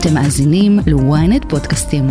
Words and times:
אתם 0.00 0.14
מאזינים 0.14 0.78
ל-ynet 0.86 1.48
פודקאסטים. 1.48 2.06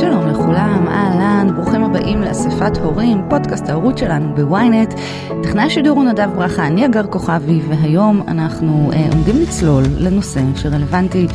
שלום 0.00 0.28
לכולם, 0.28 0.86
אהלן, 0.88 1.48
ברוכים 1.56 1.84
הבאים 1.84 2.22
לאספת 2.22 2.76
הורים, 2.76 3.22
פודקאסט 3.30 3.68
ההורות 3.68 3.98
שלנו 3.98 4.34
בוויינט. 4.34 4.94
טכנאי 5.42 5.64
השידור 5.64 5.96
הוא 5.96 6.04
נדב 6.04 6.30
ברכה, 6.36 6.66
אני 6.66 6.86
אגר 6.86 7.06
כוכבי, 7.06 7.60
והיום 7.68 8.22
אנחנו 8.28 8.90
אה, 8.92 9.08
עומדים 9.12 9.42
לצלול 9.42 9.84
לנושא 9.98 10.40
שרלוונטי 10.56 11.26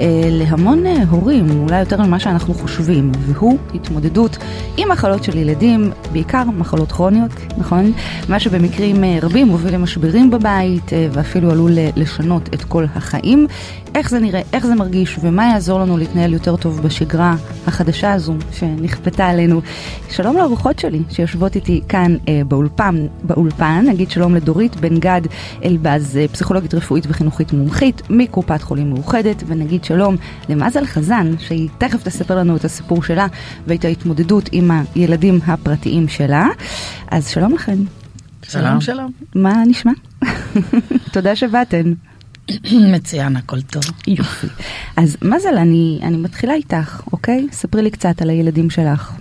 אה, 0.00 0.06
להמון 0.30 0.86
אה, 0.86 1.02
הורים, 1.10 1.46
אולי 1.60 1.80
יותר 1.80 2.02
ממה 2.02 2.18
שאנחנו 2.18 2.54
חושבים, 2.54 3.12
והוא 3.18 3.58
התמודדות 3.74 4.38
עם 4.80 4.88
מחלות 4.88 5.24
של 5.24 5.36
ילדים, 5.36 5.90
בעיקר 6.12 6.44
מחלות 6.44 6.92
כרוניות, 6.92 7.30
נכון? 7.58 7.92
מה 8.28 8.40
שבמקרים 8.40 9.04
אה, 9.04 9.18
רבים 9.22 9.46
מוביל 9.46 9.74
למשברים 9.74 10.30
בבית, 10.30 10.92
אה, 10.92 11.08
ואפילו 11.12 11.50
עלול 11.50 11.78
אה, 11.78 11.90
לשנות 11.96 12.54
את 12.54 12.64
כל 12.64 12.84
החיים. 12.94 13.46
איך 13.94 14.10
זה 14.10 14.20
נראה, 14.20 14.40
איך 14.52 14.66
זה 14.66 14.74
מרגיש, 14.74 15.18
ומה 15.20 15.46
יעזור 15.46 15.80
לנו 15.80 15.96
להתנהל 15.96 16.32
יותר 16.32 16.56
טוב 16.56 16.80
בשגרה 16.82 17.34
החדשה 17.66 18.12
הזו 18.12 18.34
שנכפתה 18.52 19.26
עלינו. 19.26 19.60
שלום 20.10 20.36
לארוחות 20.36 20.78
שלי 20.78 21.02
שיושבות 21.10 21.56
איתי 21.56 21.80
כאן 21.88 22.16
אה, 22.28 22.40
באולפן, 22.48 23.06
באולפן, 23.22 23.84
נגיד 23.88 24.10
שלום 24.10 24.34
לדורית 24.34 24.76
בן 24.76 24.98
גד 24.98 25.20
אלבז, 25.64 26.18
פסיכולוגית 26.32 26.74
רפואית 26.74 27.04
וחינוכית 27.08 27.52
מומחית 27.52 28.02
מקופת 28.10 28.62
חולים 28.62 28.90
מאוחדת, 28.90 29.42
ונגיד 29.46 29.84
שלום 29.84 30.16
למזל 30.48 30.84
חזן, 30.84 31.38
שהיא 31.38 31.68
תכף 31.78 32.02
תספר 32.02 32.36
לנו 32.36 32.56
את 32.56 32.64
הסיפור 32.64 33.02
שלה 33.02 33.26
ואת 33.66 33.84
ההתמודדות 33.84 34.48
עם 34.52 34.70
הילדים 34.94 35.40
הפרטיים 35.46 36.08
שלה. 36.08 36.48
אז 37.10 37.28
שלום 37.28 37.47
לכם. 37.52 37.76
שלום 38.42 38.80
שלום. 38.80 39.12
מה 39.34 39.62
נשמע? 39.66 39.92
תודה 41.12 41.36
שבאתן. 41.36 41.92
מצוין, 42.94 43.36
הכל 43.36 43.60
טוב. 43.62 43.82
יופי. 44.06 44.46
אז 44.96 45.16
מזל, 45.22 45.56
אני, 45.56 46.00
אני 46.02 46.16
מתחילה 46.16 46.54
איתך, 46.54 47.02
אוקיי? 47.12 47.46
ספרי 47.52 47.82
לי 47.82 47.90
קצת 47.90 48.22
על 48.22 48.30
הילדים 48.30 48.70
שלך. 48.70 49.12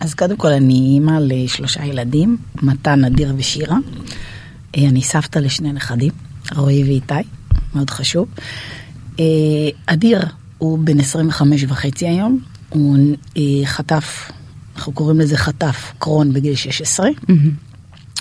אז 0.00 0.14
קודם 0.14 0.36
כל 0.36 0.48
אני 0.48 0.74
אימא 0.74 1.18
לשלושה 1.20 1.84
ילדים, 1.84 2.36
מתן, 2.62 3.04
אדיר 3.04 3.34
ושירה. 3.36 3.76
אה, 4.76 4.88
אני 4.88 5.02
סבתא 5.02 5.38
לשני 5.38 5.72
נכדים, 5.72 6.12
רועי 6.56 6.84
ואיתי, 6.84 7.28
מאוד 7.74 7.90
חשוב. 7.90 8.28
אה, 9.20 9.24
אדיר 9.86 10.20
הוא 10.58 10.78
בן 10.78 11.00
25 11.00 11.64
וחצי 11.68 12.06
היום, 12.08 12.38
הוא 12.68 12.98
אה, 13.36 13.42
חטף, 13.64 14.30
אנחנו 14.76 14.92
קוראים 14.92 15.20
לזה 15.20 15.36
חטף 15.36 15.92
קרון 15.98 16.32
בגיל 16.32 16.54
16. 16.54 17.08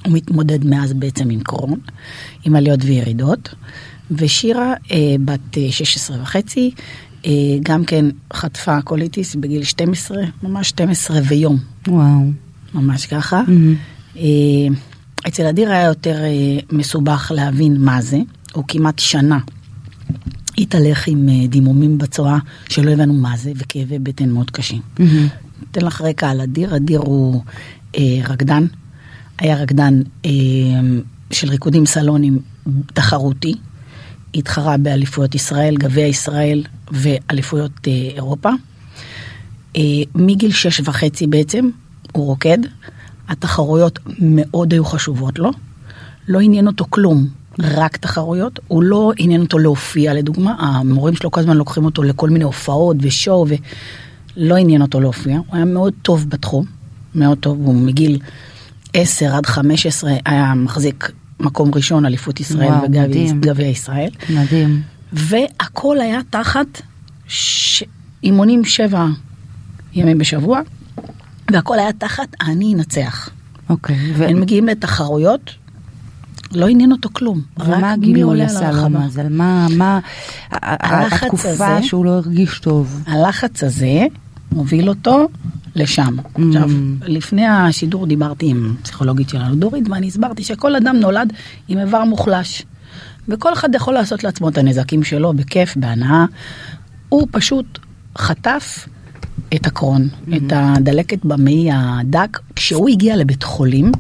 הוא 0.06 0.14
מתמודד 0.14 0.66
מאז 0.66 0.94
בעצם 0.94 1.30
עם 1.30 1.40
קרון, 1.40 1.80
עם 2.44 2.56
עליות 2.56 2.80
וירידות. 2.84 3.56
ושירה, 4.12 4.74
אה, 4.92 5.16
בת 5.26 5.58
אה, 5.58 5.72
16 5.72 6.22
וחצי, 6.22 6.72
אה, 7.26 7.32
גם 7.64 7.86
כן 7.86 8.06
חטפה 8.34 8.82
קוליטיס 8.82 9.36
בגיל 9.36 9.64
12, 9.64 10.18
ממש 10.44 10.70
12 10.70 11.20
ויום, 11.28 11.58
וואו. 11.88 12.32
ממש 12.74 13.06
ככה. 13.06 13.42
Mm-hmm. 13.48 14.18
אה, 14.18 14.76
אצל 15.28 15.46
אדיר 15.46 15.72
היה 15.72 15.84
יותר 15.84 16.24
אה, 16.24 16.60
מסובך 16.72 17.32
להבין 17.36 17.78
מה 17.80 18.02
זה, 18.02 18.20
הוא 18.54 18.64
כמעט 18.68 19.00
שנה 19.00 19.40
התהלך 20.58 21.08
עם 21.08 21.30
אה, 21.30 21.48
דימומים 21.48 21.98
בצואה 21.98 22.38
שלא 22.70 22.92
הבנו 22.92 23.14
מה 23.14 23.38
זה, 23.38 23.52
וכאבי 23.56 24.00
בטן 24.00 24.30
מאוד 24.30 24.52
קשים. 24.52 24.82
Mm-hmm. 24.98 25.45
אתן 25.78 25.86
לך 25.86 26.02
רקע 26.02 26.30
על 26.30 26.42
אדיר, 26.42 26.76
אדיר 26.76 27.00
הוא 27.00 27.42
אה, 27.96 28.02
רקדן, 28.28 28.66
היה 29.40 29.56
רקדן 29.56 30.02
אה, 30.26 30.32
של 31.32 31.50
ריקודים 31.50 31.86
סלונים 31.86 32.40
תחרותי, 32.94 33.56
התחרה 34.36 34.78
באליפויות 34.78 35.36
ישראל, 35.36 35.78
גביע 35.78 36.08
ישראל 36.08 36.64
ואליפויות 36.92 37.72
אה, 37.88 37.92
אירופה. 38.16 38.50
אה, 39.76 39.82
מגיל 40.16 40.52
שש 40.52 40.82
וחצי 40.86 41.28
בעצם 41.28 41.70
הוא 42.12 42.26
רוקד, 42.26 42.58
התחרויות 43.28 44.00
מאוד 44.20 44.74
היו 44.74 44.86
חשובות 44.86 45.40
לו, 45.40 45.52
לא 46.28 46.40
עניין 46.40 46.68
אותו 46.68 46.86
כלום, 46.90 47.28
רק 47.60 47.98
תחרויות, 47.98 48.60
הוא 48.68 48.84
לא 48.84 49.12
עניין 49.18 49.42
אותו 49.42 49.60
להופיע 49.60 50.14
לדוגמה, 50.14 50.56
המורים 50.60 51.16
שלו 51.16 51.32
כל 51.32 51.40
הזמן 51.40 51.58
לוקחים 51.58 51.86
אותו 51.86 52.04
לכל 52.04 52.30
מיני 52.30 52.44
הופעות 52.44 52.98
ושואו 53.00 53.46
ולא 54.38 54.56
עניין 54.58 54.82
אותו 54.82 55.00
להופיע, 55.00 55.38
הוא 55.38 55.56
היה 55.56 55.66
מאוד 55.66 55.94
טוב 56.02 56.30
בתחום, 56.30 56.66
מאוד 57.16 57.38
טוב, 57.38 57.58
הוא 57.58 57.76
מגיל 57.76 58.20
10 58.94 59.36
עד 59.36 59.46
15 59.46 60.14
היה 60.26 60.54
מחזיק 60.56 61.12
מקום 61.40 61.72
ראשון 61.76 62.06
אליפות 62.06 62.40
ישראל. 62.40 62.72
וגביע 63.42 63.68
ישראל. 63.68 64.10
מדהים. 64.30 64.82
והכל 65.14 66.00
היה 66.02 66.20
תחת 66.30 66.82
ש... 67.28 67.84
אימונים 68.24 68.66
שבע 68.66 69.06
ימים 69.94 70.18
בשבוע, 70.18 70.62
והכל 71.52 71.80
היה 71.80 71.94
תחת 71.94 72.28
אני 72.42 72.74
אנצח. 72.74 73.30
אוקיי. 73.70 74.12
ו- 74.16 74.28
הם 74.28 74.42
מגיעים 74.42 74.68
לתחרויות, 74.68 75.52
לא 76.52 76.68
עניין 76.68 76.92
אותו 76.92 77.10
כלום. 77.14 77.42
רק 77.60 77.68
ומה 77.78 77.92
הגילוי 77.94 78.42
עשה 78.42 78.72
לו? 78.72 78.90
מה, 79.30 79.68
מה, 79.78 80.00
ה- 80.52 80.56
ה- 80.56 80.98
הלחץ 81.04 81.24
התקופה 81.24 81.50
הזה- 81.50 81.88
שהוא 81.88 82.06
לא 82.06 82.12
הרגיש 82.12 82.60
טוב? 82.60 83.04
הלחץ 83.08 83.64
הזה 83.64 84.06
מוביל 84.56 84.90
אותו 84.90 85.28
לשם. 85.76 86.16
Mm. 86.20 86.42
עכשיו, 86.48 86.70
לפני 87.02 87.46
השידור 87.48 88.08
דיברתי 88.08 88.46
עם 88.46 88.76
פסיכולוגית 88.84 89.30
שלנו, 89.30 89.56
דורית, 89.56 89.90
ואני 89.90 90.08
הסברתי 90.08 90.44
שכל 90.44 90.76
אדם 90.76 90.96
נולד 90.96 91.34
עם 91.68 91.80
איבר 91.80 92.04
מוחלש. 92.04 92.64
וכל 93.28 93.54
אחד 93.54 93.76
יכול 93.76 93.94
לעשות 93.94 94.24
לעצמו 94.24 94.50
את 94.50 94.58
הנזקים 94.58 95.04
שלו 95.04 95.34
בכיף, 95.34 95.78
בהנאה. 95.78 96.26
הוא 97.10 97.28
פשוט 97.32 97.80
חטף 98.18 98.88
את 99.56 99.68
הקרון, 99.68 100.10
Mm-hmm. 100.10 100.38
את 100.38 100.54
הדלקת 100.56 101.26
במעי 101.26 101.70
הדק. 101.74 102.40
כשהוא 102.56 102.90
הגיע 102.90 103.16
לבית 103.16 103.44
חולים, 103.44 103.92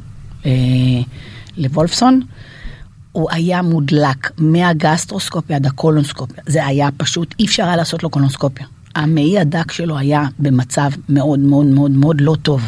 אה, 0.46 0.52
לוולפסון, 1.58 2.22
הוא 3.12 3.28
היה 3.32 3.62
מודלק 3.62 4.32
מהגסטרוסקופיה 4.38 5.56
עד 5.56 5.66
הקולונסקופיה. 5.66 6.44
זה 6.48 6.66
היה 6.66 6.90
פשוט, 6.98 7.36
אי 7.40 7.46
אפשר 7.46 7.64
היה 7.64 7.76
לעשות 7.76 8.04
לו 8.04 8.10
קולונסקופיה. 8.10 8.66
המעי 8.96 9.40
הדק 9.40 9.72
שלו 9.72 9.98
היה 9.98 10.28
במצב 10.40 10.90
מאוד 11.10 11.40
מאוד 11.40 11.66
מאוד 11.66 11.92
מאוד 11.92 12.22
לא 12.22 12.36
טוב. 12.42 12.62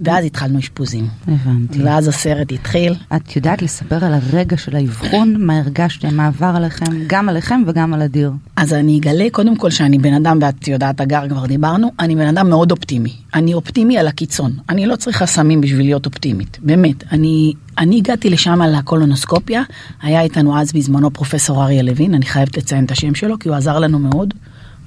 ואז 0.00 0.24
התחלנו 0.24 0.58
אשפוזים. 0.58 1.08
הבנתי. 1.28 1.82
ואז 1.82 2.08
הסרט 2.08 2.52
התחיל. 2.52 2.94
את 3.16 3.36
יודעת 3.36 3.62
לספר 3.62 4.04
על 4.04 4.14
הרגע 4.14 4.56
של 4.56 4.76
האבחון? 4.76 5.36
מה 5.38 5.58
הרגשתם? 5.58 6.14
מה 6.14 6.26
עבר 6.26 6.52
עליכם? 6.56 6.84
גם 7.06 7.28
עליכם 7.28 7.62
וגם 7.66 7.94
על 7.94 8.02
אדיר. 8.02 8.32
אז 8.56 8.72
אני 8.72 8.98
אגלה 8.98 9.26
קודם 9.32 9.56
כל 9.56 9.70
שאני 9.70 9.98
בן 9.98 10.14
אדם, 10.14 10.38
ואת 10.42 10.68
יודעת, 10.68 11.00
אגר 11.00 11.28
כבר 11.28 11.46
דיברנו, 11.46 11.92
אני 12.00 12.16
בן 12.16 12.26
אדם 12.26 12.48
מאוד 12.48 12.70
אופטימי. 12.70 13.12
אני 13.34 13.54
אופטימי 13.54 13.98
על 13.98 14.08
הקיצון. 14.08 14.52
אני 14.68 14.86
לא 14.86 14.96
צריכה 14.96 15.26
סמים 15.26 15.60
בשביל 15.60 15.86
להיות 15.86 16.06
אופטימית, 16.06 16.58
באמת. 16.62 17.12
אני, 17.12 17.52
אני 17.78 17.96
הגעתי 17.96 18.30
לשם 18.30 18.62
על 18.62 18.74
הקולונוסקופיה, 18.74 19.62
היה 20.02 20.22
איתנו 20.22 20.58
אז 20.58 20.72
בזמנו 20.72 21.10
פרופסור 21.10 21.62
אריה 21.62 21.82
לוין, 21.82 22.14
אני 22.14 22.26
חייבת 22.26 22.56
לציין 22.56 22.84
את 22.84 22.90
השם 22.90 23.14
שלו, 23.14 23.38
כי 23.38 23.48
הוא 23.48 23.56
עזר 23.56 23.78
לנו 23.78 23.98
מאוד, 23.98 24.34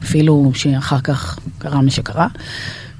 אפילו 0.03 0.51
שאחר 0.53 0.99
כך 0.99 1.39
קרה 1.57 1.81
מה 1.81 1.91
שקרה. 1.91 2.27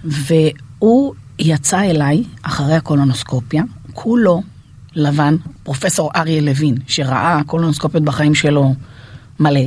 והוא 0.03 1.13
יצא 1.39 1.81
אליי 1.81 2.23
אחרי 2.41 2.75
הקולונוסקופיה, 2.75 3.63
כולו 3.93 4.41
לבן, 4.95 5.35
פרופסור 5.63 6.11
אריה 6.15 6.41
לוין, 6.41 6.77
שראה 6.87 7.41
קולונוסקופיות 7.45 8.03
בחיים 8.03 8.35
שלו 8.35 8.73
מלא. 9.39 9.65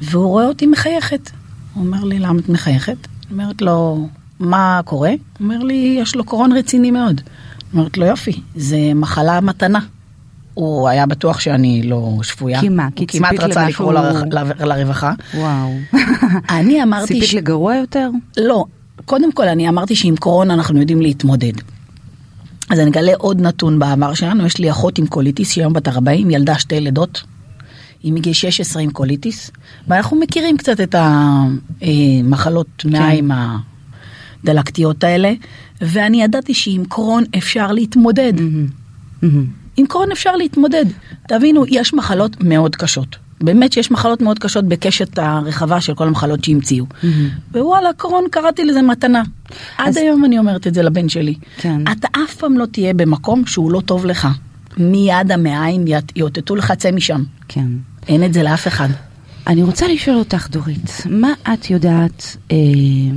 והוא 0.00 0.26
רואה 0.26 0.46
אותי 0.46 0.66
מחייכת. 0.66 1.30
הוא 1.74 1.86
אומר 1.86 2.04
לי, 2.04 2.18
למה 2.18 2.40
את 2.40 2.48
מחייכת? 2.48 2.96
אומרת 3.30 3.62
לו, 3.62 4.08
מה 4.40 4.80
קורה? 4.84 5.12
אומר 5.40 5.58
לי, 5.58 5.98
יש 6.00 6.16
לו 6.16 6.24
קורון 6.24 6.52
רציני 6.52 6.90
מאוד. 6.90 7.20
אומרת 7.72 7.98
לו, 7.98 8.06
יופי, 8.06 8.40
זה 8.56 8.78
מחלה 8.94 9.40
מתנה. 9.40 9.80
הוא 10.56 10.88
היה 10.88 11.06
בטוח 11.06 11.40
שאני 11.40 11.82
לא 11.82 12.18
שפויה. 12.22 12.60
כי 12.60 12.68
מה? 12.68 12.88
כי 12.96 13.02
הוא 13.04 13.08
כמעט 13.08 13.30
ציפית 13.30 13.50
רצה 13.50 13.64
למשהו- 13.64 13.92
לקרוא 13.92 14.66
לרווחה. 14.66 15.12
וואו. 15.34 15.72
אני 16.50 16.82
אמרתי 16.82 17.06
ציפית 17.14 17.28
ש... 17.28 17.34
לגרוע 17.34 17.74
יותר? 17.76 18.10
לא, 18.36 18.64
קודם 19.04 19.32
כל 19.32 19.48
אני 19.48 19.68
אמרתי 19.68 19.94
שעם 19.96 20.16
קרון 20.16 20.54
אנחנו 20.54 20.80
יודעים 20.80 21.00
להתמודד. 21.00 21.52
אז 22.70 22.80
אני 22.80 22.90
אגלה 22.90 23.12
עוד 23.18 23.40
נתון 23.40 23.78
בעבר 23.78 24.14
שלנו, 24.14 24.46
יש 24.46 24.58
לי 24.58 24.70
אחות 24.70 24.98
עם 24.98 25.06
קוליטיס 25.06 25.50
שהיא 25.52 25.62
היום 25.62 25.72
בת 25.72 25.88
40, 25.88 26.30
ילדה 26.30 26.58
שתי 26.58 26.80
לידות. 26.80 27.22
היא 28.02 28.12
מגיל 28.12 28.32
16 28.32 28.82
עם 28.82 28.90
קוליטיס, 28.90 29.50
ואנחנו 29.88 30.16
מכירים 30.20 30.56
קצת 30.56 30.80
את 30.80 30.94
המחלות 31.80 32.84
מעיים 32.84 33.30
הדלקתיות 34.44 35.04
האלה, 35.04 35.32
ואני 35.80 36.22
ידעתי 36.22 36.54
שעם 36.54 36.84
קרון 36.88 37.24
אפשר 37.38 37.72
להתמודד. 37.72 38.32
מהמם. 39.22 39.65
עם 39.76 39.86
קרון 39.86 40.12
אפשר 40.12 40.36
להתמודד. 40.36 40.84
תבינו, 41.28 41.64
יש 41.68 41.94
מחלות 41.94 42.36
מאוד 42.40 42.76
קשות. 42.76 43.16
באמת 43.40 43.72
שיש 43.72 43.90
מחלות 43.90 44.22
מאוד 44.22 44.38
קשות 44.38 44.64
בקשת 44.64 45.18
הרחבה 45.18 45.80
של 45.80 45.94
כל 45.94 46.08
המחלות 46.08 46.44
שהמציאו. 46.44 46.86
ווואלה, 47.54 47.92
קרון, 47.96 48.24
קראתי 48.30 48.64
לזה 48.64 48.82
מתנה. 48.82 49.22
עד 49.78 49.88
אז- 49.88 49.96
היום 49.96 50.24
אני 50.24 50.38
אומרת 50.38 50.66
את 50.66 50.74
זה 50.74 50.82
לבן 50.82 51.08
שלי. 51.08 51.34
כן. 51.56 51.80
אתה 51.92 52.08
אף 52.24 52.34
פעם 52.34 52.58
לא 52.58 52.66
תהיה 52.66 52.94
במקום 52.94 53.46
שהוא 53.46 53.72
לא 53.72 53.80
טוב 53.80 54.06
לך. 54.06 54.28
מיד 54.78 55.32
המעיים 55.32 55.84
יאותתו 56.16 56.56
לך, 56.56 56.72
צא 56.72 56.90
משם. 56.90 57.22
כן. 57.48 57.66
אין 58.08 58.24
את 58.24 58.32
זה 58.32 58.42
לאף 58.42 58.66
אחד. 58.68 58.88
אני 59.46 59.62
רוצה 59.62 59.88
לשאול 59.88 60.16
אותך, 60.16 60.48
דורית, 60.50 61.02
מה 61.10 61.32
את 61.54 61.70
יודעת, 61.70 62.36
אה, 62.52 62.56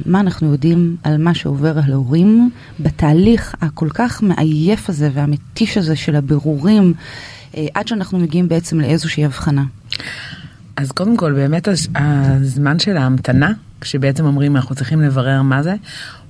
מה 0.05 0.19
אנחנו 0.19 0.51
יודעים 0.51 0.95
על 1.03 1.17
מה 1.17 1.33
שעובר 1.33 1.77
על 1.77 1.91
ההורים 1.91 2.49
בתהליך 2.79 3.55
הכל 3.61 3.89
כך 3.93 4.23
מעייף 4.23 4.89
הזה 4.89 5.09
והמתיש 5.13 5.77
הזה 5.77 5.95
של 5.95 6.15
הבירורים, 6.15 6.93
אה, 7.57 7.67
עד 7.73 7.87
שאנחנו 7.87 8.19
מגיעים 8.19 8.47
בעצם 8.47 8.79
לאיזושהי 8.79 9.25
הבחנה? 9.25 9.63
אז 10.77 10.91
קודם 10.91 11.17
כל 11.17 11.33
באמת 11.33 11.67
הזמן 11.95 12.79
של 12.79 12.97
ההמתנה, 12.97 13.51
כשבעצם 13.81 14.25
אומרים 14.25 14.55
אנחנו 14.55 14.75
צריכים 14.75 15.01
לברר 15.01 15.41
מה 15.41 15.63
זה, 15.63 15.75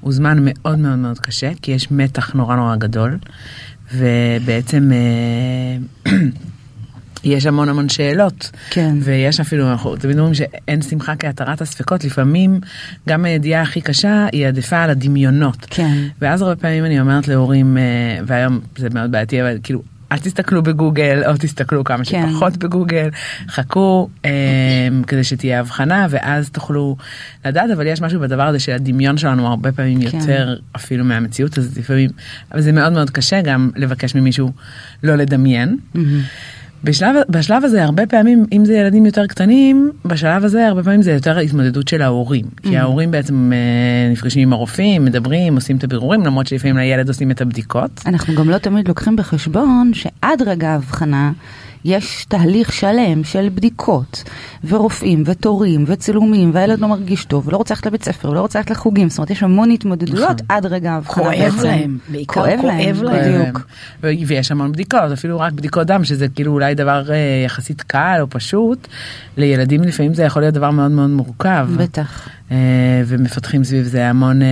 הוא 0.01 0.13
זמן 0.13 0.37
מאוד 0.41 0.79
מאוד 0.79 0.97
מאוד 0.97 1.19
קשה, 1.19 1.51
כי 1.61 1.71
יש 1.71 1.91
מתח 1.91 2.33
נורא 2.33 2.55
נורא 2.55 2.75
גדול, 2.75 3.17
ובעצם 3.95 4.91
אה, 4.91 6.11
יש 7.24 7.45
המון 7.45 7.69
המון 7.69 7.89
שאלות. 7.89 8.51
כן. 8.69 8.95
ויש 9.01 9.39
אפילו, 9.39 9.71
אנחנו 9.71 9.95
תמיד 9.95 10.18
אומרים 10.18 10.33
שאין 10.33 10.81
שמחה 10.81 11.16
כהתרת 11.16 11.62
הספקות, 11.62 12.04
לפעמים 12.04 12.60
גם 13.10 13.25
הידיעה 13.25 13.62
הכי 13.62 13.81
קשה 13.81 14.27
היא 14.31 14.48
עדיפה 14.48 14.77
על 14.77 14.89
הדמיונות. 14.89 15.66
כן. 15.69 15.98
ואז 16.21 16.42
הרבה 16.42 16.56
פעמים 16.56 16.86
אני 16.86 17.00
אומרת 17.00 17.27
להורים, 17.27 17.77
אה, 17.77 17.83
והיום 18.25 18.60
זה 18.77 18.89
מאוד 18.89 19.12
בעייתי, 19.12 19.42
אבל 19.42 19.57
כאילו, 19.63 19.81
אל 20.12 20.18
תסתכלו 20.18 20.63
בגוגל, 20.63 21.21
או 21.27 21.33
תסתכלו 21.39 21.83
כמה 21.83 22.06
כן. 22.06 22.30
שפחות 22.30 22.57
בגוגל, 22.57 23.10
חכו 23.50 24.10
אה, 24.25 24.31
כדי 25.07 25.24
שתהיה 25.24 25.60
הבחנה, 25.60 26.07
ואז 26.10 26.50
תוכלו 26.50 26.98
לדעת, 27.45 27.69
אבל 27.71 27.88
יש 27.88 28.01
משהו 28.01 28.19
בדבר 28.19 28.44
הזה 28.44 28.60
שהדמיון 28.60 29.18
שלנו 29.18 29.48
הרבה 29.48 29.71
פעמים 29.71 30.10
כן. 30.10 30.18
יותר 30.18 30.56
אפילו 30.75 31.06
מהמציאות, 31.06 31.57
אז 31.57 31.77
לפעמים, 31.77 32.10
אבל 32.51 32.62
זה 32.62 32.71
מאוד 32.71 32.94
מאוד 32.94 33.10
קשה 33.10 33.42
גם 33.42 33.71
לבקש 33.75 34.16
ממישהו 34.16 34.51
לא 35.04 35.16
לדמיין. 35.16 35.77
מהמם. 35.94 36.21
בשלב, 36.83 37.15
בשלב 37.29 37.65
הזה 37.65 37.83
הרבה 37.83 38.05
פעמים 38.05 38.45
אם 38.51 38.65
זה 38.65 38.73
ילדים 38.73 39.05
יותר 39.05 39.27
קטנים 39.27 39.91
בשלב 40.05 40.43
הזה 40.43 40.67
הרבה 40.67 40.83
פעמים 40.83 41.01
זה 41.01 41.11
יותר 41.11 41.37
התמודדות 41.37 41.87
של 41.87 42.01
ההורים 42.01 42.45
כי 42.63 42.77
ההורים 42.77 43.11
בעצם 43.11 43.51
אה, 43.53 44.11
נפגשים 44.11 44.41
עם 44.41 44.53
הרופאים 44.53 45.05
מדברים 45.05 45.55
עושים 45.55 45.77
את 45.77 45.83
הבירורים 45.83 46.25
למרות 46.25 46.47
שלפעמים 46.47 46.77
לילד 46.77 47.07
עושים 47.07 47.31
את 47.31 47.41
הבדיקות. 47.41 48.01
אנחנו 48.05 48.35
גם 48.35 48.49
לא 48.49 48.57
תמיד 48.57 48.87
לוקחים 48.87 49.15
בחשבון 49.15 49.91
שעד 49.93 50.41
רגע 50.45 50.69
ההבחנה 50.69 51.31
יש 51.85 52.25
תהליך 52.29 52.73
שלם 52.73 53.23
של 53.23 53.49
בדיקות 53.55 54.23
ורופאים 54.67 55.23
ותורים 55.25 55.83
וצילומים 55.87 56.51
והילד 56.53 56.79
לא 56.79 56.87
מרגיש 56.87 57.25
טוב 57.25 57.47
ולא 57.47 57.57
רוצה 57.57 57.73
ללכת 57.73 57.85
לבית 57.85 58.03
ספר 58.03 58.29
ולא 58.29 58.41
רוצה 58.41 58.59
ללכת 58.59 58.71
לחוגים 58.71 59.09
זאת 59.09 59.17
אומרת 59.17 59.29
יש 59.29 59.43
המון 59.43 59.71
התמודדויות 59.71 60.23
נכון. 60.23 60.45
עד 60.49 60.65
רגע 60.65 60.91
ההבחנה 60.91 61.23
כואב. 61.23 61.59
להם, 61.63 61.97
בעיקר 62.11 62.33
כואב 62.61 63.03
להם. 63.03 63.43
בדיוק. 63.43 63.67
ויש 64.03 64.51
המון 64.51 64.71
בדיקות 64.71 65.11
אפילו 65.13 65.39
רק 65.39 65.53
בדיקות 65.53 65.87
דם 65.87 66.03
שזה 66.03 66.27
כאילו 66.27 66.51
אולי 66.51 66.75
דבר 66.75 67.11
אה, 67.11 67.15
יחסית 67.45 67.81
קל 67.81 68.17
או 68.21 68.29
פשוט 68.29 68.87
לילדים 69.37 69.81
לפעמים 69.83 70.13
זה 70.13 70.23
יכול 70.23 70.41
להיות 70.41 70.53
דבר 70.53 70.71
מאוד 70.71 70.91
מאוד 70.91 71.09
מורכב. 71.09 71.67
בטח. 71.77 72.29
אה, 72.51 72.57
ומפתחים 73.05 73.63
סביב 73.63 73.85
זה 73.85 74.09
המון 74.09 74.41
אה, 74.41 74.47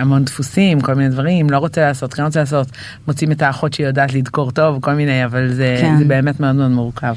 המון 0.00 0.24
דפוסים 0.24 0.80
כל 0.80 0.94
מיני 0.94 1.08
דברים 1.08 1.50
לא 1.50 1.58
רוצה 1.58 1.80
לעשות 1.80 2.14
כן 2.14 2.22
רוצה 2.22 2.40
לעשות 2.40 2.66
מוצאים 3.06 3.32
את 3.32 3.42
האחות 3.42 3.72
שהיא 3.72 3.86
יודעת 3.86 4.14
לדקור 4.14 4.50
טוב 4.50 4.78
כל 4.80 4.94
מיני 4.94 5.24
אבל 5.24 5.52
זה, 5.52 5.78
כן. 5.80 5.98
זה 5.98 6.04
באמת 6.04 6.40
מאוד 6.40 6.54
מאוד 6.54 6.70
מורכב. 6.70 7.14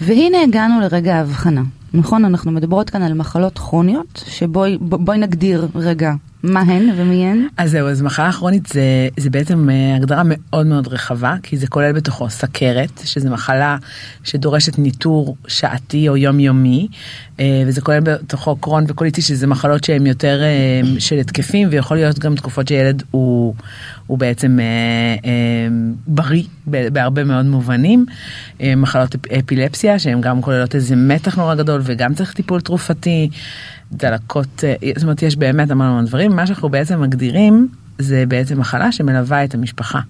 והנה 0.00 0.42
הגענו 0.42 0.80
לרגע 0.80 1.16
ההבחנה. 1.16 1.62
נכון, 1.94 2.24
אנחנו 2.24 2.50
מדברות 2.50 2.90
כאן 2.90 3.02
על 3.02 3.14
מחלות 3.14 3.58
כרוניות, 3.58 4.24
שבואי 4.26 4.78
ב- 4.80 4.94
בואי 4.94 5.18
נגדיר 5.18 5.68
רגע 5.74 6.12
מה 6.42 6.60
הן 6.60 6.88
ומי 6.96 7.24
הן. 7.24 7.46
אז 7.56 7.70
זהו 7.70 7.88
אז 7.88 8.02
מחלה 8.02 8.32
כרונית 8.32 8.66
זה 8.66 9.08
זה 9.16 9.30
בעצם 9.30 9.70
אה, 9.70 9.96
הגדרה 9.96 10.22
מאוד 10.24 10.66
מאוד 10.66 10.88
רחבה 10.88 11.36
כי 11.42 11.56
זה 11.56 11.66
כולל 11.66 11.92
בתוכו 11.92 12.30
סכרת 12.30 13.00
שזה 13.04 13.30
מחלה 13.30 13.76
שדורשת 14.24 14.78
ניטור 14.78 15.36
שעתי 15.48 16.08
או 16.08 16.16
יומיומי 16.16 16.88
אה, 17.40 17.62
וזה 17.66 17.80
כולל 17.80 18.00
בתוכו 18.00 18.56
קרון 18.56 18.84
וקוליטיס 18.88 19.28
שזה 19.28 19.46
מחלות 19.46 19.84
שהן 19.84 20.06
יותר 20.06 20.40
אה, 20.42 21.00
של 21.00 21.16
התקפים 21.16 21.68
ויכול 21.70 21.96
להיות 21.96 22.18
גם 22.18 22.34
תקופות 22.34 22.68
שילד 22.68 23.02
הוא, 23.10 23.54
הוא 24.08 24.18
בעצם 24.18 24.58
אה, 24.60 24.64
אה, 25.24 25.30
בריא 26.06 26.42
בהרבה 26.66 27.24
מאוד 27.24 27.46
מובנים 27.46 28.06
אה, 28.60 28.74
מחלות 28.76 29.14
אפ- 29.14 29.32
אפילפסיה 29.38 29.98
שהן 29.98 30.20
גם 30.20 30.42
כוללות 30.42 30.74
איזה 30.74 30.96
מתח 30.96 31.36
נורא 31.38 31.54
גדול 31.54 31.80
וגם 31.84 32.14
צריך 32.14 32.32
טיפול 32.32 32.60
תרופתי. 32.60 33.30
דלקות, 33.92 34.64
אה, 34.64 34.74
זאת 34.94 35.02
אומרת 35.02 35.22
יש 35.22 35.36
באמת 35.36 35.70
המון 35.70 35.86
המון 35.86 36.04
דברים, 36.04 36.36
מה 36.36 36.46
שאנחנו 36.46 36.68
בעצם 36.68 37.00
מגדירים 37.02 37.68
זה 37.98 38.24
בעצם 38.28 38.60
מחלה 38.60 38.92
שמלווה 38.92 39.44
את 39.44 39.54
המשפחה 39.54 40.00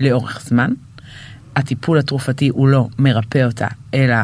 לאורך 0.00 0.40
זמן. 0.46 0.70
הטיפול 1.56 1.98
התרופתי 1.98 2.48
הוא 2.48 2.68
לא 2.68 2.88
מרפא 2.98 3.44
אותה, 3.44 3.66
אלא 3.94 4.14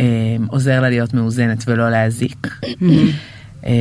אה, 0.00 0.06
עוזר 0.48 0.80
לה 0.80 0.88
להיות 0.88 1.14
מאוזנת 1.14 1.64
ולא 1.66 1.90
להזיק. 1.90 2.58
אה, 3.66 3.72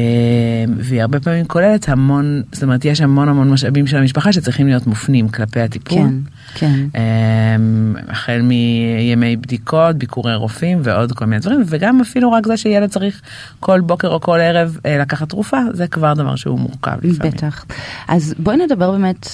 והיא 0.77 1.01
הרבה 1.01 1.19
פעמים 1.19 1.45
כוללת 1.45 1.89
המון, 1.89 2.41
זאת 2.51 2.63
אומרת 2.63 2.85
יש 2.85 3.01
המון 3.01 3.29
המון 3.29 3.49
משאבים 3.49 3.87
של 3.87 3.97
המשפחה 3.97 4.33
שצריכים 4.33 4.67
להיות 4.67 4.87
מופנים 4.87 5.29
כלפי 5.29 5.59
הטיפול. 5.61 5.97
כן, 5.97 6.13
כן. 6.53 6.99
אמ, 6.99 7.95
החל 8.07 8.41
מימי 8.41 9.35
בדיקות, 9.35 9.95
ביקורי 9.95 10.35
רופאים 10.35 10.79
ועוד 10.83 11.11
כל 11.11 11.25
מיני 11.25 11.41
דברים, 11.41 11.63
וגם 11.65 12.01
אפילו 12.01 12.31
רק 12.31 12.47
זה 12.47 12.57
שילד 12.57 12.89
צריך 12.89 13.21
כל 13.59 13.81
בוקר 13.81 14.07
או 14.07 14.21
כל 14.21 14.39
ערב 14.39 14.77
אה, 14.85 14.97
לקחת 14.97 15.29
תרופה, 15.29 15.57
זה 15.73 15.87
כבר 15.87 16.13
דבר 16.13 16.35
שהוא 16.35 16.59
מורכב 16.59 16.97
לפעמים. 17.03 17.31
בטח. 17.33 17.65
אז 18.07 18.35
בואי 18.39 18.57
נדבר 18.57 18.91
באמת, 18.91 19.27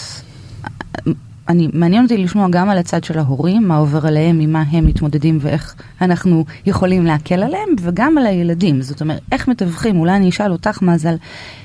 אני, 1.51 1.67
מעניין 1.73 2.03
אותי 2.03 2.17
לשמוע 2.17 2.47
גם 2.49 2.69
על 2.69 2.77
הצד 2.77 3.03
של 3.03 3.19
ההורים, 3.19 3.67
מה 3.67 3.75
עובר 3.75 4.07
עליהם, 4.07 4.39
ממה 4.39 4.63
הם 4.71 4.85
מתמודדים 4.85 5.37
ואיך 5.41 5.75
אנחנו 6.01 6.45
יכולים 6.65 7.05
להקל 7.05 7.43
עליהם, 7.43 7.69
וגם 7.81 8.17
על 8.17 8.25
הילדים. 8.25 8.81
זאת 8.81 9.01
אומרת, 9.01 9.21
איך 9.31 9.47
מתווכים, 9.47 9.99
אולי 9.99 10.15
אני 10.15 10.29
אשאל 10.29 10.51
אותך 10.51 10.81
מזל, 10.81 11.15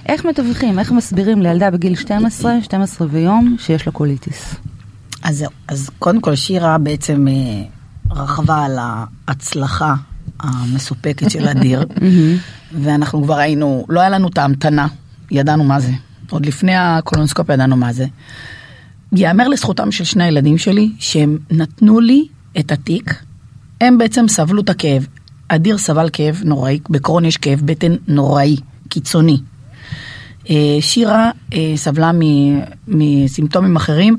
איך 0.07 0.25
מתווכים, 0.25 0.79
איך 0.79 0.93
מסבירים 0.93 1.43
לילדה 1.43 1.71
בגיל 1.71 1.95
12, 1.95 2.63
12 2.63 3.09
ויום, 3.11 3.57
שיש 3.59 3.87
לה 3.87 3.93
קוליטיס. 3.93 4.55
אז 5.23 5.39
זהו, 5.39 5.51
אז 5.69 5.91
קודם 5.99 6.21
כל 6.21 6.35
שירה 6.35 6.79
בעצם 6.79 7.29
אה, 7.29 7.63
רכבה 8.11 8.65
על 8.65 8.79
ההצלחה 8.81 9.95
המסופקת 10.41 11.31
של 11.31 11.49
אדיר, 11.49 11.87
ואנחנו 12.83 13.23
כבר 13.23 13.39
היינו, 13.39 13.85
לא 13.89 14.01
היה 14.01 14.11
לנו 14.11 14.29
את 14.29 14.39
ההמתנה, 14.39 14.87
ידענו 15.31 15.65
מה 15.65 15.81
זה. 15.81 15.93
עוד 16.31 16.47
לפני 16.47 16.77
הקולונוסקופיה 16.77 17.55
ידענו 17.55 17.77
מה 17.77 17.93
זה. 17.93 18.07
יאמר 19.13 19.49
לזכותם 19.49 19.93
של 19.93 20.05
שני 20.05 20.25
הילדים 20.25 20.59
שלי, 20.59 20.91
שהם 20.99 21.39
נתנו 21.51 22.01
לי 22.01 22.27
את 22.59 22.73
התיק, 22.73 23.15
הם 23.81 23.99
בעצם 23.99 24.29
סבלו 24.29 24.63
את 24.63 24.71
הכאב. 24.71 25.07
אדיר 25.49 25.79
סבל 25.79 26.09
כאב 26.13 26.43
נוראי, 26.45 26.81
בקרון 26.91 27.25
יש 27.25 27.37
כאב 27.37 27.63
בטן 27.65 27.95
נוראי, 28.09 28.57
קיצוני. 28.89 29.39
אה, 30.51 30.79
שירה 30.81 31.31
אה, 31.53 31.73
סבלה 31.77 32.11
מסימפטומים 32.89 33.77
אחרים 33.77 34.17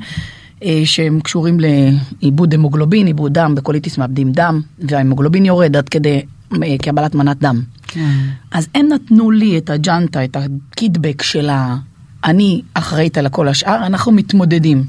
אה, 0.64 0.82
שהם 0.86 1.20
קשורים 1.20 1.58
לאיבוד 1.60 2.54
המוגלובין, 2.54 3.08
איבוד 3.08 3.34
דם, 3.34 3.56
בקוליטיס 3.56 3.98
מאבדים 3.98 4.32
דם, 4.32 4.62
וההמוגלובין 4.80 5.46
יורד 5.46 5.78
עד 5.78 5.90
כדי 5.90 6.22
קבלת 6.82 7.16
מנת 7.16 7.40
דם. 7.40 7.62
אז 8.52 8.68
הם 8.76 8.88
נתנו 8.88 9.32
לי 9.32 9.58
את 9.58 9.70
הג'אנטה, 9.70 10.24
את 10.24 10.38
הקידבק 10.38 11.22
של 11.22 11.50
ה... 11.50 11.78
אני 12.26 12.62
אחראית 12.74 13.18
על 13.18 13.30
כל 13.30 13.48
השאר, 13.48 13.86
אנחנו 13.86 14.12
מתמודדים. 14.12 14.84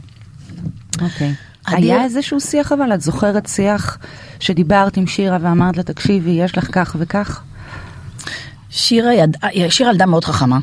אוקיי. 1.00 1.34
אדיר- 1.64 1.94
היה 1.94 2.04
איזשהו 2.04 2.40
שיח 2.40 2.72
אבל, 2.72 2.94
את 2.94 3.00
זוכרת 3.00 3.46
שיח 3.46 3.98
שדיברת 4.40 4.96
עם 4.96 5.06
שירה 5.06 5.38
ואמרת 5.40 5.76
לה, 5.76 5.82
תקשיבי, 5.82 6.30
יש 6.30 6.58
לך 6.58 6.68
כך 6.72 6.96
וכך? 6.98 7.40
שירה 8.70 9.14
ידעה, 9.14 9.50
שירה 9.70 9.90
ילדה 9.90 10.06
מאוד 10.06 10.24
חכמה, 10.24 10.58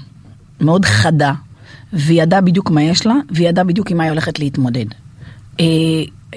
מאוד 0.62 0.86
חדה, 0.86 1.34
והיא 1.94 2.22
ידעה 2.24 2.42
בדיוק 2.42 2.72
מה 2.72 2.84
יש 2.84 3.06
לה, 3.06 3.14
והיא 3.32 3.50
ידעה 3.50 3.64
בדיוק 3.64 3.92
עם 3.92 3.98
מה 3.98 4.04
היא 4.04 4.10
הולכת 4.12 4.40
להתמודד. 4.40 4.86
אה, 5.60 5.66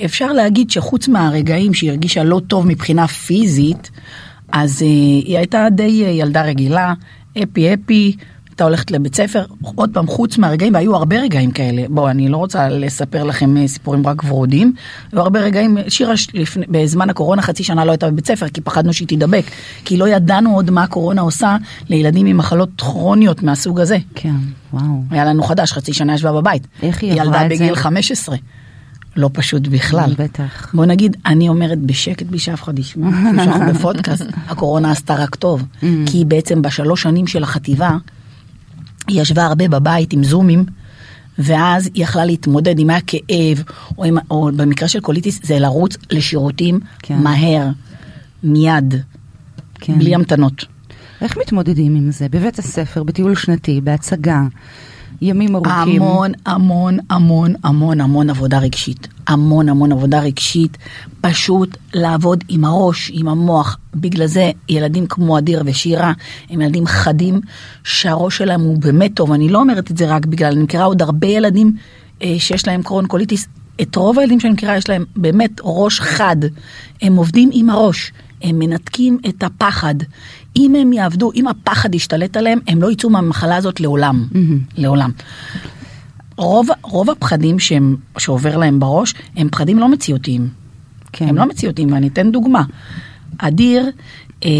אפשר 0.04 0.32
להגיד 0.32 0.70
שחוץ 0.70 1.08
מהרגעים 1.08 1.74
שהיא 1.74 1.90
הרגישה 1.90 2.24
לא 2.24 2.40
טוב 2.46 2.66
מבחינה 2.66 3.08
פיזית, 3.08 3.90
אז 4.52 4.82
אה, 4.82 4.86
היא 5.26 5.36
הייתה 5.38 5.66
די 5.70 6.04
אה, 6.04 6.10
ילדה 6.10 6.42
רגילה, 6.42 6.94
אפי 7.42 7.74
אפי, 7.74 8.16
הייתה 8.58 8.64
הולכת 8.64 8.90
לבית 8.90 9.14
ספר, 9.14 9.44
עוד 9.74 9.90
פעם, 9.92 10.06
חוץ 10.06 10.38
מהרגעים, 10.38 10.74
והיו 10.74 10.96
הרבה 10.96 11.20
רגעים 11.20 11.50
כאלה, 11.50 11.82
בואו, 11.88 12.10
אני 12.10 12.28
לא 12.28 12.36
רוצה 12.36 12.68
לספר 12.68 13.24
לכם 13.24 13.56
אה, 13.56 13.68
סיפורים 13.68 14.06
רק 14.06 14.24
ורודים, 14.24 14.72
היו 15.12 15.20
הרבה 15.20 15.40
רגעים, 15.40 15.78
שירה 15.88 16.14
לפני, 16.34 16.66
בזמן 16.68 17.10
הקורונה 17.10 17.42
חצי 17.42 17.64
שנה 17.64 17.84
לא 17.84 17.90
הייתה 17.90 18.10
בבית 18.10 18.26
ספר, 18.26 18.48
כי 18.48 18.60
פחדנו 18.60 18.92
שהיא 18.92 19.08
תידבק, 19.08 19.44
כי 19.84 19.96
לא 19.96 20.08
ידענו 20.08 20.54
עוד 20.54 20.70
מה 20.70 20.82
הקורונה 20.82 21.20
עושה 21.20 21.56
לילדים 21.88 22.26
עם 22.26 22.36
מחלות 22.36 22.68
כרוניות 22.78 23.42
מהסוג 23.42 23.80
הזה. 23.80 23.98
כן, 24.14 24.34
וואו. 24.72 25.02
היה 25.10 25.24
לנו 25.24 25.42
חדש, 25.42 25.72
חצי 25.72 25.92
שנה 25.92 26.14
ישבה 26.14 26.32
בבית. 26.32 26.66
איך 26.82 27.02
היא 27.02 27.12
עברה 27.12 27.24
ילדה 27.24 27.46
את 27.46 27.50
זה? 27.50 27.54
בגיל 27.54 27.74
15. 27.74 28.36
לא 29.16 29.30
פשוט 29.32 29.66
בכלל. 29.66 30.14
בטח. 30.18 30.74
בוא 30.74 30.84
נגיד, 30.86 31.16
אני 31.26 31.48
אומרת 31.48 31.78
בשקט 31.78 32.26
בלי 32.26 32.38
שאף 32.38 32.62
אחד 32.62 32.78
ישמע, 32.78 33.10
שאנחנו 33.44 33.74
בפודקאסט, 33.74 34.24
הקורונה 34.48 34.90
עשתה 34.90 35.14
רק 35.14 35.34
טוב. 35.34 35.62
אממ. 35.62 35.84
כי 36.06 36.24
בעצם 36.24 36.62
בשלוש 36.62 37.02
שנים 37.02 37.26
של 37.26 37.42
החטיבה, 37.42 37.96
היא 39.08 39.22
ישבה 39.22 39.44
הרבה 39.44 39.68
בבית 39.68 40.12
עם 40.12 40.24
זומים, 40.24 40.64
ואז 41.38 41.90
היא 41.94 42.02
יכלה 42.04 42.24
להתמודד 42.24 42.78
אם 42.78 42.90
היה 42.90 43.00
כאב, 43.06 43.62
או, 43.98 44.04
עם, 44.04 44.16
או 44.30 44.50
במקרה 44.56 44.88
של 44.88 45.00
קוליטיס 45.00 45.40
זה 45.42 45.58
לרוץ 45.58 45.96
לשירותים 46.10 46.80
כן. 46.98 47.18
מהר, 47.18 47.68
מיד. 48.42 48.94
כן. 49.74 49.98
בלי 49.98 50.14
המתנות. 50.14 50.64
איך 51.20 51.36
מתמודדים 51.36 51.94
עם 51.94 52.10
זה? 52.10 52.28
בבית 52.28 52.58
הספר, 52.58 53.02
בטיול 53.02 53.34
שנתי, 53.34 53.80
בהצגה, 53.80 54.42
ימים 55.22 55.56
ארוכים. 55.56 56.02
המון, 56.02 56.32
המון, 56.46 56.98
המון, 57.10 57.54
המון, 57.64 58.00
המון 58.00 58.30
עבודה 58.30 58.58
רגשית. 58.58 59.08
המון, 59.26 59.68
המון 59.68 59.92
עבודה 59.92 60.20
רגשית. 60.20 60.78
פשוט 61.20 61.76
לעבוד 61.94 62.44
עם 62.48 62.64
הראש, 62.64 63.10
עם 63.14 63.28
המוח. 63.28 63.78
בגלל 63.94 64.26
זה 64.26 64.50
ילדים 64.68 65.06
כמו 65.06 65.38
אדיר 65.38 65.62
ושירה 65.66 66.12
הם 66.50 66.60
ילדים 66.60 66.86
חדים, 66.86 67.40
שהראש 67.84 68.38
שלהם 68.38 68.60
הוא 68.60 68.78
באמת 68.78 69.10
טוב. 69.14 69.32
אני 69.32 69.48
לא 69.48 69.58
אומרת 69.60 69.90
את 69.90 69.96
זה 69.96 70.14
רק 70.14 70.26
בגלל, 70.26 70.52
אני 70.52 70.62
מכירה 70.62 70.84
עוד 70.84 71.02
הרבה 71.02 71.26
ילדים 71.26 71.72
אה, 72.22 72.34
שיש 72.38 72.66
להם 72.66 72.82
קרון 72.82 73.06
קוליטיס. 73.06 73.46
את 73.82 73.96
רוב 73.96 74.18
הילדים 74.18 74.40
שאני 74.40 74.52
מכירה 74.52 74.76
יש 74.76 74.88
להם 74.88 75.04
באמת 75.16 75.60
ראש 75.62 76.00
חד. 76.00 76.36
הם 77.02 77.16
עובדים 77.16 77.50
עם 77.52 77.70
הראש. 77.70 78.12
הם 78.42 78.58
מנתקים 78.58 79.18
את 79.28 79.42
הפחד. 79.42 79.94
אם 80.58 80.74
הם 80.74 80.92
יעבדו, 80.92 81.30
אם 81.34 81.48
הפחד 81.48 81.94
ישתלט 81.94 82.36
עליהם, 82.36 82.58
הם 82.66 82.82
לא 82.82 82.92
יצאו 82.92 83.10
מהמחלה 83.10 83.56
הזאת 83.56 83.80
לעולם. 83.80 84.26
לעולם. 84.76 85.10
רוב, 86.36 86.68
רוב 86.82 87.10
הפחדים 87.10 87.58
שהם, 87.58 87.96
שעובר 88.18 88.56
להם 88.56 88.80
בראש, 88.80 89.14
הם 89.36 89.48
פחדים 89.48 89.78
לא 89.78 89.88
מציאותיים. 89.88 90.48
כן. 91.12 91.28
הם 91.28 91.36
לא 91.36 91.46
מציאותיים, 91.46 91.92
ואני 91.92 92.08
אתן 92.08 92.32
דוגמה. 92.32 92.62
אדיר 93.38 93.90
אה, 94.44 94.50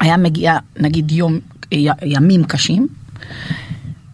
היה 0.00 0.16
מגיע, 0.16 0.58
נגיד, 0.78 1.12
יום, 1.12 1.38
י, 1.72 1.86
ימים 2.02 2.44
קשים, 2.44 2.88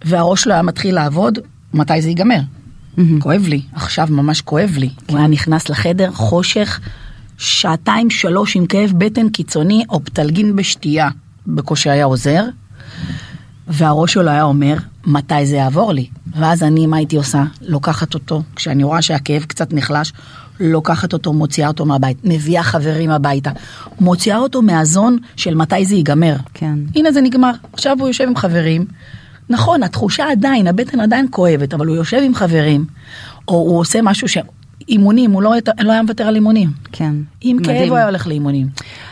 והראש 0.05 0.43
שלו 0.43 0.53
היה 0.53 0.63
מתחיל 0.63 0.95
לעבוד, 0.95 1.39
מתי 1.75 2.03
זה 2.03 2.09
ייגמר? 2.09 2.41
כואב 3.19 3.45
לי, 3.49 3.63
עכשיו 3.73 4.09
ממש 4.11 4.41
כואב 4.41 4.75
לי. 4.79 4.91
הוא 5.07 5.19
היה 5.19 5.27
נכנס 5.27 5.69
לחדר, 5.69 6.11
חושך, 6.13 6.81
שעתיים 7.41 8.11
שלוש 8.11 8.57
עם 8.57 8.67
כאב 8.67 8.93
בטן 8.99 9.29
קיצוני, 9.29 9.85
אופטלגין 9.89 10.57
בשתייה, 10.57 11.09
בקושי 11.47 11.91
היה 11.91 12.05
עוזר, 12.05 12.45
והראש 13.69 14.13
שלו 14.13 14.31
היה 14.31 14.43
אומר, 14.43 14.75
מתי 15.07 15.47
זה 15.47 15.57
יעבור 15.57 15.93
לי? 15.93 16.07
ואז 16.37 16.63
אני, 16.63 16.87
מה 16.87 16.97
הייתי 16.97 17.17
עושה? 17.17 17.45
לוקחת 17.63 18.15
אותו, 18.15 18.43
כשאני 18.57 18.85
רואה 18.85 19.03
שהכאב 19.03 19.43
קצת 19.43 19.73
נחלש, 19.73 20.13
לוקחת 20.61 21.13
אותו, 21.13 21.33
מוציאה 21.33 21.69
אותו 21.69 21.85
מהבית, 21.87 22.19
מביאה 22.25 22.63
חברים 22.63 23.11
הביתה, 23.11 23.51
מוציאה 24.01 24.39
אותו 24.39 24.63
מהזון 24.63 25.19
של 25.37 25.55
מתי 25.55 25.87
זה 25.87 25.95
ייגמר. 25.95 26.37
כן. 26.55 26.79
הנה 26.95 27.13
זה 27.13 27.21
נגמר, 27.21 27.53
עכשיו 27.73 27.97
הוא 28.01 28.09
יושב 28.09 28.25
עם 28.25 28.37
חברים. 28.37 28.85
נכון, 29.51 29.83
התחושה 29.83 30.31
עדיין, 30.31 30.67
הבטן 30.67 31.01
עדיין 31.01 31.27
כואבת, 31.31 31.75
אבל 31.75 31.87
הוא 31.87 31.97
יושב 31.97 32.21
עם 32.25 32.35
חברים, 32.35 32.85
או 33.49 33.55
הוא 33.55 33.79
עושה 33.79 34.03
משהו 34.03 34.29
ש... 34.29 34.39
אימונים, 34.89 35.31
הוא 35.31 35.43
לא, 35.43 35.55
לא 35.81 35.93
היה 35.93 36.03
מוותר 36.03 36.25
על 36.25 36.35
אימונים. 36.35 36.71
כן. 36.93 37.15
עם 37.41 37.59
כאב 37.63 37.75
מדהים. 37.75 37.89
הוא 37.89 37.97
היה 37.97 38.07
הולך 38.07 38.27
לאימונים. 38.27 38.67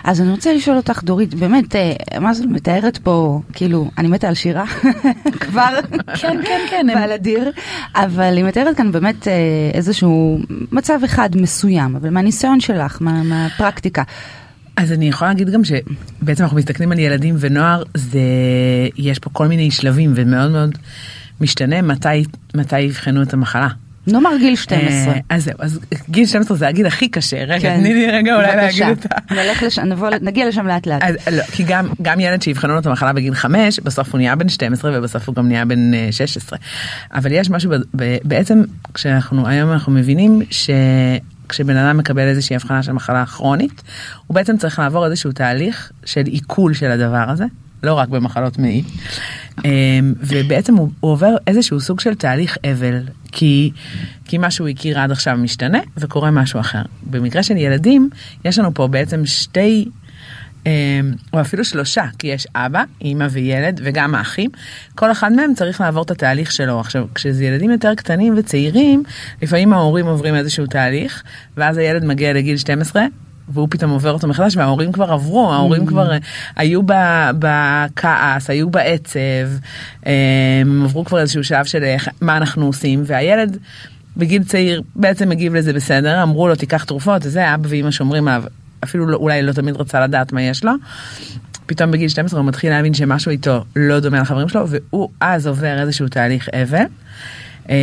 אז 0.04 0.20
אני 0.20 0.30
רוצה 0.30 0.52
לשאול 0.52 0.76
אותך, 0.76 1.02
דורית, 1.04 1.34
באמת, 1.34 1.76
אה, 1.76 1.92
מה 2.20 2.34
זה 2.34 2.46
מתארת 2.46 2.98
פה, 2.98 3.40
כאילו, 3.52 3.90
אני 3.98 4.08
מתה 4.08 4.28
על 4.28 4.34
שירה, 4.34 4.64
כבר, 5.40 5.74
כן, 6.20 6.40
כן, 6.44 6.60
כן. 6.70 6.86
הם- 6.90 6.96
ועל 6.98 7.12
אדיר, 7.12 7.50
אבל 7.94 8.36
היא 8.36 8.44
מתארת 8.44 8.76
כאן 8.76 8.92
באמת 8.92 9.28
אה, 9.28 9.32
איזשהו 9.74 10.38
מצב 10.72 10.98
אחד 11.04 11.30
מסוים, 11.36 11.96
אבל 11.96 12.10
מהניסיון 12.10 12.60
שלך, 12.60 12.98
מה- 13.00 13.22
מהפרקטיקה. 13.22 14.02
אז 14.76 14.92
אני 14.92 15.08
יכולה 15.08 15.30
להגיד 15.30 15.50
גם 15.50 15.60
שבעצם 15.64 16.42
אנחנו 16.42 16.56
מסתכלים 16.56 16.92
על 16.92 16.98
ילדים 16.98 17.34
ונוער, 17.38 17.82
זה, 17.94 18.20
יש 18.96 19.18
פה 19.18 19.30
כל 19.32 19.48
מיני 19.48 19.70
שלבים 19.70 20.12
ומאוד 20.16 20.50
מאוד 20.50 20.78
משתנה 21.40 21.82
מתי, 21.82 22.24
מתי 22.54 22.80
יבחנו 22.80 23.22
את 23.22 23.32
המחלה. 23.34 23.68
נאמר 24.12 24.30
גיל 24.38 24.56
12. 24.56 25.12
אה, 25.12 25.20
אז 25.28 25.44
זהו, 25.44 25.54
אז 25.58 25.80
גיל 26.10 26.26
12 26.26 26.56
זה 26.56 26.68
הגיל 26.68 26.86
הכי 26.86 27.08
קשה, 27.08 27.44
רגע, 27.44 27.58
כן. 27.58 27.80
תני 27.80 27.94
לי 27.94 28.10
רגע 28.10 28.36
אולי. 28.36 28.56
להגיד 28.56 28.86
את 28.88 29.06
ה... 29.12 29.34
נלך 29.34 29.62
לשם, 29.62 29.82
נגיע 30.20 30.48
לשם 30.48 30.66
לאט 30.66 30.86
לאט. 30.86 31.02
לא, 31.32 31.42
כי 31.42 31.64
גם, 32.02 32.20
ילד 32.20 32.42
שיבחנו 32.42 32.72
לו 32.72 32.78
את 32.78 32.86
המחלה 32.86 33.12
בגיל 33.12 33.34
5, 33.34 33.80
בסוף 33.80 34.12
הוא 34.12 34.18
נהיה 34.18 34.36
בן 34.36 34.48
12 34.48 34.98
ובסוף 34.98 35.28
הוא 35.28 35.34
גם 35.34 35.48
נהיה 35.48 35.64
בן 35.64 35.94
אה, 35.94 36.08
16. 36.10 36.58
אבל 37.14 37.32
יש 37.32 37.50
משהו, 37.50 37.72
בעצם 38.24 38.62
כשאנחנו, 38.94 39.48
היום 39.48 39.72
אנחנו 39.72 39.92
מבינים 39.92 40.42
שכשבן 40.50 41.76
אדם 41.76 41.96
מקבל 41.96 42.28
איזושהי 42.28 42.56
הבחנה 42.56 42.82
של 42.82 42.92
מחלה 42.92 43.26
כרונית, 43.26 43.82
הוא 44.26 44.34
בעצם 44.34 44.56
צריך 44.56 44.78
לעבור 44.78 45.06
איזשהו 45.06 45.32
תהליך 45.32 45.92
של 46.04 46.22
עיכול 46.26 46.74
של 46.74 46.90
הדבר 46.90 47.24
הזה. 47.28 47.44
לא 47.82 47.94
רק 47.94 48.08
במחלות 48.08 48.58
מעי, 48.58 48.82
אמ, 49.64 50.14
ובעצם 50.20 50.74
הוא, 50.74 50.88
הוא 51.00 51.12
עובר 51.12 51.36
איזשהו 51.46 51.80
סוג 51.80 52.00
של 52.00 52.14
תהליך 52.14 52.58
אבל, 52.72 53.00
כי, 53.32 53.70
כי 54.24 54.38
מה 54.38 54.50
שהוא 54.50 54.68
הכיר 54.68 55.00
עד 55.00 55.10
עכשיו 55.10 55.36
משתנה 55.36 55.78
וקורה 55.96 56.30
משהו 56.30 56.60
אחר. 56.60 56.82
במקרה 57.02 57.42
של 57.42 57.56
ילדים, 57.56 58.10
יש 58.44 58.58
לנו 58.58 58.74
פה 58.74 58.86
בעצם 58.86 59.26
שתי 59.26 59.88
אמ, 60.66 61.12
או 61.32 61.40
אפילו 61.40 61.64
שלושה, 61.64 62.04
כי 62.18 62.26
יש 62.26 62.46
אבא, 62.54 62.84
אימא 63.00 63.26
וילד 63.30 63.80
וגם 63.84 64.14
האחים, 64.14 64.50
כל 64.94 65.12
אחד 65.12 65.32
מהם 65.32 65.54
צריך 65.54 65.80
לעבור 65.80 66.02
את 66.02 66.10
התהליך 66.10 66.52
שלו. 66.52 66.80
עכשיו, 66.80 67.06
כשזה 67.14 67.44
ילדים 67.44 67.70
יותר 67.70 67.94
קטנים 67.94 68.34
וצעירים, 68.36 69.02
לפעמים 69.42 69.72
ההורים 69.72 70.06
עוברים 70.06 70.34
איזשהו 70.34 70.66
תהליך, 70.66 71.22
ואז 71.56 71.76
הילד 71.76 72.04
מגיע 72.04 72.32
לגיל 72.32 72.56
12. 72.56 73.06
והוא 73.52 73.68
פתאום 73.70 73.90
עובר 73.90 74.10
אותו 74.12 74.28
מחדש 74.28 74.56
וההורים 74.56 74.92
כבר 74.92 75.12
עברו 75.12 75.52
ההורים 75.52 75.86
כבר 75.86 76.12
אה, 76.12 76.18
היו 76.56 76.80
בכעס 77.38 78.50
היו 78.50 78.70
בעצב 78.70 79.18
אה, 80.06 80.12
הם 80.60 80.82
עברו 80.84 81.04
כבר 81.04 81.20
איזשהו 81.20 81.44
שלב 81.44 81.64
של 81.64 81.82
איך- 81.84 82.08
מה 82.20 82.36
אנחנו 82.36 82.66
עושים 82.66 83.02
והילד 83.06 83.56
בגיל 84.16 84.44
צעיר 84.44 84.82
בעצם 84.96 85.28
מגיב 85.28 85.54
לזה 85.54 85.72
בסדר 85.72 86.22
אמרו 86.22 86.48
לו 86.48 86.54
תיקח 86.54 86.84
תרופות 86.84 87.22
וזה 87.26 87.54
אבא 87.54 87.68
ואמא 87.70 87.90
שומרים 87.90 88.28
עליו 88.28 88.42
אפילו 88.84 89.06
לא, 89.06 89.16
אולי 89.16 89.42
לא 89.42 89.52
תמיד 89.52 89.76
רצה 89.76 90.00
לדעת 90.00 90.32
מה 90.32 90.42
יש 90.42 90.64
לו. 90.64 90.72
פתאום 91.66 91.90
בגיל 91.90 92.08
12 92.08 92.40
הוא 92.40 92.48
מתחיל 92.48 92.70
להבין 92.70 92.94
שמשהו 92.94 93.30
איתו 93.30 93.64
לא 93.76 94.00
דומה 94.00 94.20
לחברים 94.20 94.48
שלו 94.48 94.66
והוא 94.68 95.08
אז 95.20 95.46
עובר 95.46 95.78
איזשהו 95.80 96.08
תהליך 96.08 96.48
אבל. 96.62 96.82
אמ, 97.68 97.74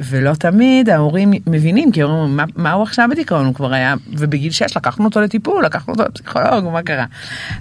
ולא 0.00 0.34
תמיד 0.34 0.88
ההורים 0.88 1.32
מבינים 1.46 1.92
כי 1.92 2.02
אומרים 2.02 2.36
מה, 2.36 2.44
מה 2.56 2.72
הוא 2.72 2.82
עכשיו 2.82 3.08
בדיכאון 3.10 3.46
הוא 3.46 3.54
כבר 3.54 3.72
היה 3.72 3.94
ובגיל 4.12 4.52
6 4.52 4.76
לקחנו 4.76 5.04
אותו 5.04 5.20
לטיפול 5.20 5.64
לקחנו 5.64 5.94
אותו 5.94 6.04
לפסיכולוג 6.08 6.64
מה 6.72 6.82
קרה. 6.82 7.04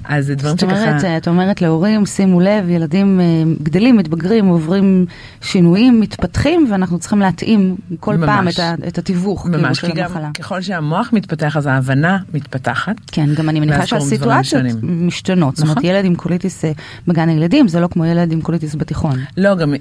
אז 0.05 0.25
זה 0.25 0.35
דברים 0.35 0.57
זאת 0.57 0.63
אומרת, 0.63 0.99
שככה 0.99 1.17
את 1.17 1.27
אומרת 1.27 1.61
להורים, 1.61 2.05
שימו 2.05 2.39
לב, 2.39 2.69
ילדים 2.69 3.19
אה, 3.19 3.25
גדלים, 3.63 3.97
מתבגרים, 3.97 4.47
עוברים 4.47 5.05
שינויים, 5.41 5.99
מתפתחים, 5.99 6.67
ואנחנו 6.71 6.99
צריכים 6.99 7.19
להתאים 7.19 7.75
כל 7.99 8.15
ממש. 8.17 8.29
פעם 8.29 8.47
את, 8.47 8.59
ה, 8.59 8.87
את 8.87 8.97
התיווך 8.97 9.41
כאילו, 9.41 9.57
ממש 9.57 9.79
של 9.79 9.87
כי 9.87 9.93
גם 9.93 10.05
המחלה. 10.05 10.29
ככל 10.33 10.61
שהמוח 10.61 11.09
מתפתח 11.13 11.57
אז 11.57 11.65
ההבנה 11.65 12.17
מתפתחת. 12.33 12.95
כן, 13.11 13.33
גם 13.35 13.49
אני 13.49 13.59
מניחה 13.59 13.85
שהסיטואציות. 13.85 14.63
משתנות. 14.83 15.55
זאת 15.55 15.63
אומרת, 15.63 15.77
נכון. 15.77 15.89
ילד 15.89 16.05
עם 16.05 16.15
קוליטיס 16.15 16.65
אה, 16.65 16.71
בגן 17.07 17.29
הילדים 17.29 17.67
זה 17.67 17.79
לא 17.79 17.87
כמו 17.87 18.05
ילד 18.05 18.31
עם 18.31 18.41
קוליטיס 18.41 18.75
בתיכון. 18.75 19.19
לא 19.37 19.55
גם 19.55 19.73
אה, 19.73 19.79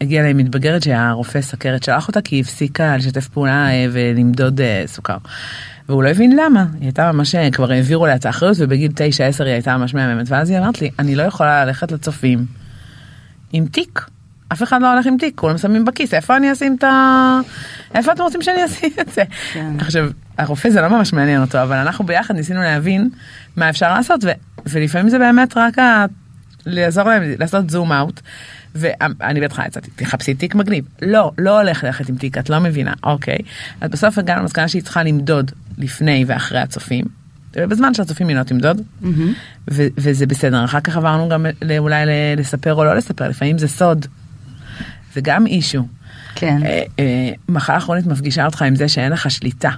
הגיעה 0.00 0.22
אליי 0.24 0.41
מתבגרת 0.42 0.82
שהרופא 0.82 1.40
סכרת 1.40 1.82
שלח 1.82 2.08
אותה 2.08 2.20
כי 2.20 2.36
היא 2.36 2.40
הפסיקה 2.40 2.96
לשתף 2.96 3.28
פעולה 3.28 3.70
אה, 3.70 3.86
ולמדוד 3.92 4.60
אה, 4.60 4.82
סוכר. 4.86 5.16
והוא 5.88 6.02
לא 6.02 6.08
הבין 6.08 6.36
למה, 6.36 6.66
היא 6.74 6.82
הייתה 6.82 7.12
ממש, 7.12 7.34
אה, 7.34 7.50
כבר 7.50 7.72
העבירו 7.72 8.06
לה 8.06 8.14
את 8.14 8.26
האחריות 8.26 8.56
ובגיל 8.60 8.92
9-10 9.38 9.44
היא 9.44 9.52
הייתה 9.52 9.76
ממש 9.76 9.94
מהממת 9.94 10.26
ואז 10.30 10.50
היא 10.50 10.58
אמרת 10.58 10.80
לי 10.80 10.90
אני 10.98 11.14
לא 11.14 11.22
יכולה 11.22 11.64
ללכת 11.64 11.92
לצופים 11.92 12.46
עם 13.52 13.66
תיק. 13.66 14.06
אף 14.52 14.62
אחד 14.62 14.82
לא 14.82 14.92
הולך 14.92 15.06
עם 15.06 15.16
תיק, 15.16 15.38
כולם 15.38 15.58
שמים 15.58 15.84
בכיס, 15.84 16.14
איפה 16.14 16.36
אני 16.36 16.52
אשים 16.52 16.76
את 16.78 16.84
ה... 16.84 17.40
איפה 17.94 18.12
אתם 18.12 18.22
רוצים 18.22 18.42
שאני 18.42 18.64
אשים 18.64 18.90
את 19.00 19.08
זה? 19.08 19.22
כן. 19.52 19.72
עכשיו, 19.78 20.10
הרופא 20.38 20.70
זה 20.70 20.80
לא 20.80 20.88
ממש 20.88 21.12
מעניין 21.12 21.40
אותו, 21.40 21.62
אבל 21.62 21.76
אנחנו 21.76 22.06
ביחד 22.06 22.34
ניסינו 22.34 22.62
להבין 22.62 23.08
מה 23.56 23.70
אפשר 23.70 23.94
לעשות, 23.94 24.24
ו... 24.24 24.28
ולפעמים 24.66 25.08
זה 25.08 25.18
באמת 25.18 25.56
רק 25.56 25.78
ה... 25.78 26.06
לעזור 26.66 27.04
להם 27.04 27.22
לעשות 27.38 27.70
זום 27.70 27.92
אאוט. 27.92 28.20
ואני 28.74 29.40
בטח 29.40 29.58
יצאתי, 29.66 29.90
תחפשי 29.96 30.34
תיק 30.34 30.54
מגניב. 30.54 30.84
לא, 31.02 31.32
לא 31.38 31.60
הולך 31.60 31.84
ללכת 31.84 32.08
עם 32.08 32.16
תיק, 32.16 32.38
את 32.38 32.50
לא 32.50 32.58
מבינה, 32.58 32.92
אוקיי. 33.02 33.38
אז 33.80 33.90
בסוף 33.90 34.18
הגענו 34.18 34.40
למסקנה 34.40 34.68
שהיא 34.68 34.82
צריכה 34.82 35.02
למדוד 35.02 35.50
לפני 35.78 36.24
ואחרי 36.26 36.58
הצופים. 36.58 37.04
ובזמן 37.56 37.94
שהצופים 37.94 38.28
היא 38.28 38.36
לא 38.36 38.42
תמדוד, 38.42 38.82
ו- 39.70 39.86
וזה 39.98 40.26
בסדר. 40.26 40.64
אחר 40.64 40.80
כך 40.80 40.96
עברנו 40.96 41.28
גם 41.28 41.46
אולי 41.78 42.04
לספר 42.36 42.74
או 42.74 42.84
לא 42.84 42.96
לספר, 42.96 43.28
לפעמים 43.28 43.58
זה 43.58 43.68
סוד. 43.68 44.06
זה 45.14 45.20
גם 45.20 45.46
אישו. 45.46 45.86
כן. 46.34 46.58
אה, 46.64 46.82
אה, 46.98 47.30
מחלה 47.48 47.80
כרונית 47.80 48.06
מפגישה 48.06 48.46
אותך 48.46 48.62
עם 48.62 48.74
זה 48.74 48.88
שאין 48.88 49.12
לך 49.12 49.30
שליטה. 49.30 49.70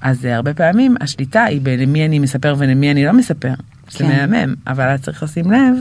אז 0.00 0.26
אה, 0.26 0.36
הרבה 0.36 0.54
פעמים 0.54 0.96
השליטה 1.00 1.44
היא 1.44 1.60
בלמי 1.62 2.06
אני 2.06 2.18
מספר 2.18 2.54
ולמי 2.58 2.90
אני 2.90 3.04
לא 3.04 3.12
מספר. 3.12 3.52
זה 3.90 3.98
כן. 3.98 4.30
מהמם, 4.30 4.54
אבל 4.66 4.94
את 4.94 5.02
צריך 5.02 5.22
לשים 5.22 5.50
לב, 5.50 5.76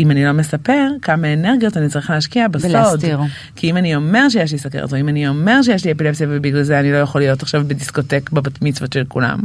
אם 0.00 0.10
אני 0.10 0.24
לא 0.24 0.32
מספר, 0.32 0.88
כמה 1.02 1.32
אנרגיות 1.32 1.76
אני 1.76 1.88
צריך 1.88 2.10
להשקיע 2.10 2.48
בסוד. 2.48 2.70
ולהסתיר. 2.70 3.20
כי 3.56 3.70
אם 3.70 3.76
אני 3.76 3.96
אומר 3.96 4.28
שיש 4.28 4.52
לי 4.52 4.58
סכרת, 4.58 4.92
או 4.92 4.98
אם 4.98 5.08
אני 5.08 5.28
אומר 5.28 5.62
שיש 5.62 5.84
לי 5.84 5.92
אפילפסיה 5.92 6.26
ובגלל 6.30 6.62
זה 6.62 6.80
אני 6.80 6.92
לא 6.92 6.96
יכול 6.96 7.20
להיות 7.20 7.42
עכשיו 7.42 7.64
בדיסקוטק 7.66 8.30
בבת 8.30 8.62
מצוות 8.62 8.92
של 8.92 9.04
כולם, 9.08 9.40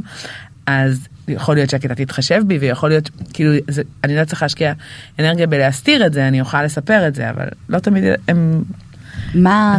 אז 0.65 1.07
יכול 1.27 1.55
להיות 1.55 1.69
שהכיתה 1.69 1.95
תתחשב 1.95 2.41
בי 2.47 2.57
ויכול 2.57 2.89
להיות 2.89 3.09
כאילו 3.33 3.51
זה, 3.67 3.81
אני 4.03 4.15
לא 4.15 4.25
צריכה 4.25 4.45
להשקיע 4.45 4.73
אנרגיה 5.19 5.47
בלהסתיר 5.47 6.05
את 6.05 6.13
זה 6.13 6.27
אני 6.27 6.41
אוכל 6.41 6.63
לספר 6.63 7.07
את 7.07 7.15
זה 7.15 7.29
אבל 7.29 7.47
לא 7.69 7.79
תמיד 7.79 8.03
הם 8.27 8.63
מה. 9.33 9.77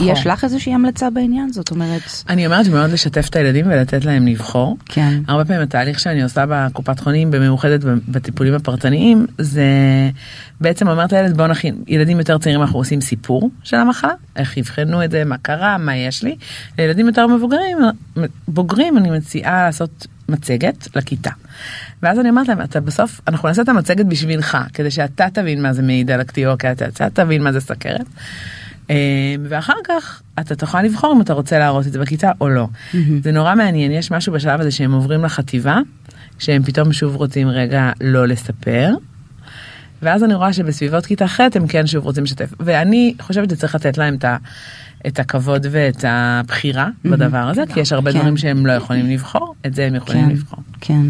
יש 0.00 0.26
לך 0.26 0.44
איזושהי 0.44 0.74
המלצה 0.74 1.10
בעניין? 1.10 1.52
זאת 1.52 1.70
אומרת, 1.70 2.02
אני 2.28 2.46
אומרת 2.46 2.64
שמאוד 2.64 2.90
לשתף 2.90 3.28
את 3.28 3.36
הילדים 3.36 3.66
ולתת 3.66 4.04
להם 4.04 4.26
לבחור. 4.26 4.76
כן. 4.86 5.20
הרבה 5.28 5.44
פעמים 5.44 5.62
התהליך 5.62 6.00
שאני 6.00 6.22
עושה 6.22 6.44
בקופת 6.48 7.00
חולים 7.00 7.30
במאוחדת 7.30 7.80
בטיפולים 8.08 8.54
הפרטניים 8.54 9.26
זה 9.38 9.64
בעצם 10.60 10.88
אומרת 10.88 11.12
לילד 11.12 11.36
בוא 11.36 11.46
נכין 11.46 11.74
ילדים 11.86 12.18
יותר 12.18 12.38
צעירים 12.38 12.62
אנחנו 12.62 12.78
עושים 12.78 13.00
סיפור 13.00 13.50
של 13.62 13.76
המחלה 13.76 14.12
איך 14.36 14.56
יבחנו 14.56 15.04
את 15.04 15.10
זה 15.10 15.24
מה 15.24 15.38
קרה 15.38 15.78
מה 15.78 15.96
יש 15.96 16.22
לי 16.22 16.36
לילדים 16.78 17.06
יותר 17.06 17.26
מבוגרים 17.26 17.78
בוגרים 18.48 18.98
אני 18.98 19.10
מציעה 19.10 19.62
לעשות 19.62 20.06
מצגת 20.28 20.96
לכיתה. 20.96 21.30
ואז 22.02 22.18
אני 22.18 22.30
אומרת 22.30 22.48
להם 22.48 22.60
אתה 22.62 22.80
בסוף 22.80 23.20
אנחנו 23.28 23.48
נעשה 23.48 23.62
את 23.62 23.68
המצגת 23.68 24.06
בשבילך 24.06 24.58
כדי 24.74 24.90
שאתה 24.90 25.26
תבין 25.32 25.62
מה 25.62 25.72
זה 25.72 25.82
מעיד 25.82 26.10
על 26.10 26.20
הקטיעות 26.20 26.60
כי 26.60 26.72
אתה 26.72 26.86
אתה 26.86 27.10
תבין 27.10 27.42
מה 27.42 27.52
זה 27.52 27.60
סכרת. 27.60 28.06
אה, 28.90 28.94
ואחר 29.48 29.74
כך 29.84 30.22
אתה 30.40 30.54
תוכל 30.54 30.82
לבחור 30.82 31.12
אם 31.16 31.20
אתה 31.20 31.32
רוצה 31.32 31.58
להראות 31.58 31.86
את 31.86 31.92
זה 31.92 31.98
בכיתה 31.98 32.30
או 32.40 32.48
לא. 32.48 32.68
זה 33.22 33.32
נורא 33.32 33.54
מעניין 33.54 33.92
יש 33.92 34.10
משהו 34.10 34.32
בשלב 34.32 34.60
הזה 34.60 34.70
שהם 34.70 34.92
עוברים 34.92 35.24
לחטיבה 35.24 35.78
שהם 36.38 36.62
פתאום 36.62 36.92
שוב 36.92 37.16
רוצים 37.16 37.48
רגע 37.48 37.90
לא 38.00 38.26
לספר. 38.28 38.94
ואז 40.02 40.24
אני 40.24 40.34
רואה 40.34 40.52
שבסביבות 40.52 41.06
כיתה 41.06 41.28
ח' 41.28 41.40
הם 41.40 41.66
כן 41.66 41.86
שוב 41.86 42.04
רוצים 42.04 42.24
לשתף 42.24 42.50
ואני 42.60 43.14
חושבת 43.20 43.50
שצריך 43.50 43.74
לתת 43.74 43.98
להם 43.98 44.14
את, 44.14 44.24
ה, 44.24 44.36
את 45.06 45.18
הכבוד 45.18 45.66
ואת 45.70 46.04
הבחירה 46.08 46.88
בדבר 47.04 47.48
הזה 47.48 47.62
כי 47.74 47.80
יש 47.80 47.92
הרבה 47.92 48.12
כן. 48.12 48.18
דברים 48.18 48.36
שהם 48.36 48.66
לא 48.66 48.72
יכולים 48.72 49.06
לבחור 49.06 49.54
את 49.66 49.74
זה 49.74 49.86
הם 49.86 49.94
יכולים 49.94 50.24
כן, 50.24 50.30
לבחור. 50.30 50.58
כן. 50.80 51.02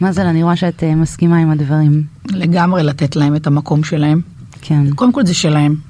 מזל, 0.00 0.26
אני 0.26 0.42
רואה 0.42 0.56
שאת 0.56 0.84
אה, 0.84 0.94
מסכימה 0.94 1.38
עם 1.38 1.50
הדברים. 1.50 2.02
לגמרי 2.30 2.82
לתת 2.82 3.16
להם 3.16 3.36
את 3.36 3.46
המקום 3.46 3.84
שלהם. 3.84 4.20
כן. 4.62 4.90
קודם 4.94 5.12
כל 5.12 5.26
זה 5.26 5.34
שלהם. 5.34 5.87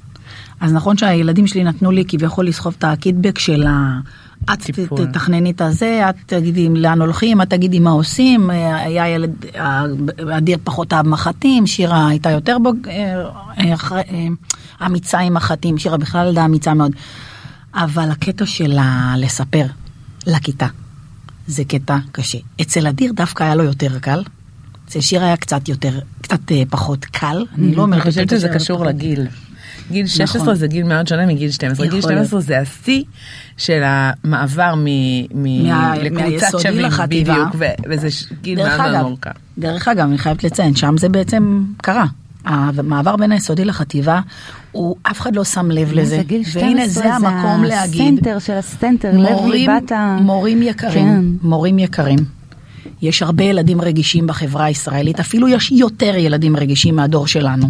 אז 0.59 0.73
נכון 0.73 0.97
שהילדים 0.97 1.47
שלי 1.47 1.63
נתנו 1.63 1.91
לי 1.91 2.03
כביכול 2.07 2.47
לסחוב 2.47 2.75
את 2.77 2.83
הקיטבק 2.83 3.39
של 3.39 3.67
ה... 3.67 3.99
את. 4.53 4.59
תתכנני 4.95 5.51
את 5.51 5.61
הזה, 5.61 6.09
את 6.09 6.15
תגידי 6.25 6.69
לאן 6.69 7.01
הולכים, 7.01 7.41
את 7.41 7.49
תגידי 7.49 7.79
מה 7.79 7.89
עושים, 7.89 8.51
אה, 8.51 8.75
היה 8.75 9.07
ילד, 9.07 9.45
אדיר 10.37 10.57
פחות 10.63 10.93
אהב 10.93 11.07
מחטים, 11.07 11.67
שירה 11.67 12.07
הייתה 12.07 12.31
יותר. 12.31 12.57
אה, 12.87 13.23
אה, 13.57 14.27
אמיצה 14.85 15.19
עם 15.19 15.33
מחטים, 15.33 15.77
שירה 15.77 15.97
בכלל 15.97 16.27
ילדה 16.27 16.45
אמיצה 16.45 16.73
מאוד. 16.73 16.91
אבל 17.73 18.11
הקטע 18.11 18.45
של 18.45 18.77
לספר 19.17 19.65
לכיתה, 20.27 20.67
זה 21.47 21.63
קטע 21.65 21.97
קשה. 22.11 22.37
אצל 22.61 22.87
אדיר 22.87 23.11
דווקא 23.11 23.43
היה 23.43 23.55
לו 23.55 23.63
יותר 23.63 23.99
קל. 23.99 24.23
אצל 24.87 25.01
שיר 25.01 25.23
היה 25.23 25.37
קצת 25.37 25.69
יותר, 25.69 25.99
קצת 26.21 26.39
פחות 26.69 27.05
קל. 27.05 27.45
אני 27.57 27.65
לא 27.65 27.71
אני 27.71 27.77
אומרת... 27.77 28.03
חושבת 28.03 28.23
בקטע 28.23 28.37
שזה 28.37 28.49
קשור. 28.49 28.85
לגיל. 28.85 29.27
גיל 29.91 30.07
16 30.07 30.41
נכון. 30.41 30.55
זה 30.55 30.67
גיל 30.67 30.83
מאוד 30.83 31.07
שונה 31.07 31.25
מגיל 31.25 31.51
12. 31.51 31.87
גיל 31.87 31.99
יכול 31.99 32.11
להיות. 32.11 32.27
12 32.27 32.41
זה 32.41 32.59
השיא 32.59 33.03
של 33.57 33.81
המעבר 33.83 34.73
מ- 34.77 34.85
מ- 35.43 35.67
מה- 35.67 35.93
לקבוצת 35.97 36.59
שווים 36.59 36.79
לחטיבה. 36.85 37.33
בדיוק 37.33 37.49
ו- 37.59 37.65
וזה 37.89 38.11
ש- 38.11 38.25
גיל 38.41 38.57
מאוד 38.67 38.91
מאוד 38.91 39.01
מורכב. 39.01 39.31
דרך 39.57 39.87
אגב, 39.87 40.07
אני 40.07 40.17
חייבת 40.17 40.43
לציין, 40.43 40.75
שם 40.75 40.97
זה 40.97 41.09
בעצם 41.09 41.63
קרה. 41.77 42.05
המעבר 42.45 43.15
בין 43.15 43.31
היסודי 43.31 43.65
לחטיבה, 43.65 44.19
הוא, 44.71 44.95
אף 45.03 45.19
אחד 45.21 45.35
לא 45.35 45.43
שם 45.43 45.71
לב 45.71 45.91
לזה. 45.93 46.15
זה 46.17 46.23
גיל 46.23 46.43
12, 46.43 46.63
והנה 46.69 46.87
זה 46.87 47.13
המקום 47.13 47.63
להגיד, 47.63 48.13
הסנטר 48.13 48.39
של 48.39 48.53
הסנטר, 48.53 49.11
לב 49.11 49.17
מורים, 49.31 49.51
ליבת 49.51 49.91
ה... 49.91 50.17
מורים 50.21 50.61
יקרים, 50.61 51.07
כן. 51.41 51.47
מורים 51.47 51.79
יקרים. 51.79 52.19
יש 53.01 53.21
הרבה 53.23 53.43
ילדים 53.43 53.81
רגישים 53.81 54.27
בחברה 54.27 54.65
הישראלית, 54.65 55.19
אפילו 55.19 55.47
יש 55.47 55.71
יותר 55.71 56.15
ילדים 56.15 56.55
רגישים 56.55 56.95
מהדור 56.95 57.27
שלנו. 57.27 57.67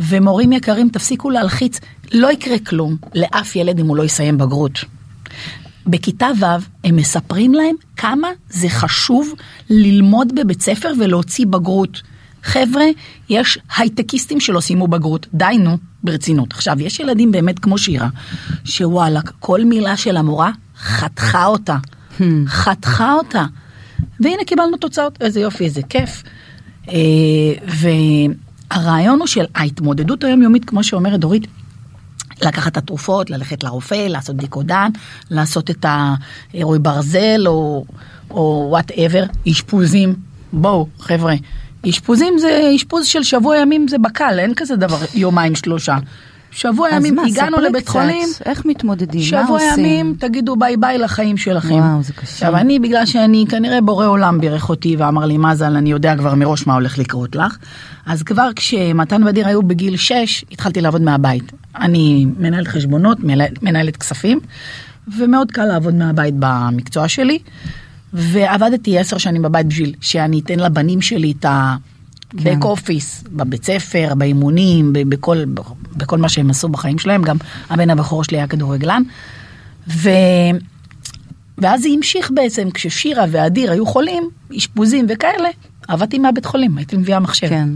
ומורים 0.00 0.52
יקרים, 0.52 0.88
תפסיקו 0.88 1.30
להלחיץ, 1.30 1.80
לא 2.12 2.32
יקרה 2.32 2.58
כלום 2.58 2.96
לאף 3.14 3.56
ילד 3.56 3.78
אם 3.78 3.86
הוא 3.86 3.96
לא 3.96 4.02
יסיים 4.02 4.38
בגרות. 4.38 4.84
בכיתה 5.86 6.28
ו' 6.40 6.44
הם 6.84 6.96
מספרים 6.96 7.54
להם 7.54 7.74
כמה 7.96 8.28
זה 8.50 8.68
חשוב 8.68 9.34
ללמוד 9.70 10.34
בבית 10.34 10.62
ספר 10.62 10.92
ולהוציא 11.00 11.46
בגרות. 11.46 12.02
חבר'ה, 12.42 12.84
יש 13.28 13.58
הייטקיסטים 13.76 14.40
שלא 14.40 14.60
סיימו 14.60 14.88
בגרות, 14.88 15.26
די 15.34 15.58
נו, 15.58 15.78
ברצינות. 16.04 16.52
עכשיו, 16.52 16.76
יש 16.80 17.00
ילדים 17.00 17.32
באמת 17.32 17.58
כמו 17.58 17.78
שירה, 17.78 18.08
שוואלה, 18.64 19.20
כל 19.38 19.64
מילה 19.64 19.96
של 19.96 20.16
המורה 20.16 20.50
חתכה 20.78 21.46
אותה. 21.46 21.76
חתכה 22.46 23.12
אותה. 23.12 23.44
והנה 24.20 24.44
קיבלנו 24.46 24.76
תוצאות, 24.76 25.18
איזה 25.20 25.40
יופי, 25.40 25.64
איזה 25.64 25.82
כיף. 25.82 26.22
אה, 26.88 26.94
והרעיון 28.70 29.18
הוא 29.18 29.26
של 29.26 29.44
ההתמודדות 29.54 30.24
היומיומית, 30.24 30.64
כמו 30.64 30.84
שאומרת 30.84 31.20
דורית, 31.20 31.46
לקחת 32.42 32.72
את 32.72 32.76
התרופות, 32.76 33.30
ללכת 33.30 33.64
לרופא, 33.64 34.06
לעשות 34.08 34.36
בדיקות 34.36 34.66
דם, 34.66 34.90
לעשות 35.30 35.70
את 35.70 35.86
העירוי 36.54 36.78
ברזל 36.78 37.44
או 38.30 38.66
whatever, 38.70 39.24
אשפוזים. 39.50 40.14
בואו, 40.52 40.86
חבר'ה, 40.98 41.34
אשפוזים 41.88 42.38
זה 42.38 42.70
אשפוז 42.76 43.06
של 43.06 43.22
שבוע 43.22 43.56
ימים 43.56 43.88
זה 43.88 43.98
בקל, 43.98 44.38
אין 44.38 44.54
כזה 44.54 44.76
דבר 44.76 44.98
יומיים 45.14 45.54
שלושה. 45.54 45.96
שבוע 46.56 46.88
ימים 46.90 47.14
מה, 47.14 47.22
הגענו 47.26 47.58
לבית 47.60 47.82
קצת, 47.84 47.92
חולים, 47.92 48.28
איך 48.46 48.64
מתמודדים? 48.66 49.20
מה 49.20 49.26
שבוע 49.44 49.60
עושים? 49.70 49.84
ימים 49.84 50.14
תגידו 50.18 50.56
ביי 50.56 50.76
ביי 50.76 50.98
לחיים 50.98 51.36
שלכם. 51.36 51.74
וואו, 51.74 52.02
זה 52.02 52.12
קשה. 52.12 52.22
עכשיו 52.32 52.56
אני 52.56 52.78
בגלל 52.78 53.06
שאני 53.06 53.44
כנראה 53.48 53.80
בורא 53.80 54.06
עולם 54.06 54.40
בירך 54.40 54.68
אותי 54.68 54.96
ואמר 54.96 55.26
לי 55.26 55.38
מזל 55.38 55.76
אני 55.76 55.90
יודע 55.90 56.16
כבר 56.16 56.34
מראש 56.34 56.66
מה 56.66 56.74
הולך 56.74 56.98
לקרות 56.98 57.36
לך. 57.36 57.56
אז 58.06 58.22
כבר 58.22 58.48
כשמתן 58.56 59.22
ואדיר 59.24 59.46
היו 59.48 59.62
בגיל 59.62 59.96
6 59.96 60.44
התחלתי 60.52 60.80
לעבוד 60.80 61.02
מהבית. 61.02 61.52
אני 61.80 62.26
מנהלת 62.38 62.68
חשבונות, 62.68 63.18
מנהלת- 63.20 63.62
מנהלת 63.62 63.96
כספים 63.96 64.40
ומאוד 65.18 65.50
קל 65.50 65.64
לעבוד 65.64 65.94
מהבית 65.94 66.34
במקצוע 66.38 67.08
שלי. 67.08 67.38
ועבדתי 68.12 68.98
עשר 68.98 69.18
שנים 69.18 69.42
בבית 69.42 69.66
בשביל 69.66 69.94
שאני 70.00 70.40
אתן 70.40 70.58
לבנים 70.58 71.00
שלי 71.00 71.32
את 71.40 71.44
ה... 71.44 71.76
כן. 72.30 72.58
בק 72.58 72.64
אופיס, 72.64 73.24
בבית 73.32 73.64
ספר, 73.64 74.14
באימונים, 74.14 74.92
בכל, 74.92 75.44
בכל 75.96 76.18
מה 76.18 76.28
שהם 76.28 76.50
עשו 76.50 76.68
בחיים 76.68 76.98
שלהם, 76.98 77.22
גם 77.22 77.36
הבן 77.70 77.90
הבכור 77.90 78.24
שלי 78.24 78.36
היה 78.36 78.46
כדורגלן. 78.46 79.02
ו... 79.88 80.10
ואז 81.58 81.82
זה 81.82 81.88
המשיך 81.96 82.30
בעצם, 82.34 82.70
כששירה 82.70 83.24
ואדיר 83.30 83.72
היו 83.72 83.86
חולים, 83.86 84.28
אשפוזים 84.56 85.06
וכאלה, 85.08 85.48
עבדתי 85.88 86.18
מהבית 86.18 86.46
חולים, 86.46 86.78
הייתי 86.78 86.96
מביאה 86.96 87.20
מחשב. 87.20 87.48
כן. 87.48 87.68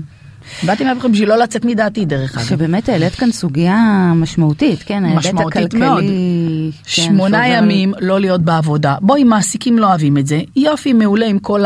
באתי 0.62 0.84
מהבית 0.84 1.00
חולים 1.00 1.12
בשביל 1.12 1.28
לא 1.28 1.38
לצאת 1.38 1.64
מדעתי 1.64 2.04
דרך 2.04 2.38
אגב. 2.38 2.46
שבאמת 2.46 2.88
העלית 2.88 3.14
כאן 3.14 3.32
סוגיה 3.32 4.12
משמעותית, 4.14 4.82
כן, 4.82 5.04
משמעותית. 5.04 5.74
מאוד. 5.74 6.04
כן, 6.04 6.70
שמונה 6.86 7.48
ימים 7.48 7.92
לא 8.00 8.20
להיות 8.20 8.42
בעבודה. 8.42 8.96
בואי, 9.00 9.24
מעסיקים 9.24 9.78
לא 9.78 9.86
אוהבים 9.86 10.18
את 10.18 10.26
זה. 10.26 10.40
יופי, 10.56 10.92
מעולה 10.92 11.26
עם 11.26 11.38
כל 11.38 11.64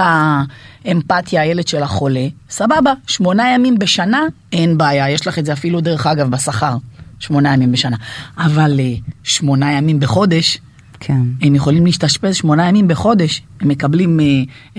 האמפתיה, 0.84 1.42
הילד 1.42 1.68
של 1.68 1.82
החולה. 1.82 2.26
סבבה, 2.50 2.92
שמונה 3.06 3.54
ימים 3.54 3.78
בשנה, 3.78 4.22
אין 4.52 4.78
בעיה. 4.78 5.10
יש 5.10 5.26
לך 5.26 5.38
את 5.38 5.46
זה 5.46 5.52
אפילו, 5.52 5.80
דרך 5.80 6.06
אגב, 6.06 6.30
בשכר. 6.30 6.76
שמונה 7.18 7.54
ימים 7.54 7.72
בשנה. 7.72 7.96
אבל 8.38 8.80
אה, 8.80 8.94
שמונה 9.22 9.72
ימים 9.72 10.00
בחודש, 10.00 10.58
כן. 11.00 11.20
הם 11.42 11.54
יכולים 11.54 11.86
להשתשפז 11.86 12.34
שמונה 12.34 12.68
ימים 12.68 12.88
בחודש. 12.88 13.42
הם 13.60 13.68
מקבלים 13.68 14.20
אה, 14.20 14.26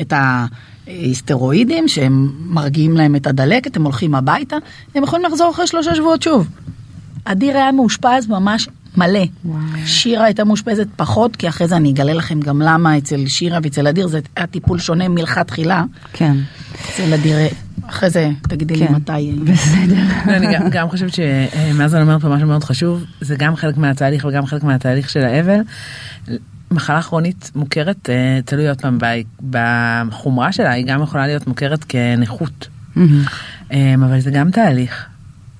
את 0.01 0.13
הסטרואידים 1.11 1.87
שהם 1.87 2.31
מרגיעים 2.45 2.97
להם 2.97 3.15
את 3.15 3.27
הדלקת, 3.27 3.75
הם 3.77 3.83
הולכים 3.83 4.15
הביתה, 4.15 4.55
הם 4.95 5.03
יכולים 5.03 5.25
לחזור 5.25 5.51
אחרי 5.51 5.67
שלושה 5.67 5.95
שבועות 5.95 6.21
שוב. 6.23 6.47
אדיר 7.25 7.57
היה 7.57 7.71
מאושפז 7.71 8.27
ממש 8.27 8.67
מלא. 8.97 9.19
וואו. 9.45 9.59
שירה 9.85 10.25
הייתה 10.25 10.43
מאושפזת 10.43 10.87
פחות, 10.95 11.35
כי 11.35 11.47
אחרי 11.49 11.67
זה 11.67 11.75
אני 11.77 11.91
אגלה 11.91 12.13
לכם 12.13 12.39
גם 12.39 12.61
למה 12.61 12.97
אצל 12.97 13.27
שירה 13.27 13.59
ואצל 13.63 13.87
אדיר 13.87 14.07
זה 14.07 14.19
היה 14.35 14.47
טיפול 14.47 14.79
שונה 14.79 15.07
מלכתחילה. 15.07 15.83
כן. 16.13 16.35
אצל 16.89 17.13
אדיר, 17.13 17.37
אחרי 17.87 18.09
זה 18.09 18.29
תגידי 18.41 18.75
לי 18.75 18.87
כן. 18.87 18.93
מתי. 18.93 19.31
בסדר. 19.43 19.95
אני 20.27 20.53
גם- 20.53 20.69
גם 20.69 20.89
חושבת 20.89 21.11
שמאזן 21.13 22.01
אומרת 22.01 22.21
פה 22.21 22.27
משהו 22.29 22.47
מאוד 22.47 22.63
חשוב 22.63 23.03
זה 23.21 23.35
גם 23.35 23.55
חלק 23.55 23.77
מהתהליך 23.77 24.25
וגם 24.29 24.45
חלק 24.45 24.63
מהתהליך 24.63 25.09
של 25.09 25.23
האבל. 25.25 25.59
מחלה 26.71 27.01
כרונית 27.01 27.51
מוכרת 27.55 28.09
אה, 28.09 28.39
תלוי 28.45 28.69
עוד 28.69 28.81
פעם 28.81 28.97
בחומרה 29.49 30.51
שלה 30.51 30.71
היא 30.71 30.85
גם 30.87 31.03
יכולה 31.03 31.27
להיות 31.27 31.47
מוכרת 31.47 31.83
כנכות. 31.83 32.67
אה, 33.71 33.95
אבל 33.95 34.19
זה 34.19 34.31
גם 34.31 34.51
תהליך. 34.51 35.05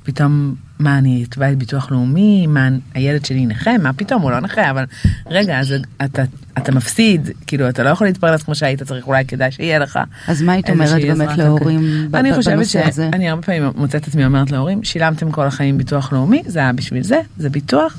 פתאום 0.04 0.56
מה 0.80 0.98
אני 0.98 1.26
אתבע 1.30 1.52
את 1.52 1.58
ביטוח 1.58 1.92
לאומי, 1.92 2.48
מה 2.48 2.70
הילד 2.94 3.26
שלי 3.26 3.46
נכה, 3.46 3.78
מה 3.78 3.94
פתאום 3.94 4.22
הוא 4.22 4.32
לא 4.32 4.40
נכה, 4.40 4.72
אבל 4.72 4.86
רגע, 5.30 5.60
אז 5.60 5.74
אתה, 6.06 6.24
אתה 6.58 6.72
מפסיד, 6.72 7.30
כאילו 7.48 7.70
אתה 7.70 7.84
לא 7.84 7.90
יכול 7.90 8.08
להתפרנס 8.08 8.44
כמו 8.44 8.56
שהיית 8.56 8.84
צריך, 8.84 9.08
אולי 9.08 9.26
כדאי 9.26 9.52
שיהיה 9.52 9.80
לך. 9.80 10.00
אז 10.28 10.42
מה 10.42 10.52
היית 10.52 10.70
אומרת 10.70 11.02
באמת 11.02 11.38
להורים 11.38 12.10
אני 12.14 12.34
חושבת 12.34 12.88
הזה? 12.88 13.10
אני 13.14 13.30
הרבה 13.30 13.42
פעמים 13.42 13.64
מוצאת 13.76 14.02
את 14.02 14.08
עצמי 14.08 14.26
אומרת 14.26 14.52
להורים, 14.52 14.84
שילמתם 14.84 15.32
כל 15.32 15.46
החיים 15.46 15.78
ביטוח 15.78 16.14
לאומי, 16.14 16.44
זה 16.46 16.60
היה 16.60 16.74
בשביל 16.74 17.04
זה, 17.04 17.20
זה 17.38 17.50
ביטוח, 17.50 17.98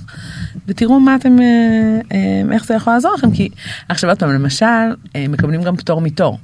ותראו 0.69 1.01
מה 1.01 1.17
אתם, 1.17 1.37
אה, 1.41 2.01
אה, 2.13 2.55
איך 2.55 2.65
זה 2.65 2.75
יכול 2.75 2.93
לעזור 2.93 3.15
לכם, 3.15 3.31
כי 3.31 3.49
עכשיו 3.89 4.11
עוד 4.11 4.19
פעם, 4.19 4.31
למשל, 4.31 4.67
אה, 5.17 5.29
מקבלים 5.29 5.63
גם 5.63 5.77
פטור 5.77 6.01
מתור. 6.01 6.39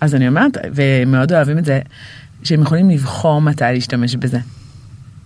אז 0.00 0.14
אני 0.14 0.28
אומרת, 0.28 0.56
ומאוד 0.74 1.32
אוהבים 1.32 1.58
את 1.58 1.64
זה, 1.64 1.80
שהם 2.42 2.62
יכולים 2.62 2.90
לבחור 2.90 3.40
מתי 3.40 3.64
להשתמש 3.72 4.16
בזה. 4.16 4.38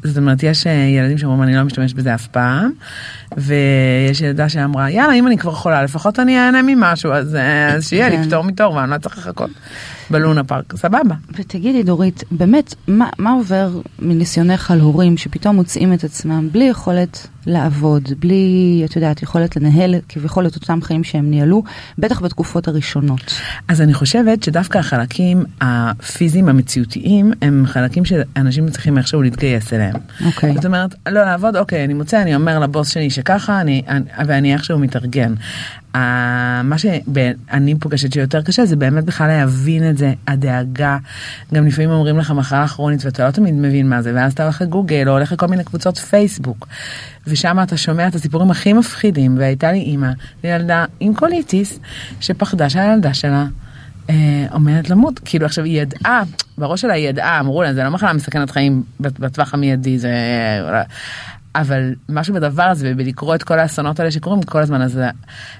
זאת 0.04 0.16
אומרת, 0.16 0.42
יש 0.42 0.66
אה, 0.66 0.72
ילדים 0.72 1.18
שאומרים, 1.18 1.42
אני 1.42 1.56
לא 1.56 1.62
משתמש 1.62 1.94
בזה 1.94 2.14
אף 2.14 2.26
פעם, 2.26 2.70
ויש 3.37 4.20
ילדה 4.20 4.48
שאמרה, 4.48 4.90
יאללה, 4.90 5.12
אם 5.12 5.26
אני 5.26 5.38
כבר 5.38 5.52
חולה, 5.52 5.82
לפחות 5.82 6.18
אני 6.18 6.38
אענה 6.38 6.62
ממשהו, 6.62 7.12
אז, 7.12 7.34
אה, 7.34 7.74
אז 7.74 7.88
שיהיה 7.88 8.11
כן. 8.11 8.20
לי 8.20 8.26
פטור 8.26 8.44
מתור 8.44 8.74
ואני 8.74 8.90
לא 8.90 8.98
צריך 8.98 9.18
לחכות 9.18 9.50
בלונה 10.11 10.44
פארק, 10.44 10.76
סבבה. 10.76 11.14
ותגידי, 11.38 11.82
דורית, 11.82 12.24
באמת, 12.30 12.74
מה, 12.88 13.08
מה 13.18 13.30
עובר 13.30 13.70
מניסיונך 13.98 14.70
על 14.70 14.80
הורים 14.80 15.16
שפתאום 15.16 15.56
מוצאים 15.56 15.92
את 15.92 16.04
עצמם 16.04 16.48
בלי 16.52 16.64
יכולת 16.64 17.26
לעבוד, 17.48 18.08
בלי, 18.18 18.82
את 18.84 18.96
יודעת, 18.96 19.22
יכולת 19.22 19.56
לנהל 19.56 19.94
כביכול 20.08 20.46
את 20.46 20.54
אותם 20.54 20.82
חיים 20.82 21.04
שהם 21.04 21.30
ניהלו, 21.30 21.62
בטח 21.98 22.20
בתקופות 22.20 22.68
הראשונות. 22.68 23.34
אז 23.68 23.80
אני 23.80 23.94
חושבת 23.94 24.42
שדווקא 24.42 24.78
החלקים 24.78 25.44
הפיזיים 25.61 26.48
המציאותיים 26.48 27.32
הם 27.42 27.64
חלקים 27.66 28.04
שאנשים 28.04 28.70
צריכים 28.70 28.98
איכשהו 28.98 29.22
להתגייס 29.22 29.72
אליהם. 29.72 29.94
אוקיי. 30.26 30.54
זאת 30.54 30.66
אומרת, 30.66 30.94
לא 31.08 31.24
לעבוד, 31.24 31.56
אוקיי, 31.56 31.84
אני 31.84 31.94
מוצא, 31.94 32.22
אני 32.22 32.34
אומר 32.34 32.58
לבוס 32.58 32.88
שלי 32.88 33.11
שככה, 33.11 33.61
אני, 33.61 33.82
אני, 33.88 34.04
ואני 34.26 34.54
איכשהו 34.54 34.78
מתארגן. 34.78 35.34
Uh, 35.94 35.98
מה 36.64 36.76
שאני 36.78 37.74
פוגשת 37.80 38.12
שיותר 38.12 38.42
קשה 38.42 38.66
זה 38.66 38.76
באמת 38.76 39.04
בכלל 39.04 39.26
להבין 39.26 39.90
את 39.90 39.98
זה, 39.98 40.12
הדאגה. 40.26 40.98
גם 41.54 41.66
לפעמים 41.66 41.90
אומרים 41.90 42.18
לך 42.18 42.30
מחלה 42.30 42.68
כרונית 42.68 43.04
ואתה 43.04 43.26
לא 43.26 43.30
תמיד 43.30 43.54
מבין 43.54 43.88
מה 43.88 44.02
זה, 44.02 44.12
ואז 44.14 44.32
אתה 44.32 44.42
הולך 44.42 44.62
לגוגל 44.62 45.04
או 45.08 45.12
הולך 45.12 45.32
לכל 45.32 45.46
מיני 45.46 45.64
קבוצות 45.64 45.98
פייסבוק. 45.98 46.68
ושם 47.38 47.59
אתה 47.62 47.77
שומע 47.77 48.09
את 48.09 48.14
הסיפורים 48.14 48.51
הכי 48.51 48.72
מפחידים, 48.72 49.38
והייתה 49.38 49.72
לי 49.72 49.79
אימא, 49.79 50.11
ילדה 50.44 50.85
עם 51.01 51.14
קוליטיס, 51.14 51.79
שפחדה 52.20 52.70
שהילדה 52.70 53.14
שלה 53.14 53.46
אה, 54.11 54.46
עומדת 54.51 54.90
למות. 54.90 55.20
כאילו 55.24 55.46
עכשיו 55.46 55.64
היא 55.64 55.83
ידעה, 55.83 56.22
בראש 56.59 56.81
שלה 56.81 56.92
היא 56.92 57.09
ידעה, 57.09 57.40
אמרו 57.40 57.62
לה, 57.62 57.74
זה 57.74 57.85
לא 57.85 57.90
מחלה 57.90 58.12
מסכנת 58.12 58.51
חיים 58.51 58.83
בטווח 59.01 59.55
המיידי, 59.55 59.98
זה... 59.98 60.11
אבל 61.55 61.94
משהו 62.09 62.35
בדבר 62.35 62.62
הזה 62.62 62.92
ובלקרוא 62.92 63.35
את 63.35 63.42
כל 63.42 63.59
האסונות 63.59 64.01
האלה 64.01 64.11
שקורים 64.11 64.42
כל 64.42 64.62
הזמן 64.62 64.83
אז 64.83 65.01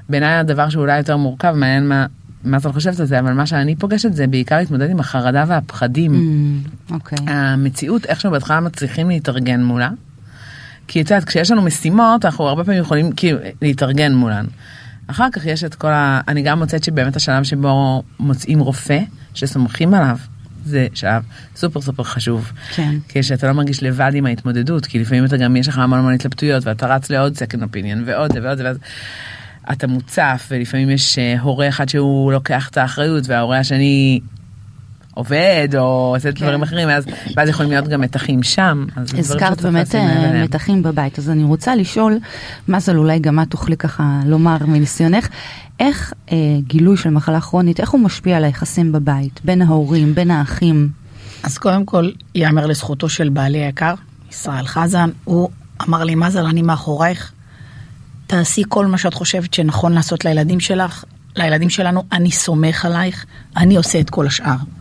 בעיניי 0.09 0.35
הדבר 0.35 0.69
שאולי 0.69 0.99
יותר 0.99 1.17
מורכב 1.17 1.53
מעניין 1.57 1.89
מה 1.89 2.07
מה 2.45 2.57
את 2.57 2.67
חושבת 2.67 3.01
על 3.01 3.07
זה 3.07 3.19
אבל 3.19 3.33
מה 3.33 3.47
שאני 3.47 3.77
פוגשת 3.77 4.13
זה 4.13 4.27
בעיקר 4.27 4.57
להתמודד 4.57 4.91
עם 4.91 5.01
החרדה 5.01 5.45
והפחדים. 5.49 6.13
Mm, 6.13 6.91
okay. 6.91 6.95
אוקיי. 6.95 7.19
המציאות 7.27 8.07
איכשהו 8.07 8.31
בהתחלה 8.31 8.61
מצליחים 8.61 9.09
להתארגן 9.09 9.63
מולה. 9.63 9.91
כי 10.89 11.01
את 11.01 11.11
יודעת, 11.11 11.25
כשיש 11.25 11.51
לנו 11.51 11.63
משימות, 11.63 12.25
אנחנו 12.25 12.49
הרבה 12.49 12.65
פעמים 12.65 12.81
יכולים 12.81 13.13
כאילו 13.13 13.39
להתארגן 13.63 14.15
מולן. 14.15 14.47
אחר 15.07 15.27
כך 15.33 15.47
יש 15.47 15.65
את 15.65 15.75
כל 15.75 15.89
ה... 15.89 16.21
אני 16.29 16.43
גם 16.43 16.59
מוצאת 16.59 16.85
שבאמת 16.85 17.17
השלב 17.17 17.45
שבו 17.45 18.03
מוצאים 18.21 18.61
רופא 18.61 18.99
שסומכים 19.35 19.95
עליו. 19.95 20.17
זה 20.65 20.87
שלב 20.95 21.23
סופר 21.57 21.81
סופר 21.81 22.03
חשוב. 22.03 22.53
כן. 22.75 22.95
כי 23.09 23.23
שאתה 23.23 23.47
לא 23.47 23.53
מרגיש 23.53 23.83
לבד 23.83 24.11
עם 24.15 24.27
ההתמודדות, 24.27 24.87
כי 24.87 24.99
לפעמים 24.99 25.25
אתה 25.25 25.37
גם, 25.37 25.57
יש 25.57 25.69
לך 25.69 25.79
המון 25.79 25.99
המון 25.99 26.13
התלבטויות, 26.13 26.67
ואתה 26.67 26.87
רץ 26.87 27.11
לעוד 27.11 27.37
second 27.37 27.61
opinion, 27.61 27.99
ועוד 28.07 28.33
זה 28.33 28.43
ועוד 28.43 28.59
זה, 28.59 28.65
ואז 28.65 28.79
אתה 29.73 29.87
מוצף, 29.87 30.47
ולפעמים 30.51 30.91
יש 30.91 31.19
אה, 31.19 31.41
הורה 31.41 31.69
אחד 31.69 31.89
שהוא 31.89 32.33
לוקח 32.33 32.69
את 32.69 32.77
האחריות, 32.77 33.29
וההורה 33.29 33.59
השני 33.59 34.21
עובד 35.19 35.69
או 35.79 36.15
עושה 36.17 36.33
כן. 36.33 36.45
דברים 36.45 36.63
אחרים 36.63 36.89
אז 36.89 37.05
ואז 37.37 37.49
יכולים 37.49 37.71
להיות 37.71 37.89
גם 37.89 38.01
מתחים 38.01 38.43
שם. 38.43 38.87
הזכרת 39.19 39.63
באמת 39.63 39.95
אה, 39.95 40.45
מתחים 40.45 40.83
בבית 40.83 41.19
אז 41.19 41.31
אני 41.31 41.45
רוצה 41.45 41.77
לשאול 41.77 42.19
מזל 42.69 42.97
אולי 42.97 43.19
גם 43.19 43.41
את 43.41 43.51
תוכלי 43.51 43.77
ככה 43.77 44.21
לומר 44.27 44.57
מניסיונך 44.67 45.29
איך 45.81 46.13
אה, 46.33 46.37
גילוי 46.61 46.97
של 46.97 47.11
מחלה 47.11 47.41
כרונית 47.41 47.81
איך 47.81 47.91
הוא 47.91 48.01
משפיע 48.01 48.37
על 48.37 48.45
היחסים 48.45 48.93
בבית 48.93 49.41
בין 49.45 49.63
ההורים 49.63 50.15
בין 50.15 50.31
האחים. 50.31 50.89
אז 51.43 51.59
קודם 51.59 51.85
כל 51.85 52.11
ייאמר 52.35 52.67
לזכותו 52.67 53.09
של 53.09 53.29
בעלי 53.29 53.59
היקר 53.59 53.95
ישראל 54.31 54.67
חזן 54.67 55.11
הוא 55.25 55.49
אמר 55.89 56.05
לי 56.05 56.15
מזל 56.15 56.47
אני 56.47 56.63
מאחורייך. 56.63 57.33
תעשי 58.27 58.63
כל 58.69 58.87
מה 58.87 58.99
שאת 58.99 59.15
חושבת 59.15 59.55
שנכון 59.55 59.93
לעשות 59.93 60.25
לילדים 60.25 60.61
שלך 60.61 61.05
לילדים 61.37 61.71
שלנו 61.71 62.05
אני 62.13 62.31
סומך 62.31 62.85
עלייך 62.85 63.27
אני 63.57 63.77
עושה 63.77 64.01
את 64.01 64.11
כל 64.11 64.27
השאר. 64.27 64.78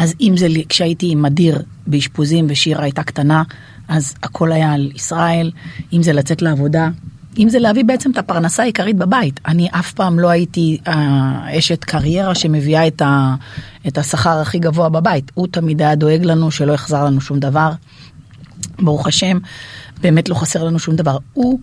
אז 0.00 0.14
אם 0.20 0.34
זה 0.36 0.46
כשהייתי 0.68 1.10
עם 1.10 1.26
אדיר 1.26 1.62
באשפוזים 1.86 2.46
ושירה 2.48 2.82
הייתה 2.82 3.02
קטנה, 3.02 3.42
אז 3.88 4.14
הכל 4.22 4.52
היה 4.52 4.72
על 4.72 4.90
ישראל, 4.94 5.50
אם 5.92 6.02
זה 6.02 6.12
לצאת 6.12 6.42
לעבודה, 6.42 6.88
אם 7.38 7.48
זה 7.48 7.58
להביא 7.58 7.84
בעצם 7.84 8.10
את 8.10 8.18
הפרנסה 8.18 8.62
העיקרית 8.62 8.96
בבית. 8.96 9.40
אני 9.46 9.68
אף 9.70 9.92
פעם 9.92 10.18
לא 10.18 10.28
הייתי 10.28 10.78
אה, 10.88 11.58
אשת 11.58 11.84
קריירה 11.84 12.34
שמביאה 12.34 12.86
את, 12.86 13.02
ה, 13.02 13.34
את 13.88 13.98
השכר 13.98 14.38
הכי 14.38 14.58
גבוה 14.58 14.88
בבית. 14.88 15.30
הוא 15.34 15.46
תמיד 15.50 15.82
היה 15.82 15.94
דואג 15.94 16.24
לנו 16.24 16.50
שלא 16.50 16.72
יחזר 16.72 17.04
לנו 17.04 17.20
שום 17.20 17.38
דבר. 17.38 17.70
ברוך 18.78 19.06
השם, 19.06 19.38
באמת 20.00 20.28
לא 20.28 20.34
חסר 20.34 20.64
לנו 20.64 20.78
שום 20.78 20.96
דבר. 20.96 21.16
הוא 21.32 21.58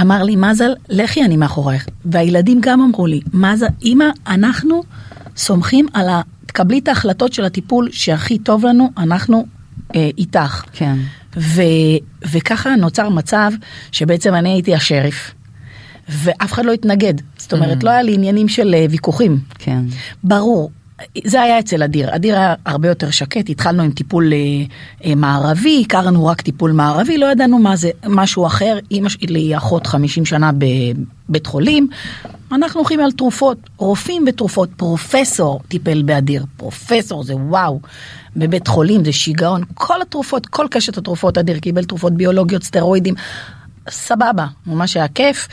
אמר 0.00 0.22
לי, 0.22 0.36
מזל, 0.36 0.74
לכי 0.88 1.24
אני 1.24 1.36
מאחורייך. 1.36 1.86
והילדים 2.04 2.58
גם 2.62 2.80
אמרו 2.80 3.06
לי, 3.06 3.20
מזל, 3.32 3.66
אמא, 3.84 4.04
אנחנו 4.26 4.82
סומכים 5.36 5.86
על 5.92 6.08
ה... 6.08 6.20
תקבלי 6.52 6.78
את 6.78 6.88
ההחלטות 6.88 7.32
של 7.32 7.44
הטיפול 7.44 7.88
שהכי 7.92 8.38
טוב 8.38 8.66
לנו, 8.66 8.90
אנחנו 8.98 9.46
אה, 9.96 10.10
איתך. 10.18 10.64
כן. 10.72 10.96
ו, 11.36 11.62
וככה 12.32 12.76
נוצר 12.76 13.08
מצב 13.08 13.52
שבעצם 13.92 14.34
אני 14.34 14.48
הייתי 14.48 14.74
השריף. 14.74 15.34
ואף 16.08 16.52
אחד 16.52 16.64
לא 16.64 16.72
התנגד, 16.72 17.14
זאת 17.38 17.52
אומרת 17.52 17.82
mm. 17.82 17.84
לא 17.84 17.90
היה 17.90 18.02
לי 18.02 18.14
עניינים 18.14 18.48
של 18.48 18.74
אה, 18.74 18.86
ויכוחים. 18.90 19.38
כן. 19.58 19.82
ברור, 20.24 20.70
זה 21.24 21.42
היה 21.42 21.58
אצל 21.58 21.82
אדיר, 21.82 22.14
אדיר 22.14 22.36
היה 22.36 22.54
הרבה 22.66 22.88
יותר 22.88 23.10
שקט, 23.10 23.50
התחלנו 23.50 23.82
עם 23.82 23.90
טיפול 23.90 24.32
אה, 24.32 24.38
אה, 25.04 25.14
מערבי, 25.14 25.82
הכרנו 25.86 26.26
רק 26.26 26.40
טיפול 26.40 26.72
מערבי, 26.72 27.18
לא 27.18 27.26
ידענו 27.26 27.58
מה 27.58 27.76
זה 27.76 27.90
משהו 28.06 28.46
אחר, 28.46 28.78
אמא 28.90 29.08
שלי 29.08 29.56
אחות 29.56 29.86
50 29.86 30.24
שנה 30.24 30.50
בבית 31.28 31.46
חולים, 31.46 31.88
אנחנו 32.52 32.80
הולכים 32.80 33.00
על 33.00 33.12
תרופות, 33.12 33.58
רופאים 33.76 34.24
ותרופות, 34.28 34.68
פרופסור 34.76 35.60
טיפל 35.68 36.02
באדיר, 36.02 36.44
פרופסור 36.56 37.24
זה 37.24 37.36
וואו, 37.36 37.80
בבית 38.36 38.68
חולים 38.68 39.04
זה 39.04 39.12
שיגעון, 39.12 39.62
כל 39.74 40.02
התרופות, 40.02 40.46
כל 40.46 40.66
קשת 40.70 40.98
התרופות, 40.98 41.38
אדיר 41.38 41.58
קיבל 41.58 41.84
תרופות 41.84 42.12
ביולוגיות, 42.12 42.62
סטרואידים, 42.62 43.14
סבבה, 43.88 44.46
ממש 44.66 44.96
היה 44.96 45.08
כיף. 45.08 45.48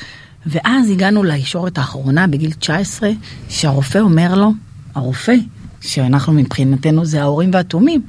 ואז 0.46 0.90
הגענו 0.90 1.24
לישורת 1.24 1.78
האחרונה 1.78 2.28
בגיל 2.28 2.52
19, 2.52 3.10
שהרופא 3.50 3.98
אומר 3.98 4.36
לו, 4.36 4.52
הרופא, 5.00 5.36
שאנחנו 5.82 6.34
מבחינתנו 6.34 7.06
זה 7.06 7.22
ההורים 7.22 7.50
והתומים, 7.54 8.02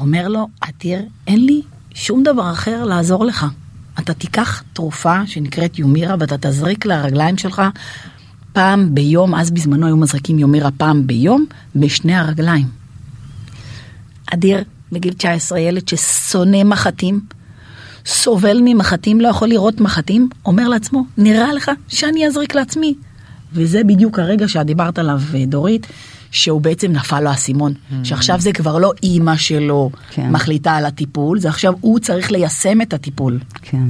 אומר 0.00 0.28
לו, 0.28 0.48
אדיר, 0.60 1.02
אין 1.26 1.44
לי 1.46 1.62
שום 1.94 2.22
דבר 2.22 2.52
אחר 2.52 2.84
לעזור 2.84 3.24
לך. 3.24 3.46
אתה 3.98 4.14
תיקח 4.14 4.62
תרופה 4.72 5.26
שנקראת 5.26 5.78
יומירה 5.78 6.14
ואתה 6.20 6.36
תזריק 6.38 6.86
לרגליים 6.86 7.38
שלך 7.38 7.62
פעם 8.52 8.94
ביום, 8.94 9.34
אז 9.34 9.50
בזמנו 9.50 9.86
היו 9.86 9.96
מזריקים 9.96 10.38
יומירה 10.38 10.70
פעם 10.70 11.06
ביום, 11.06 11.46
בשני 11.76 12.14
הרגליים. 12.14 12.66
אדיר, 14.34 14.64
בגיל 14.92 15.12
19, 15.12 15.58
ילד 15.58 15.88
ששונא 15.88 16.64
מחטים, 16.64 17.20
סובל 18.06 18.60
ממחטים, 18.64 19.20
לא 19.20 19.28
יכול 19.28 19.48
לראות 19.48 19.80
מחטים, 19.80 20.28
אומר 20.46 20.68
לעצמו, 20.68 21.04
נראה 21.18 21.52
לך 21.52 21.70
שאני 21.88 22.26
אזריק 22.26 22.54
לעצמי. 22.54 22.94
וזה 23.52 23.84
בדיוק 23.84 24.18
הרגע 24.18 24.48
שאת 24.48 24.66
דיברת 24.66 24.98
עליו, 24.98 25.20
דורית, 25.46 25.86
שהוא 26.30 26.60
בעצם 26.60 26.92
נפל 26.92 27.20
לו 27.20 27.30
האסימון. 27.30 27.72
Mm. 27.72 27.94
שעכשיו 28.04 28.40
זה 28.40 28.52
כבר 28.52 28.78
לא 28.78 28.92
אימא 29.02 29.36
שלו 29.36 29.90
כן. 30.10 30.30
מחליטה 30.30 30.72
על 30.72 30.86
הטיפול, 30.86 31.38
זה 31.38 31.48
עכשיו 31.48 31.74
הוא 31.80 31.98
צריך 31.98 32.30
ליישם 32.30 32.80
את 32.80 32.94
הטיפול. 32.94 33.38
כן. 33.62 33.86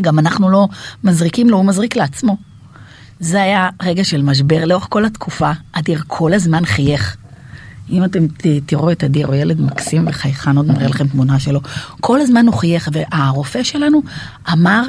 גם 0.00 0.18
אנחנו 0.18 0.50
לא 0.50 0.68
מזריקים 1.04 1.50
לו, 1.50 1.56
הוא 1.56 1.64
מזריק 1.64 1.96
לעצמו. 1.96 2.36
זה 3.20 3.42
היה 3.42 3.68
רגע 3.82 4.04
של 4.04 4.22
משבר 4.22 4.64
לאורך 4.64 4.86
כל 4.88 5.04
התקופה, 5.04 5.50
אדיר 5.72 6.02
כל 6.06 6.32
הזמן 6.32 6.64
חייך. 6.66 7.16
אם 7.90 8.04
אתם 8.04 8.26
תראו 8.66 8.92
את 8.92 9.04
אדיר, 9.04 9.26
הוא 9.26 9.34
ילד 9.34 9.60
מקסים 9.60 10.04
וחייכן, 10.08 10.56
עוד 10.56 10.70
נראה 10.70 10.88
לכם 10.88 11.08
תמונה 11.08 11.40
שלו. 11.40 11.60
כל 12.00 12.20
הזמן 12.20 12.46
הוא 12.46 12.54
חייך, 12.54 12.88
והרופא 12.92 13.62
שלנו 13.62 14.02
אמר, 14.52 14.82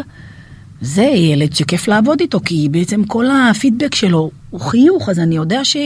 זה 0.81 1.03
ילד 1.03 1.55
שכיף 1.55 1.87
לעבוד 1.87 2.19
איתו, 2.19 2.39
כי 2.45 2.67
בעצם 2.71 3.03
כל 3.03 3.25
הפידבק 3.31 3.95
שלו 3.95 4.31
הוא 4.49 4.61
חיוך, 4.61 5.09
אז 5.09 5.19
אני 5.19 5.35
יודע 5.35 5.65
ש... 5.65 5.77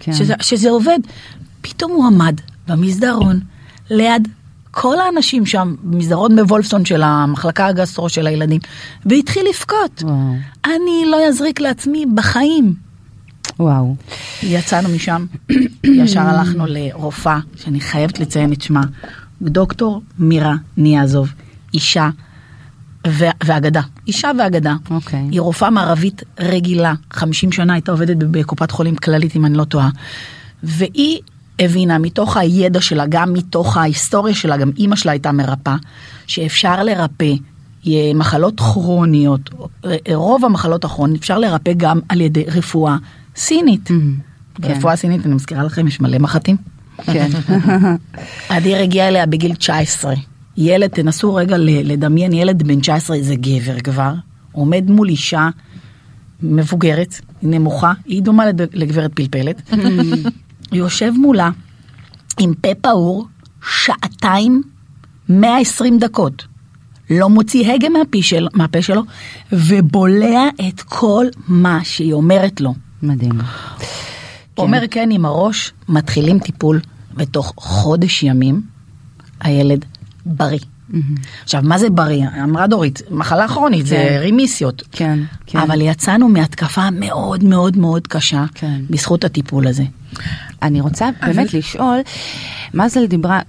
כן. 0.00 0.12
שזה, 0.12 0.34
שזה 0.40 0.70
עובד. 0.70 0.98
פתאום 1.60 1.92
הוא 1.92 2.06
עמד 2.06 2.40
במסדרון, 2.68 3.40
ליד 3.90 4.28
כל 4.70 5.00
האנשים 5.00 5.46
שם, 5.46 5.74
מסדרון 5.84 6.36
בוולפסון 6.36 6.84
של 6.84 7.02
המחלקה 7.02 7.66
הגסטרו 7.66 8.08
של 8.08 8.26
הילדים, 8.26 8.60
והתחיל 9.06 9.42
לבכות. 9.48 10.02
וואו. 10.02 10.34
אני 10.64 11.10
לא 11.10 11.28
אזריק 11.28 11.60
לעצמי 11.60 12.06
בחיים. 12.14 12.74
וואו. 13.58 13.96
יצאנו 14.42 14.88
משם, 14.88 15.26
ישר 15.84 16.20
הלכנו 16.20 16.64
לרופאה, 16.68 17.38
שאני 17.56 17.80
חייבת 17.80 18.18
לציין 18.18 18.52
את 18.52 18.62
שמה, 18.62 18.82
דוקטור 19.42 20.02
מירה 20.18 20.54
ניאזוב, 20.76 21.32
אישה 21.74 22.10
ואגדה, 23.44 23.80
אישה 24.06 24.30
ואגדה. 24.38 24.74
אוקיי. 24.90 25.28
היא 25.30 25.40
רופאה 25.40 25.70
מערבית 25.70 26.22
רגילה, 26.40 26.94
50 27.10 27.52
שנה 27.52 27.72
הייתה 27.72 27.92
עובדת 27.92 28.16
בקופת 28.16 28.70
חולים 28.70 28.96
כללית 28.96 29.36
אם 29.36 29.46
אני 29.46 29.58
לא 29.58 29.64
טועה. 29.64 29.88
והיא 30.62 31.20
הבינה 31.58 31.98
מתוך 31.98 32.36
הידע 32.36 32.80
שלה, 32.80 33.06
גם 33.08 33.32
מתוך 33.32 33.76
ההיסטוריה 33.76 34.34
שלה, 34.34 34.56
גם 34.56 34.70
אימא 34.78 34.96
שלה 34.96 35.12
הייתה 35.12 35.32
מרפאה, 35.32 35.76
שאפשר 36.26 36.82
לרפא 36.82 37.32
אה, 37.86 38.12
מחלות 38.14 38.60
כרוניות, 38.60 39.50
אה, 39.84 39.96
רוב 40.14 40.44
המחלות 40.44 40.84
הכרוניות 40.84 41.20
אפשר 41.20 41.38
לרפא 41.38 41.72
גם 41.76 42.00
על 42.08 42.20
ידי 42.20 42.44
רפואה 42.44 42.96
סינית. 43.36 43.88
כן. 43.88 43.94
ברפואה 44.58 44.96
סינית, 44.96 45.26
אני 45.26 45.34
מזכירה 45.34 45.62
לכם, 45.62 45.86
יש 45.86 46.00
מלא 46.00 46.18
מחטים. 46.18 46.56
כן. 47.04 47.30
אדיר 48.48 48.78
הגיע 48.78 49.08
אליה 49.08 49.26
בגיל 49.26 49.54
19. 49.54 50.14
ילד, 50.56 50.90
תנסו 50.90 51.34
רגע 51.34 51.56
לדמיין 51.58 52.32
ילד 52.32 52.62
בן 52.62 52.80
19, 52.80 53.16
זה 53.20 53.34
גבר 53.34 53.80
כבר, 53.80 54.12
עומד 54.52 54.90
מול 54.90 55.08
אישה 55.08 55.48
מבוגרת, 56.42 57.20
נמוכה, 57.42 57.92
היא 58.04 58.22
דומה 58.22 58.44
לגברת 58.72 59.10
פלפלת, 59.14 59.62
יושב 60.72 61.12
מולה 61.16 61.50
עם 62.38 62.54
פה 62.60 62.74
פעור, 62.80 63.26
שעתיים, 63.70 64.62
120 65.28 65.98
דקות. 65.98 66.46
לא 67.10 67.28
מוציא 67.28 67.72
הגה 67.72 67.88
מהפה, 67.88 68.22
של, 68.22 68.48
מהפה 68.54 68.82
שלו, 68.82 69.02
ובולע 69.52 70.48
את 70.68 70.80
כל 70.80 71.26
מה 71.48 71.80
שהיא 71.84 72.12
אומרת 72.12 72.60
לו. 72.60 72.74
מדהים. 73.02 73.32
אומר 74.58 74.82
כן 74.90 75.08
עם 75.12 75.24
הראש, 75.24 75.72
מתחילים 75.88 76.38
טיפול, 76.38 76.80
ותוך 77.16 77.52
חודש 77.56 78.22
ימים 78.22 78.62
הילד 79.40 79.84
בריא. 80.26 80.58
עכשיו, 81.42 81.62
מה 81.64 81.78
זה 81.78 81.90
בריא? 81.90 82.26
אמרה 82.42 82.66
דורית, 82.66 83.02
מחלה 83.10 83.48
כרונית, 83.48 83.86
זה 83.86 83.96
כן. 84.08 84.16
רימיסיות. 84.20 84.82
כן, 84.92 85.18
כן. 85.46 85.58
אבל 85.58 85.80
יצאנו 85.80 86.28
מהתקפה 86.28 86.90
מאוד 86.90 87.44
מאוד 87.44 87.76
מאוד 87.76 88.06
קשה, 88.06 88.44
כן. 88.54 88.80
בזכות 88.90 89.24
הטיפול 89.24 89.66
הזה. 89.66 89.84
אני 90.62 90.80
רוצה 90.80 91.08
באמת 91.26 91.54
לשאול, 91.54 91.98
מזל 92.74 93.06
דיברה, 93.06 93.40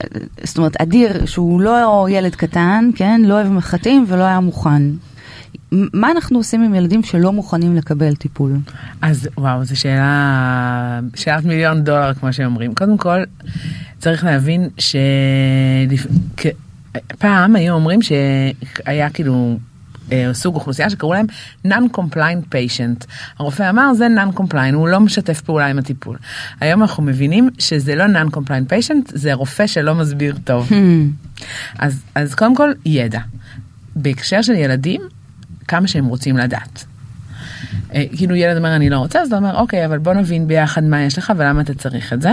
זאת 0.44 0.58
אומרת, 0.58 0.82
אדיר, 0.82 1.26
שהוא 1.26 1.62
לא 1.62 2.08
ילד 2.10 2.36
קטן, 2.36 2.90
כן, 2.96 3.22
לא 3.26 3.34
אוהב 3.34 3.48
מחטים 3.48 4.06
ולא 4.08 4.24
היה 4.24 4.40
מוכן. 4.40 4.82
מה 5.72 6.12
אנחנו 6.12 6.38
עושים 6.38 6.64
עם 6.64 6.76
ילדים 6.76 7.04
שלא 7.04 7.34
מוכנים 7.34 7.76
לקבל 7.76 8.16
טיפול? 8.16 8.58
אז 9.02 9.30
וואו, 9.38 9.66
זו 9.66 9.80
שאלה, 9.80 11.00
שאלת 11.16 11.46
מיליון 11.46 11.84
דולר 11.84 12.14
כמו 12.14 12.34
שאומרים. 12.34 12.76
קודם 12.76 12.98
כל, 12.98 13.24
צריך 14.00 14.24
להבין 14.24 14.70
שפעם 17.14 17.56
היו 17.56 17.74
אומרים 17.74 18.00
שהיה 18.02 19.10
כאילו 19.10 19.58
אה, 20.12 20.30
סוג 20.34 20.56
אוכלוסייה 20.56 20.90
שקראו 20.90 21.14
להם 21.14 21.26
non-compliant 21.68 22.54
patient. 22.56 23.06
הרופא 23.40 23.70
אמר 23.70 23.94
זה 23.94 24.08
non-compliant, 24.18 24.74
הוא 24.74 24.88
לא 24.88 25.00
משתף 25.00 25.42
פעולה 25.42 25.68
עם 25.68 25.80
הטיפול. 25.80 26.18
היום 26.60 26.82
אנחנו 26.82 27.04
מבינים 27.04 27.50
שזה 27.60 27.96
לא 27.96 28.06
non-compliant 28.06 28.72
patient, 28.72 29.12
זה 29.14 29.34
רופא 29.34 29.68
שלא 29.68 29.96
מסביר 29.96 30.38
טוב. 30.44 30.70
אז, 31.80 32.04
אז 32.16 32.36
קודם 32.36 32.56
כל, 32.56 32.72
ידע. 32.86 33.20
בהקשר 33.96 34.42
של 34.42 34.54
ילדים, 34.54 35.02
כמה 35.68 35.88
שהם 35.88 36.06
רוצים 36.06 36.38
לדעת. 36.38 36.86
אה, 37.94 38.04
כאילו 38.18 38.36
ילד 38.36 38.58
אומר 38.58 38.76
אני 38.76 38.90
לא 38.90 38.98
רוצה 38.98 39.22
אז 39.22 39.28
אתה 39.28 39.38
אומר 39.38 39.56
אוקיי 39.60 39.86
אבל 39.86 39.98
בוא 39.98 40.14
נבין 40.14 40.48
ביחד 40.48 40.84
מה 40.84 41.02
יש 41.02 41.18
לך 41.18 41.34
ולמה 41.38 41.62
אתה 41.62 41.74
צריך 41.74 42.14
את 42.14 42.22
זה. 42.22 42.32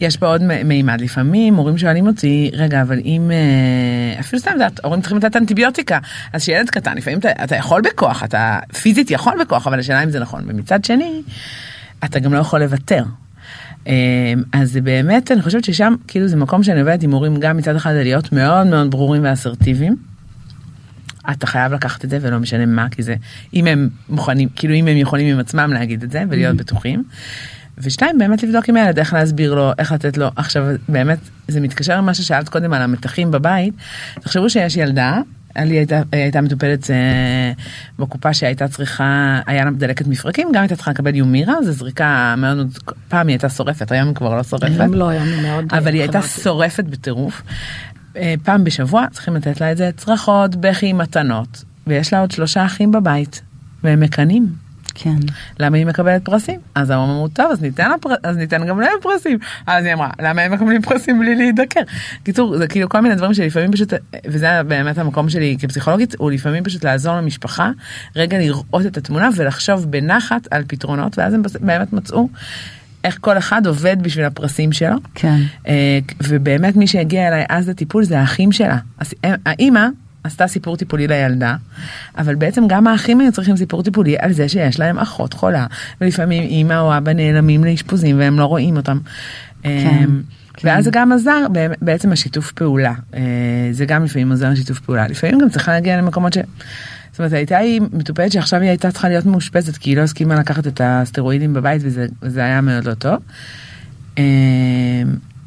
יש 0.00 0.16
פה 0.16 0.26
עוד 0.26 0.42
מימד 0.64 1.00
לפעמים 1.00 1.54
הורים 1.54 1.78
שואלים 1.78 2.06
אותי 2.06 2.50
רגע 2.54 2.82
אבל 2.82 2.98
אם 3.04 3.30
אה, 3.30 4.20
אפילו 4.20 4.40
סתם 4.40 4.50
את 4.66 4.84
הורים 4.84 5.00
צריכים 5.00 5.18
לתת 5.18 5.36
אנטיביוטיקה 5.36 5.98
אז 6.32 6.42
שילד 6.42 6.70
קטן 6.70 6.96
לפעמים 6.96 7.18
אתה, 7.18 7.28
אתה 7.44 7.56
יכול 7.56 7.82
בכוח 7.82 8.24
אתה 8.24 8.58
פיזית 8.82 9.10
יכול 9.10 9.32
בכוח 9.40 9.66
אבל 9.66 9.78
השאלה 9.78 10.02
אם 10.02 10.10
זה 10.10 10.20
נכון 10.20 10.44
ומצד 10.46 10.84
שני 10.84 11.22
אתה 12.04 12.18
גם 12.18 12.32
לא 12.32 12.38
יכול 12.38 12.60
לוותר. 12.60 13.04
אה, 13.86 14.32
אז 14.52 14.76
באמת 14.82 15.32
אני 15.32 15.42
חושבת 15.42 15.64
ששם 15.64 15.94
כאילו 16.08 16.28
זה 16.28 16.36
מקום 16.36 16.62
שאני 16.62 16.80
עובדת 16.80 17.02
עם 17.02 17.10
הורים 17.10 17.36
גם 17.36 17.56
מצד 17.56 17.76
אחד 17.76 17.92
להיות 17.92 18.32
מאוד 18.32 18.66
מאוד 18.66 18.90
ברורים 18.90 19.24
ואסרטיביים. 19.24 19.96
אתה 21.30 21.46
חייב 21.46 21.72
לקחת 21.72 22.04
את 22.04 22.10
זה 22.10 22.18
ולא 22.20 22.38
משנה 22.38 22.66
מה 22.66 22.88
כי 22.88 23.02
זה 23.02 23.14
אם 23.54 23.66
הם 23.66 23.88
מוכנים 24.08 24.48
כאילו 24.56 24.74
אם 24.74 24.86
הם 24.86 24.96
יכולים 24.96 25.34
עם 25.34 25.40
עצמם 25.40 25.70
להגיד 25.72 26.02
את 26.02 26.10
זה 26.10 26.22
ולהיות 26.28 26.56
בטוחים. 26.56 27.04
ושתיים 27.82 28.18
באמת 28.18 28.42
לבדוק 28.42 28.68
עם 28.68 28.76
הילד 28.76 28.98
איך 28.98 29.12
להסביר 29.14 29.54
לו 29.54 29.72
איך 29.78 29.92
לתת 29.92 30.16
לו 30.16 30.28
עכשיו 30.36 30.66
באמת 30.88 31.18
זה 31.48 31.60
מתקשר 31.60 31.96
למה 31.96 32.14
ששאלת 32.14 32.48
קודם 32.48 32.72
על 32.72 32.82
המתחים 32.82 33.30
בבית 33.30 33.74
תחשבו 34.20 34.50
שיש 34.50 34.76
ילדה. 34.76 35.20
לי 35.56 35.74
הייתה, 35.76 36.02
הייתה 36.12 36.40
מטופלת 36.40 36.90
אה, 36.90 37.52
בקופה 37.98 38.34
שהייתה 38.34 38.68
צריכה, 38.68 39.40
היה 39.46 39.64
לה 39.64 39.70
דלקת 39.70 40.06
מפרקים, 40.06 40.48
גם 40.52 40.60
הייתה 40.62 40.76
צריכה 40.76 40.90
לקבל 40.90 41.14
יומירה, 41.14 41.54
זו 41.64 41.72
זריקה 41.72 42.34
מאוד, 42.38 42.56
מאוד, 42.56 42.78
פעם 43.08 43.26
היא 43.26 43.34
הייתה 43.34 43.48
שורפת, 43.48 43.92
היום 43.92 44.08
היא 44.08 44.14
כבר 44.14 44.36
לא 44.36 44.42
שורפת. 44.42 44.80
היום 44.80 44.94
לא, 44.94 45.08
היום 45.08 45.28
היא 45.28 45.42
מאוד... 45.42 45.64
אבל 45.70 45.92
היא 45.92 46.00
הייתה. 46.00 46.22
שורפת 46.22 46.84
בטירוף. 46.84 47.42
אה, 48.16 48.34
פעם 48.42 48.64
בשבוע 48.64 49.06
צריכים 49.10 49.36
לתת 49.36 49.60
לה 49.60 49.72
את 49.72 49.76
זה 49.76 49.90
צרחות, 49.96 50.56
בכי, 50.56 50.92
מתנות, 50.92 51.64
ויש 51.86 52.12
לה 52.12 52.20
עוד 52.20 52.30
שלושה 52.30 52.64
אחים 52.64 52.92
בבית, 52.92 53.42
והם 53.84 54.00
מקנאים. 54.00 54.69
כן. 55.02 55.16
למה 55.60 55.76
היא 55.76 55.86
מקבלת 55.86 56.24
פרסים? 56.24 56.60
אז 56.74 56.90
אמרו, 56.90 57.28
טוב, 57.28 57.46
אז 57.52 57.62
ניתן, 57.62 57.90
לה 57.90 57.98
פר... 58.00 58.10
אז 58.22 58.36
ניתן 58.36 58.66
גם 58.66 58.80
להם 58.80 58.98
פרסים. 59.02 59.38
אז 59.66 59.84
היא 59.84 59.94
אמרה, 59.94 60.10
למה 60.20 60.42
הם 60.42 60.52
מקבלים 60.52 60.82
פרסים 60.82 61.20
בלי 61.20 61.34
להידקר? 61.34 61.80
קיצור, 62.22 62.58
זה 62.58 62.66
כאילו 62.66 62.88
כל 62.88 63.00
מיני 63.00 63.14
דברים 63.14 63.34
שלפעמים 63.34 63.72
פשוט, 63.72 63.92
וזה 64.26 64.62
באמת 64.62 64.98
המקום 64.98 65.28
שלי 65.28 65.56
כפסיכולוגית, 65.60 66.14
הוא 66.18 66.30
לפעמים 66.30 66.64
פשוט 66.64 66.84
לעזור 66.84 67.16
למשפחה, 67.16 67.70
רגע 68.16 68.38
לראות 68.38 68.86
את 68.86 68.96
התמונה 68.96 69.28
ולחשוב 69.36 69.90
בנחת 69.90 70.48
על 70.50 70.62
פתרונות, 70.66 71.18
ואז 71.18 71.34
הם 71.34 71.42
באמת 71.60 71.92
מצאו 71.92 72.28
איך 73.04 73.18
כל 73.20 73.38
אחד 73.38 73.66
עובד 73.66 73.96
בשביל 74.02 74.24
הפרסים 74.24 74.72
שלו. 74.72 74.96
כן. 75.14 75.40
אה, 75.68 75.98
ובאמת 76.22 76.76
מי 76.76 76.86
שהגיע 76.86 77.28
אליי 77.28 77.44
אז 77.48 77.68
לטיפול 77.68 78.04
זה 78.04 78.20
האחים 78.20 78.52
שלה. 78.52 78.78
אז 78.98 79.14
האימא 79.46 79.86
עשתה 80.24 80.46
סיפור 80.46 80.76
טיפולי 80.76 81.06
לילדה, 81.06 81.56
אבל 82.18 82.34
בעצם 82.34 82.64
גם 82.68 82.86
האחים 82.86 83.20
היו 83.20 83.32
צריכים 83.32 83.56
סיפור 83.56 83.82
טיפולי 83.82 84.16
על 84.18 84.32
זה 84.32 84.48
שיש 84.48 84.80
להם 84.80 84.98
אחות 84.98 85.32
חולה, 85.32 85.66
ולפעמים 86.00 86.42
אימא 86.42 86.80
או 86.80 86.96
אבא 86.96 87.12
נעלמים 87.12 87.64
לאשפוזים 87.64 88.18
והם 88.18 88.38
לא 88.38 88.44
רואים 88.44 88.76
אותם. 88.76 88.98
אה, 89.64 89.84
כן. 89.90 90.10
ואז 90.64 90.84
זה 90.84 90.90
גם 90.90 91.12
עזר 91.12 91.46
בעצם 91.82 92.12
השיתוף 92.12 92.52
פעולה, 92.52 92.94
אה, 93.14 93.20
זה 93.72 93.84
גם 93.84 94.04
לפעמים 94.04 94.30
עוזר 94.30 94.50
לשיתוף 94.50 94.80
פעולה, 94.80 95.08
לפעמים 95.08 95.38
גם 95.38 95.48
צריכה 95.48 95.72
להגיע 95.72 95.96
למקומות 95.96 96.32
ש... 96.32 96.38
זאת 97.10 97.18
אומרת 97.18 97.32
הייתה 97.32 97.56
היא 97.56 97.80
מטופלת 97.92 98.32
שעכשיו 98.32 98.60
היא 98.60 98.68
הייתה 98.68 98.90
צריכה 98.90 99.08
להיות 99.08 99.26
מאושפזת 99.26 99.76
כי 99.76 99.90
היא 99.90 99.96
לא 99.96 100.02
הסכימה 100.02 100.34
לקחת 100.34 100.66
את 100.66 100.80
הסטרואידים 100.84 101.54
בבית 101.54 101.82
וזה, 101.84 102.06
וזה 102.22 102.40
היה 102.40 102.60
מאוד 102.60 102.84
לא 102.84 102.94
טוב. 102.94 103.16
אה, 104.18 104.22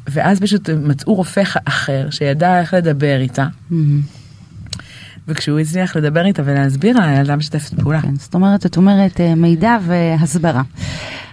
ואז 0.08 0.40
פשוט 0.40 0.70
מצאו 0.70 1.14
רופא 1.14 1.42
אחר 1.64 2.10
שידע 2.10 2.60
איך 2.60 2.74
לדבר 2.74 3.20
איתה, 3.20 3.46
מהמם. 3.70 4.23
וכשהוא 5.28 5.58
הצליח 5.58 5.96
לדבר 5.96 6.24
איתה 6.24 6.42
ולהסביר 6.44 6.96
לה, 6.96 7.04
הילדה 7.04 7.36
משתפת 7.36 7.80
פעולה. 7.80 8.02
כן, 8.02 8.16
זאת 8.16 8.34
אומרת, 8.34 8.66
את 8.66 8.76
אומרת 8.76 9.20
אה, 9.20 9.34
מידע 9.34 9.78
והסברה. 9.86 10.62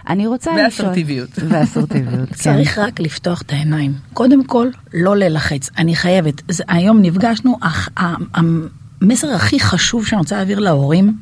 אני 0.08 0.26
רוצה 0.26 0.50
לשאול... 0.52 0.66
ואסרטיביות. 0.66 1.30
ואסרטיביות, 1.48 2.28
כן. 2.28 2.34
צריך 2.34 2.78
רק 2.78 3.00
לפתוח 3.00 3.42
את 3.42 3.52
העיניים. 3.52 3.94
קודם 4.14 4.44
כל, 4.44 4.68
לא 4.94 5.16
ללחץ. 5.16 5.70
אני 5.78 5.96
חייבת. 5.96 6.42
זה, 6.48 6.64
היום 6.68 7.02
נפגשנו, 7.02 7.58
אך 7.60 7.88
המסר 8.34 9.34
הכי 9.34 9.60
חשוב 9.60 10.06
שאני 10.06 10.18
רוצה 10.18 10.36
להעביר 10.36 10.58
להורים, 10.58 11.16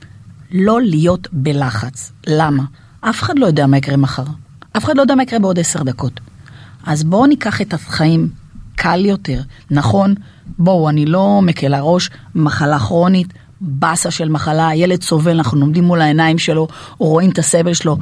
לא 0.53 0.83
להיות 0.83 1.29
בלחץ. 1.33 2.13
למה? 2.27 2.63
אף 3.01 3.23
אחד 3.23 3.39
לא 3.39 3.47
יודע 3.47 3.67
מה 3.67 3.77
יקרה 3.77 3.97
מחר. 3.97 4.25
אף 4.77 4.85
אחד 4.85 4.97
לא 4.97 5.03
יודע 5.03 5.15
מה 5.15 5.23
יקרה 5.23 5.39
בעוד 5.39 5.59
עשר 5.59 5.83
דקות. 5.83 6.21
אז 6.87 7.05
בואו 7.05 7.27
ניקח 7.27 7.61
את 7.61 7.75
החיים 7.75 8.29
קל 8.83 9.05
יותר. 9.07 9.41
נכון, 9.71 10.15
בואו, 10.59 10.89
אני 10.89 11.07
לא 11.07 11.41
מקלה 11.43 11.81
ראש, 11.81 12.11
מחלה 12.35 12.79
כרונית, 12.79 13.33
באסה 13.61 14.11
של 14.11 14.29
מחלה, 14.29 14.69
הילד 14.69 15.03
סובל, 15.03 15.37
אנחנו 15.37 15.61
עומדים 15.61 15.85
מול 15.85 16.01
העיניים 16.01 16.39
שלו, 16.39 16.69
רואים 16.99 17.31
את 17.31 17.39
הסבל 17.39 17.75
שלו, 17.75 17.97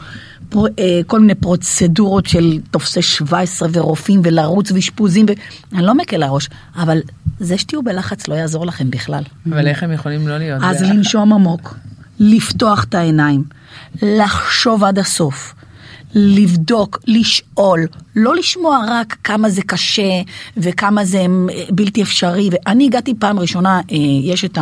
פר, 0.48 0.60
אה, 0.78 1.00
כל 1.06 1.20
מיני 1.20 1.34
פרוצדורות 1.34 2.26
של 2.26 2.58
טופסי 2.70 3.02
17 3.02 3.68
ורופאים 3.72 4.20
ולרוץ 4.24 4.72
ואשפוזים, 4.72 5.26
ו... 5.28 5.32
אני 5.76 5.86
לא 5.86 5.94
מקלה 5.94 6.28
ראש, 6.28 6.48
אבל 6.76 6.98
זה 7.40 7.58
שתהיו 7.58 7.82
בלחץ 7.82 8.28
לא 8.28 8.34
יעזור 8.34 8.66
לכם 8.66 8.90
בכלל. 8.90 9.22
אבל 9.46 9.66
איך 9.68 9.82
הם 9.82 9.92
יכולים 9.92 10.28
לא 10.28 10.38
להיות? 10.38 10.62
אז 10.64 10.82
לנשום 10.82 11.32
עמוק, 11.32 11.76
לפתוח 12.20 12.84
את 12.84 12.94
העיניים, 12.94 13.44
לחשוב 14.02 14.84
עד 14.84 14.98
הסוף, 14.98 15.54
לבדוק, 16.14 16.98
לשאול, 17.06 17.86
לא 18.16 18.36
לשמוע 18.36 18.84
רק 18.88 19.16
כמה 19.24 19.50
זה 19.50 19.62
קשה 19.62 20.22
וכמה 20.56 21.04
זה 21.04 21.18
אה, 21.18 21.26
בלתי 21.70 22.02
אפשרי. 22.02 22.50
ואני 22.52 22.84
הגעתי 22.84 23.14
פעם 23.18 23.38
ראשונה, 23.38 23.80
אה, 23.92 23.96
יש 24.22 24.44
את 24.44 24.58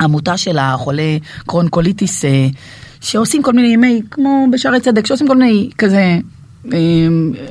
העמותה 0.00 0.36
של 0.36 0.58
החולה 0.58 1.16
קרונקוליטיס, 1.46 2.24
אה, 2.24 2.48
שעושים 3.00 3.42
כל 3.42 3.52
מיני 3.52 3.68
ימי, 3.68 4.02
כמו 4.10 4.46
בשערי 4.52 4.80
צדק, 4.80 5.06
שעושים 5.06 5.28
כל 5.28 5.36
מיני 5.36 5.70
כזה 5.78 6.18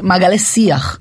מעגלי 0.02 0.40
שיח. 0.40 1.00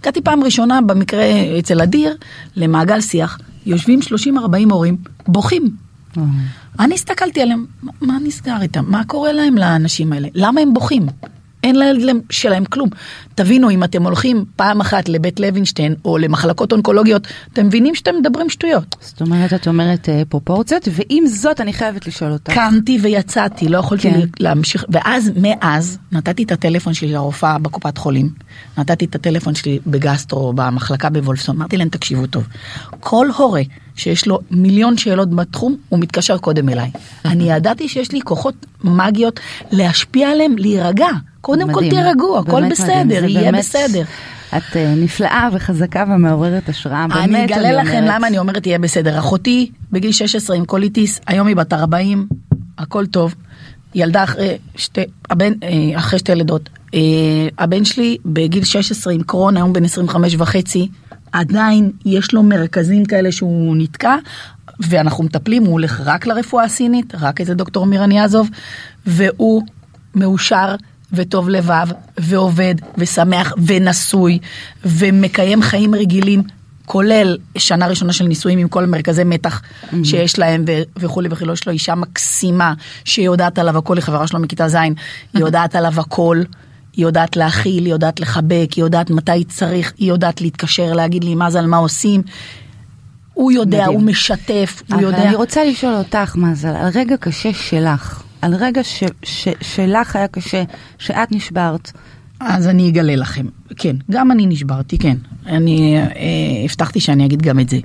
הגעתי 0.00 0.22
פעם 0.22 0.44
ראשונה 0.44 0.80
במקרה 0.80 1.24
אצל 1.58 1.80
אדיר 1.80 2.16
למעגל 2.56 3.00
שיח, 3.00 3.38
יושבים 3.66 4.00
30-40 4.02 4.70
הורים, 4.70 4.96
בוכים. 5.28 5.83
אני 6.80 6.94
הסתכלתי 6.94 7.42
עליהם, 7.42 7.66
מה 8.00 8.18
נסגר 8.24 8.62
איתם? 8.62 8.84
מה 8.88 9.04
קורה 9.04 9.32
להם 9.32 9.54
לאנשים 9.54 10.12
האלה? 10.12 10.28
למה 10.34 10.60
הם 10.60 10.74
בוכים? 10.74 11.06
אין 11.64 11.78
לילד 11.78 12.16
שלהם 12.30 12.64
כלום. 12.64 12.88
תבינו, 13.34 13.70
אם 13.70 13.84
אתם 13.84 14.02
הולכים 14.02 14.44
פעם 14.56 14.80
אחת 14.80 15.08
לבית 15.08 15.40
לוינשטיין 15.40 15.94
או 16.04 16.18
למחלקות 16.18 16.72
אונקולוגיות, 16.72 17.26
אתם 17.52 17.66
מבינים 17.66 17.94
שאתם 17.94 18.14
מדברים 18.20 18.50
שטויות. 18.50 18.96
זאת 19.00 19.20
אומרת, 19.20 19.52
את 19.52 19.68
אומרת 19.68 20.08
אה, 20.08 20.22
פרופורציות, 20.28 20.88
ועם 20.92 21.26
זאת 21.26 21.60
אני 21.60 21.72
חייבת 21.72 22.06
לשאול 22.06 22.32
אותך. 22.32 22.52
קמתי 22.52 22.98
ויצאתי, 23.02 23.68
לא 23.68 23.78
יכולתי 23.78 24.10
כן. 24.10 24.20
להמשיך, 24.40 24.84
ואז, 24.88 25.30
מאז, 25.36 25.98
נתתי 26.12 26.42
את 26.42 26.52
הטלפון 26.52 26.94
שלי 26.94 27.12
לרופאה 27.12 27.58
בקופת 27.58 27.98
חולים, 27.98 28.30
נתתי 28.78 29.04
את 29.04 29.14
הטלפון 29.14 29.54
שלי 29.54 29.78
בגסטרו, 29.86 30.52
במחלקה 30.52 31.10
בוולפסון, 31.10 31.56
אמרתי 31.56 31.76
להם, 31.76 31.88
תקשיבו 31.88 32.26
טוב, 32.26 32.44
כל 33.00 33.28
הורה 33.36 33.62
שיש 33.96 34.26
לו 34.26 34.38
מיליון 34.50 34.96
שאלות 34.96 35.30
בתחום, 35.30 35.76
הוא 35.88 35.98
מתקשר 35.98 36.38
קודם 36.38 36.68
אליי. 36.68 36.90
אני 37.24 37.52
ידעתי 37.52 37.88
שיש 37.88 38.12
לי 38.12 38.20
כוחות 38.20 38.66
מגיות 38.84 39.40
להשפיע 39.70 40.30
עליהם, 40.30 40.58
להירגע. 40.58 41.08
קודם 41.44 41.68
מדהים, 41.68 41.74
כל 41.74 41.96
תירגעו, 41.96 42.38
הכל 42.38 42.68
בסדר, 42.70 43.24
יהיה 43.24 43.52
באמת, 43.52 43.64
בסדר. 43.64 44.02
את 44.48 44.62
אה, 44.72 44.76
נפלאה 44.96 45.48
וחזקה 45.52 46.04
ומעוררת 46.08 46.68
השראה, 46.68 47.06
באמת 47.08 47.24
אני 47.24 47.44
אגלה 47.44 47.72
לכם 47.72 47.96
אומרת... 47.96 48.14
למה 48.14 48.26
אני 48.26 48.38
אומרת 48.38 48.66
יהיה 48.66 48.78
בסדר. 48.78 49.18
אחותי 49.18 49.70
בגיל 49.92 50.12
16 50.12 50.56
עם 50.56 50.64
קוליטיס, 50.64 51.20
היום 51.26 51.46
היא 51.46 51.56
בת 51.56 51.72
40, 51.72 52.26
הכל 52.78 53.06
טוב. 53.06 53.34
ילדה 53.94 54.24
אחרי 54.24 54.58
שתי, 54.76 55.00
הבן, 55.30 55.52
אה, 55.62 55.98
אחרי 55.98 56.18
שתי 56.18 56.34
לידות. 56.34 56.68
אה, 56.94 57.00
הבן 57.58 57.84
שלי 57.84 58.16
בגיל 58.24 58.64
16 58.64 59.12
עם 59.12 59.22
קרון, 59.22 59.56
היום 59.56 59.72
בן 59.72 59.84
25 59.84 60.34
וחצי, 60.38 60.88
עדיין 61.32 61.90
יש 62.04 62.32
לו 62.32 62.42
מרכזים 62.42 63.04
כאלה 63.04 63.32
שהוא 63.32 63.76
נתקע, 63.76 64.16
ואנחנו 64.80 65.24
מטפלים, 65.24 65.64
הוא 65.64 65.72
הולך 65.72 66.00
רק 66.04 66.26
לרפואה 66.26 66.64
הסינית, 66.64 67.14
רק 67.20 67.40
איזה 67.40 67.54
דוקטור 67.54 67.86
מירן 67.86 68.12
יעזוב, 68.12 68.50
והוא 69.06 69.62
מאושר 70.14 70.74
וטוב 71.16 71.48
לבב, 71.48 71.86
ועובד, 72.18 72.74
ושמח, 72.98 73.52
ונשוי, 73.66 74.38
ומקיים 74.84 75.62
חיים 75.62 75.94
רגילים, 75.94 76.42
כולל 76.86 77.38
שנה 77.58 77.86
ראשונה 77.86 78.12
של 78.12 78.24
נישואים 78.24 78.58
עם 78.58 78.68
כל 78.68 78.86
מרכזי 78.86 79.24
מתח 79.24 79.60
mm-hmm. 79.60 79.96
שיש 80.04 80.38
להם 80.38 80.64
וכולי 80.96 81.28
וכולי, 81.32 81.52
יש 81.52 81.66
לו 81.66 81.72
אישה 81.72 81.94
מקסימה 81.94 82.74
שיודעת 83.04 83.58
עליו 83.58 83.78
הכל, 83.78 83.96
היא 83.96 84.02
חברה 84.02 84.26
שלו 84.26 84.40
מכיתה 84.40 84.68
ז', 84.68 84.74
היא 84.74 84.94
יודעת 85.34 85.74
עליו 85.74 86.00
הכל. 86.00 86.42
היא 86.96 87.04
יודעת 87.04 87.36
להכיל, 87.36 87.84
היא 87.84 87.92
יודעת 87.92 88.20
לחבק, 88.20 88.68
היא 88.76 88.84
יודעת 88.84 89.10
מתי 89.10 89.44
צריך, 89.44 89.92
היא 89.98 90.08
יודעת 90.08 90.40
להתקשר, 90.40 90.92
להגיד 90.92 91.24
לי 91.24 91.34
מה 91.34 91.50
זה, 91.50 91.58
על 91.58 91.66
מה 91.66 91.76
עושים. 91.76 92.22
הוא 93.34 93.52
יודע, 93.52 93.82
מדהים. 93.82 93.98
הוא 93.98 94.02
משתף, 94.02 94.82
הוא 94.92 95.00
יודע. 95.00 95.16
אבל 95.16 95.26
אני 95.26 95.36
רוצה 95.36 95.64
לשאול 95.64 95.94
אותך, 95.94 96.36
מזל, 96.36 96.68
על 96.68 96.90
רגע 96.94 97.16
קשה 97.16 97.52
שלך, 97.52 98.22
על 98.44 98.54
רגע 98.54 98.84
ש, 98.84 99.04
ש, 99.22 99.48
שלך 99.60 100.16
היה 100.16 100.28
קשה, 100.28 100.62
שאת 100.98 101.32
נשברת. 101.32 101.92
אז 102.40 102.68
אני 102.68 102.88
אגלה 102.88 103.16
לכם, 103.16 103.46
כן, 103.76 103.96
גם 104.10 104.30
אני 104.30 104.46
נשברתי, 104.46 104.98
כן. 104.98 105.16
אני 105.46 105.96
אה, 105.98 106.04
הבטחתי 106.64 107.00
שאני 107.00 107.26
אגיד 107.26 107.42
גם 107.42 107.60
את 107.60 107.68
זה. 107.68 107.78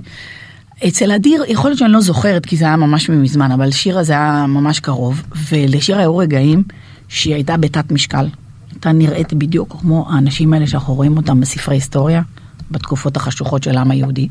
אצל 0.88 1.12
אדיר, 1.12 1.44
יכול 1.48 1.70
להיות 1.70 1.78
שאני 1.78 1.92
לא 1.92 2.00
זוכרת 2.00 2.46
כי 2.46 2.56
זה 2.56 2.64
היה 2.64 2.76
ממש 2.76 3.10
מזמן, 3.10 3.52
אבל 3.52 3.70
שירה 3.70 4.02
זה 4.02 4.12
היה 4.12 4.46
ממש 4.48 4.80
קרוב, 4.80 5.22
ולשירה 5.50 6.00
היו 6.00 6.16
רגעים 6.16 6.62
שהיא 7.08 7.34
הייתה 7.34 7.56
בתת 7.56 7.92
משקל. 7.92 8.28
הייתה 8.70 8.92
נראית 8.92 9.32
בדיוק 9.32 9.76
כמו 9.80 10.06
האנשים 10.10 10.52
האלה 10.52 10.66
שאנחנו 10.66 10.94
רואים 10.94 11.16
אותם 11.16 11.40
בספרי 11.40 11.76
היסטוריה, 11.76 12.22
בתקופות 12.70 13.16
החשוכות 13.16 13.62
של 13.62 13.78
העם 13.78 13.90
היהודי, 13.90 14.28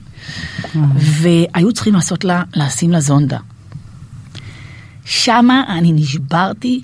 והיו 0.96 1.74
צריכים 1.74 1.94
לעשות 1.94 2.26
לה, 2.26 2.44
לשים 2.56 2.92
לה 2.92 3.00
זונדה. 3.00 3.38
שמה 5.10 5.64
אני 5.78 5.92
נשברתי, 5.92 6.82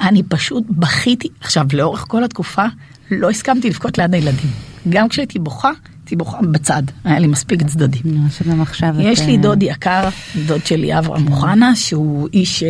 אני 0.00 0.22
פשוט 0.22 0.64
בכיתי. 0.70 1.28
עכשיו, 1.40 1.66
לאורך 1.72 2.04
כל 2.08 2.24
התקופה 2.24 2.64
לא 3.10 3.30
הסכמתי 3.30 3.68
לבכות 3.68 3.98
ליד 3.98 4.14
הילדים. 4.14 4.50
גם 4.88 5.08
כשהייתי 5.08 5.38
בוכה, 5.38 5.70
הייתי 6.00 6.16
בוכה 6.16 6.38
בצד, 6.42 6.82
היה 7.04 7.18
לי 7.18 7.26
מספיק 7.26 7.62
צדדים. 7.62 8.02
שגם 8.30 8.60
עכשיו 8.60 8.94
יש 9.00 9.20
לי 9.20 9.36
דוד 9.36 9.62
יקר, 9.62 10.08
דוד 10.46 10.66
שלי 10.66 10.98
אברהם 10.98 11.28
אוחנה, 11.28 11.76
שהוא 11.76 12.28
איש, 12.32 12.62
אה, 12.62 12.68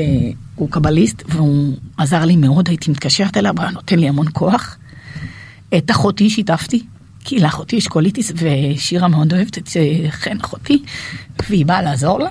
הוא 0.55 0.70
קבליסט, 0.70 1.22
והוא 1.28 1.76
עזר 1.96 2.24
לי 2.24 2.37
מאוד, 2.37 2.68
הייתי 2.68 2.90
מתקשרת 2.90 3.37
אליו, 3.37 3.55
הוא 3.57 3.70
נותן 3.70 3.98
לי 3.98 4.09
המון 4.09 4.26
כוח. 4.33 4.76
את 5.76 5.90
אחותי 5.90 6.31
שיתפתי, 6.31 6.83
כי 7.24 7.38
לאחותי 7.38 7.76
יש 7.76 7.88
קוליטיס, 7.88 8.33
ושירה 8.37 9.09
מאוד 9.09 9.33
אוהבת 9.33 9.59
את 9.59 9.68
אה, 9.76 10.11
חן 10.11 10.40
אחותי, 10.40 10.83
והיא 11.48 11.66
באה 11.66 11.83
לעזור 11.83 12.18
לה. 12.18 12.28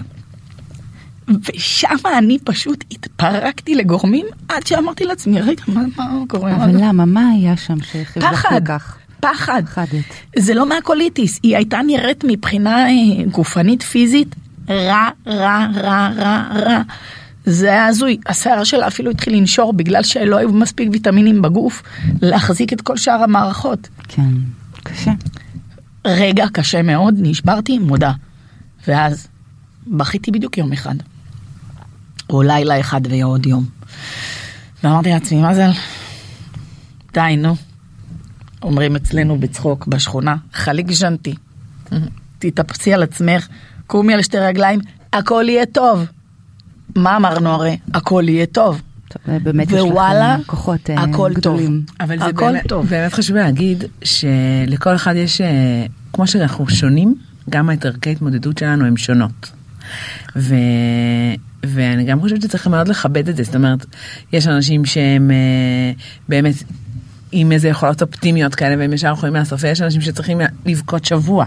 ושם 1.50 1.96
אני 2.18 2.38
פשוט 2.44 2.84
התפרקתי 2.92 3.76
לגורמים 3.76 4.26
עד 4.50 4.68
שאמרתי 4.68 5.06
לעצמי, 5.06 5.42
רגע, 5.42 5.64
מה, 5.68 5.82
מה 5.98 6.24
קורה? 6.28 6.56
אבל 6.56 6.72
למה? 6.74 7.06
מה 7.06 7.30
היה 7.30 7.58
שם 7.58 7.82
שהכריח 7.82 8.32
פחד, 8.32 8.62
כך? 8.66 8.98
פחד. 9.20 9.64
פחדת. 9.66 10.04
זה 10.38 10.54
לא 10.54 10.70
מהקוליטיס, 10.70 11.40
היא 11.44 11.56
הייתה 11.56 11.80
נראית 11.88 12.24
מבחינה 12.28 12.90
אה, 12.90 13.24
גופנית 13.32 13.84
פיזית 13.84 14.36
רע, 14.70 15.10
רע, 15.28 15.68
רע, 15.76 16.10
רע, 16.18 16.44
רע. 16.52 16.82
זה 17.46 17.70
היה 17.70 17.86
הזוי, 17.86 18.18
השיער 18.26 18.64
שלה 18.64 18.88
אפילו 18.88 19.12
התחיל 19.12 19.36
לנשור 19.36 19.74
בגלל 19.74 20.04
שלא 20.04 20.38
היו 20.38 20.50
מספיק 20.54 20.90
ויטמינים 20.92 21.42
בגוף 21.42 21.84
להחזיק 22.22 22.74
את 22.74 22.82
כל 22.82 22.98
שאר 22.98 23.24
המערכות. 23.24 23.90
כן, 24.08 24.30
קשה. 24.84 25.12
רגע 26.06 26.46
קשה 26.54 26.82
מאוד, 26.82 27.16
נשברתי, 27.18 27.80
מודה. 27.80 28.12
ואז 28.88 29.28
בכיתי 29.88 30.32
בדיוק 30.32 30.58
יום 30.58 30.74
אחד. 30.74 30.96
או 32.32 32.42
לילה 32.42 32.80
אחד 32.80 33.02
ועוד 33.10 33.46
יום. 33.46 33.66
ואמרתי 34.84 35.10
לעצמי, 35.10 35.42
מה 35.42 35.56
זה? 35.56 35.66
די, 37.14 37.36
נו. 37.38 37.56
אומרים 38.64 38.96
אצלנו 38.96 39.40
בצחוק 39.40 39.88
בשכונה, 39.88 40.36
חליק 40.54 40.92
ז'נטי. 40.92 41.36
תתאפסי 42.40 42.94
על 42.94 43.04
עצמך, 43.04 43.48
קומי 43.88 44.14
על 44.14 44.22
שתי 44.22 44.38
רגליים, 44.38 44.80
הכל 45.14 45.46
יהיה 45.48 45.66
טוב. 45.66 46.06
מה 46.96 47.18
אמרנו 47.18 47.50
הרי? 47.50 47.78
הכל 47.94 48.24
יהיה 48.28 48.46
טוב. 48.46 48.82
באמת 49.26 49.68
ווואלה, 49.68 50.36
יש 50.36 50.42
לכם 50.42 50.44
כוחות 50.48 50.90
אה, 50.90 51.04
הכל 51.04 51.34
גדולים. 51.34 51.84
טוב. 51.88 51.96
אבל 52.00 52.20
זה 52.20 52.26
הכל 52.26 52.46
באמת, 52.46 52.68
טוב. 52.68 52.86
באמת 52.86 53.14
חשוב 53.14 53.36
להגיד 53.36 53.84
שלכל 54.04 54.96
אחד 54.96 55.16
יש, 55.16 55.42
אה, 55.42 55.86
כמו 56.14 56.28
שאנחנו 56.28 56.70
שונים, 56.70 57.16
גם 57.50 57.72
את 57.72 57.86
ערכי 57.86 58.10
ההתמודדות 58.10 58.58
שלנו 58.58 58.86
הן 58.86 58.98
שונות. 58.98 59.52
ו... 60.36 60.56
ואני 61.66 62.04
גם 62.04 62.20
חושבת 62.20 62.42
שצריך 62.42 62.68
מאוד 62.68 62.88
לכבד 62.88 63.30
את 63.30 63.36
זה, 63.36 63.44
זאת 63.44 63.56
אומרת, 63.56 63.86
יש 64.34 64.48
אנשים 64.48 64.86
שהם 64.86 65.32
אה, 65.32 65.92
באמת 66.30 66.56
עם 67.32 67.52
איזה 67.52 67.68
יכולות 67.68 68.02
אופטימיות 68.02 68.56
כאלה 68.56 68.76
והם 68.78 68.94
ישר 68.94 69.12
יכולים 69.12 69.36
לאסוף, 69.36 69.64
ויש 69.64 69.82
אנשים 69.82 70.02
שצריכים 70.02 70.42
לבכות 70.66 71.06
שבוע, 71.06 71.46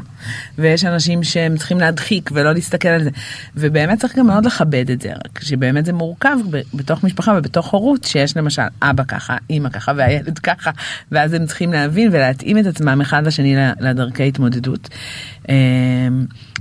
ויש 0.58 0.84
אנשים 0.84 1.24
שהם 1.24 1.56
צריכים 1.56 1.80
להדחיק 1.80 2.30
ולא 2.32 2.52
להסתכל 2.52 2.88
על 2.88 3.04
זה, 3.04 3.10
ובאמת 3.56 3.98
צריך 4.00 4.18
גם 4.18 4.26
מאוד 4.26 4.46
לכבד 4.46 4.90
את 4.90 5.00
זה, 5.00 5.12
רק 5.12 5.40
שבאמת 5.42 5.84
זה 5.84 5.92
מורכב 5.92 6.36
בתוך 6.74 7.04
משפחה 7.04 7.34
ובתוך 7.38 7.70
הורות, 7.70 8.04
שיש 8.04 8.36
למשל 8.36 8.62
אבא 8.82 9.04
ככה, 9.04 9.36
אימא 9.50 9.68
ככה 9.68 9.92
והילד 9.96 10.38
ככה, 10.38 10.70
ואז 11.12 11.32
הם 11.32 11.46
צריכים 11.46 11.72
להבין 11.72 12.08
ולהתאים 12.12 12.58
את 12.58 12.66
עצמם 12.66 13.00
אחד 13.00 13.26
לשני 13.26 13.56
לדרכי 13.80 14.28
התמודדות. 14.28 14.88
אמ, 15.48 15.54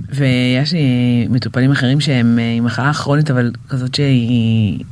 ויש 0.08 0.72
לי 0.72 1.26
מטופלים 1.30 1.70
אחרים 1.70 2.00
שהם 2.00 2.38
אה, 2.38 2.54
עם 2.56 2.64
מחלה 2.64 2.92
כרונית 2.92 3.30
אבל 3.30 3.52
כזאת 3.68 3.94
שהיא 3.94 4.84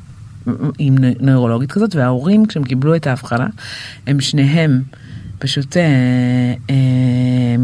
עם 0.79 0.95
נוירולוגית 1.21 1.73
כזאת 1.73 1.95
וההורים 1.95 2.47
כשהם 2.47 2.65
קיבלו 2.65 2.97
את 2.97 3.07
ההבחנה 3.07 3.47
הם 4.07 4.21
שניהם 4.21 4.83
פשוט 5.39 5.77
אה, 5.77 5.83
אה, 6.71 6.75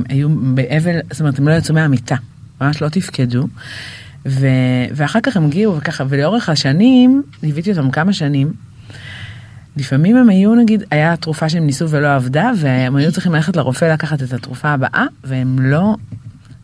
היו 0.08 0.28
באבל 0.28 0.98
זאת 1.10 1.20
אומרת 1.20 1.38
הם 1.38 1.48
לא 1.48 1.52
יצאו 1.52 1.74
מהמיטה 1.74 2.16
ממש 2.60 2.82
לא 2.82 2.88
תפקדו. 2.88 3.46
ו, 4.26 4.46
ואחר 4.94 5.20
כך 5.22 5.36
הם 5.36 5.44
הגיעו 5.44 5.76
וככה 5.76 6.04
ולאורך 6.08 6.48
השנים 6.48 7.22
ליוויתי 7.42 7.70
אותם 7.70 7.90
כמה 7.90 8.12
שנים. 8.12 8.52
לפעמים 9.78 10.16
הם 10.16 10.28
היו 10.28 10.54
נגיד 10.54 10.82
היה 10.90 11.16
תרופה 11.16 11.48
שהם 11.48 11.66
ניסו 11.66 11.90
ולא 11.90 12.14
עבדה 12.14 12.50
והם 12.56 12.96
היו 12.96 13.12
צריכים 13.12 13.34
ללכת 13.34 13.56
לרופא 13.56 13.84
לקחת 13.84 14.22
את 14.22 14.32
התרופה 14.32 14.68
הבאה 14.68 15.04
והם 15.24 15.58
לא 15.60 15.94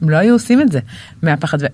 הם 0.05 0.11
לא 0.11 0.17
היו 0.17 0.33
עושים 0.35 0.61
את 0.61 0.73
זה 0.73 0.81
מהפחד. 1.23 1.59
ו... 1.61 1.67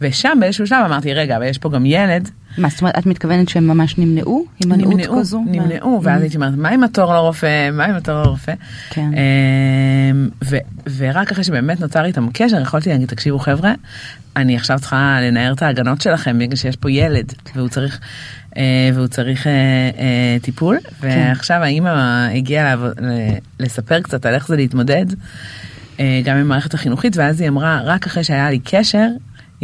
ושם 0.00 0.38
באיזשהו 0.40 0.66
שלב 0.66 0.84
אמרתי, 0.84 1.14
רגע, 1.14 1.36
אבל 1.36 1.44
יש 1.46 1.58
פה 1.58 1.70
גם 1.70 1.86
ילד. 1.86 2.30
מה 2.58 2.68
זאת 2.68 2.80
אומרת, 2.80 2.98
את 2.98 3.06
מתכוונת 3.06 3.48
שהם 3.48 3.68
ממש 3.68 3.98
נמנעו? 3.98 4.44
הימנעות 4.60 4.94
נמנעו, 4.94 5.20
כזו? 5.20 5.44
נמנעו, 5.46 6.00
ואז 6.02 6.20
הייתי 6.22 6.36
אומרת, 6.36 6.54
מה 6.56 6.68
עם 6.68 6.84
התור 6.84 7.14
לרופא? 7.14 7.70
מה 7.70 7.84
עם 7.84 7.94
התור 7.94 8.22
לרופא? 8.22 8.52
כן. 8.90 9.10
אמ, 9.14 10.28
ו- 10.44 10.56
ורק 10.96 11.32
אחרי 11.32 11.44
שבאמת 11.44 11.80
נוצר 11.80 12.04
איתם 12.04 12.28
קשר, 12.32 12.60
יכולתי 12.60 12.90
להגיד, 12.90 13.08
תקשיבו 13.08 13.38
חבר'ה, 13.38 13.72
אני 14.36 14.56
עכשיו 14.56 14.78
צריכה 14.80 15.18
לנער 15.22 15.52
את 15.52 15.62
ההגנות 15.62 16.00
שלכם 16.00 16.38
בגלל 16.38 16.56
שיש 16.56 16.76
פה 16.76 16.90
ילד, 16.90 17.32
והוא 17.54 17.68
צריך, 17.68 18.00
והוא 18.94 19.06
צריך 19.06 19.46
אה, 19.46 19.52
אה, 19.98 20.36
טיפול, 20.42 20.78
ועכשיו 21.00 21.56
האימא 21.62 22.28
הגיעה 22.34 22.74
לספר 23.60 24.00
קצת 24.00 24.26
על 24.26 24.34
איך 24.34 24.48
זה 24.48 24.56
להתמודד, 24.56 25.06
אה, 26.00 26.20
גם 26.24 26.36
עם 26.36 26.42
המערכת 26.42 26.74
החינוכית, 26.74 27.16
ואז 27.16 27.40
היא 27.40 27.48
אמרה, 27.48 27.80
רק 27.84 28.06
אחרי 28.06 28.24
שהיה 28.24 28.50
לי 28.50 28.58
קשר, 28.64 29.06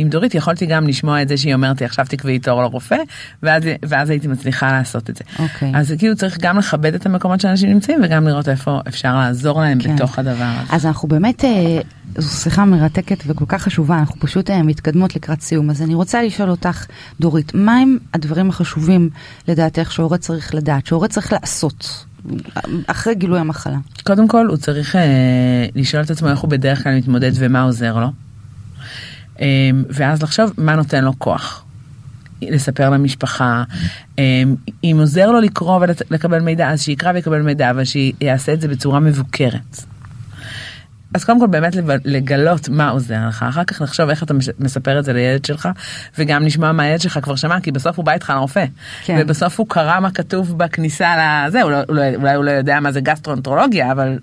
עם 0.01 0.09
דורית 0.09 0.34
יכולתי 0.34 0.66
גם 0.66 0.86
לשמוע 0.86 1.22
את 1.22 1.28
זה 1.28 1.36
שהיא 1.36 1.55
אומרת 1.55 1.80
לי 1.80 1.86
עכשיו 1.86 2.07
תקבעי 2.09 2.38
תור 2.38 2.62
לרופא 2.62 2.96
ואז, 3.42 3.62
ואז 3.82 4.11
הייתי 4.11 4.28
מצליחה 4.28 4.72
לעשות 4.72 5.11
את 5.11 5.16
זה. 5.16 5.24
אוקיי. 5.38 5.72
אז 5.74 5.94
כאילו 5.98 6.16
צריך 6.16 6.38
גם 6.40 6.59
לכבד 6.59 6.94
את 6.94 7.07
המקומות 7.07 7.40
שאנשים 7.40 7.70
נמצאים 7.70 8.01
וגם 8.05 8.28
לראות 8.28 8.48
איפה 8.48 8.80
אפשר 8.88 9.16
לעזור 9.16 9.61
להם 9.61 9.78
כן. 9.80 9.94
בתוך 9.94 10.18
הדבר 10.18 10.32
הזה. 10.38 10.74
אז 10.74 10.86
אנחנו 10.86 11.09
באמת, 11.09 11.44
אה, 11.44 11.80
זו 12.18 12.28
שיחה 12.28 12.64
מרתקת 12.64 13.22
וכל 13.26 13.44
כך 13.48 13.62
חשובה, 13.62 13.98
אנחנו 13.98 14.20
פשוט 14.20 14.51
אה, 14.51 14.62
מתקדמות 14.62 15.16
לקראת 15.16 15.40
סיום. 15.40 15.70
אז 15.70 15.82
אני 15.82 15.94
רוצה 15.94 16.22
לשאול 16.22 16.51
אותך, 16.51 16.86
דורית, 17.20 17.55
מה 17.55 17.78
הם 17.78 17.98
הדברים 18.14 18.48
החשובים 18.48 19.11
לדעתך 19.48 19.92
שהורה 19.92 20.18
צריך 20.18 20.55
לדעת, 20.55 20.86
שהורה 20.86 21.09
צריך 21.09 21.32
לעשות 21.32 22.05
אחרי 22.86 23.14
גילוי 23.14 23.38
המחלה? 23.38 23.76
קודם 24.05 24.28
כל 24.28 24.46
הוא 24.46 24.57
צריך 24.57 24.96
אה, 24.96 25.66
לשאול 25.74 26.03
את 26.03 26.11
עצמו 26.11 26.28
איך 26.28 26.38
הוא 26.38 26.51
בדרך 26.51 26.82
כלל 26.82 26.96
מתמודד 26.96 27.30
ומה 27.34 27.62
עוזר 27.62 27.98
לו. 27.98 28.30
אה, 29.41 29.47
ואז 29.88 30.22
לחשוב 30.22 30.53
מה 30.59 30.74
נותן 30.74 31.05
לו 31.05 31.18
כוח. 31.18 31.64
לספר 32.43 32.91
למשפחה, 32.91 33.64
אה, 34.18 34.43
אם 34.84 34.97
עוזר 35.01 35.30
לו 35.30 35.41
לקרוא 35.41 35.80
ולקבל 36.11 36.41
מידע 36.41 36.70
אז 36.70 36.82
שיקרא 36.82 37.12
ויקבל 37.14 37.43
מידע 37.43 37.70
אבל 37.70 37.84
שיעשה 37.84 38.53
את 38.53 38.61
זה 38.61 38.68
בצורה 38.68 39.01
מבוקרת. 39.01 39.84
אז 41.14 41.24
קודם 41.24 41.41
כל 41.41 41.47
באמת 41.47 41.76
לגלות 42.05 42.68
מה 42.68 42.88
עוזר 42.88 43.28
לך, 43.28 43.43
אחר 43.49 43.64
כך 43.64 43.80
לחשוב 43.80 44.11
איך 44.11 44.22
אתה 44.22 44.34
מספר 44.59 44.99
את 44.99 45.05
זה 45.05 45.12
לילד 45.12 45.45
שלך, 45.45 45.68
וגם 46.18 46.43
לשמוע 46.43 46.72
מה 46.72 46.82
הילד 46.82 47.01
שלך 47.01 47.18
כבר 47.22 47.36
שמע, 47.36 47.61
כי 47.61 47.72
בסוף 47.72 47.97
הוא 47.97 48.05
בא 48.05 48.12
איתך 48.12 48.32
לרופא. 48.36 48.64
כן. 49.05 49.18
ובסוף 49.20 49.59
הוא 49.59 49.66
קרא 49.68 50.01
מה 50.01 50.11
כתוב 50.11 50.59
בכניסה 50.59 51.45
לזה, 51.47 51.62
הוא 51.62 51.70
לא, 51.70 51.80
לא, 51.88 52.03
אולי 52.14 52.34
הוא 52.34 52.45
לא 52.45 52.51
יודע 52.51 52.80
מה 52.80 52.93
זה 52.93 53.01
גסטרואנטרולוגיה, 53.01 53.93
אבל 53.93 54.18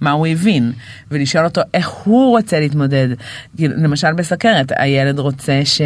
מה 0.00 0.10
הוא 0.10 0.26
הבין, 0.26 0.72
ולשאול 1.10 1.44
אותו 1.44 1.60
איך 1.74 1.88
הוא 1.88 2.30
רוצה 2.30 2.60
להתמודד. 2.60 3.08
כאילו, 3.56 3.74
למשל 3.76 4.12
בסכרת, 4.12 4.72
הילד 4.76 5.18
רוצה 5.18 5.60
ש... 5.64 5.80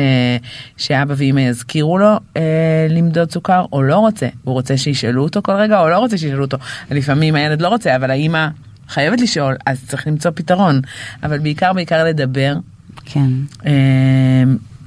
שאבא 0.77 1.15
ואמא 1.17 1.41
יזכירו 1.41 1.99
לו 1.99 2.17
אה, 2.37 2.87
למדוד 2.91 3.31
סוכר, 3.31 3.65
או 3.73 3.83
לא 3.83 3.97
רוצה. 3.97 4.29
הוא 4.45 4.55
רוצה 4.55 4.77
שישאלו 4.77 5.23
אותו 5.23 5.43
כל 5.43 5.53
רגע, 5.53 5.81
או 5.81 5.89
לא 5.89 5.99
רוצה 5.99 6.19
שישאלו 6.19 6.45
אותו. 6.45 6.57
לפעמים 6.91 7.35
הילד 7.35 7.63
לא 7.63 7.69
רוצה, 7.69 7.97
אבל 7.97 8.11
האמא 8.11 8.49
חייבת 8.89 9.21
לשאול, 9.21 9.57
אז 9.67 9.85
צריך 9.87 10.07
למצוא 10.07 10.31
פתרון. 10.35 10.81
אבל 11.23 11.39
בעיקר, 11.39 11.73
בעיקר 11.73 12.05
לדבר. 12.05 12.57
כן. 13.05 13.31
אה, 13.67 13.73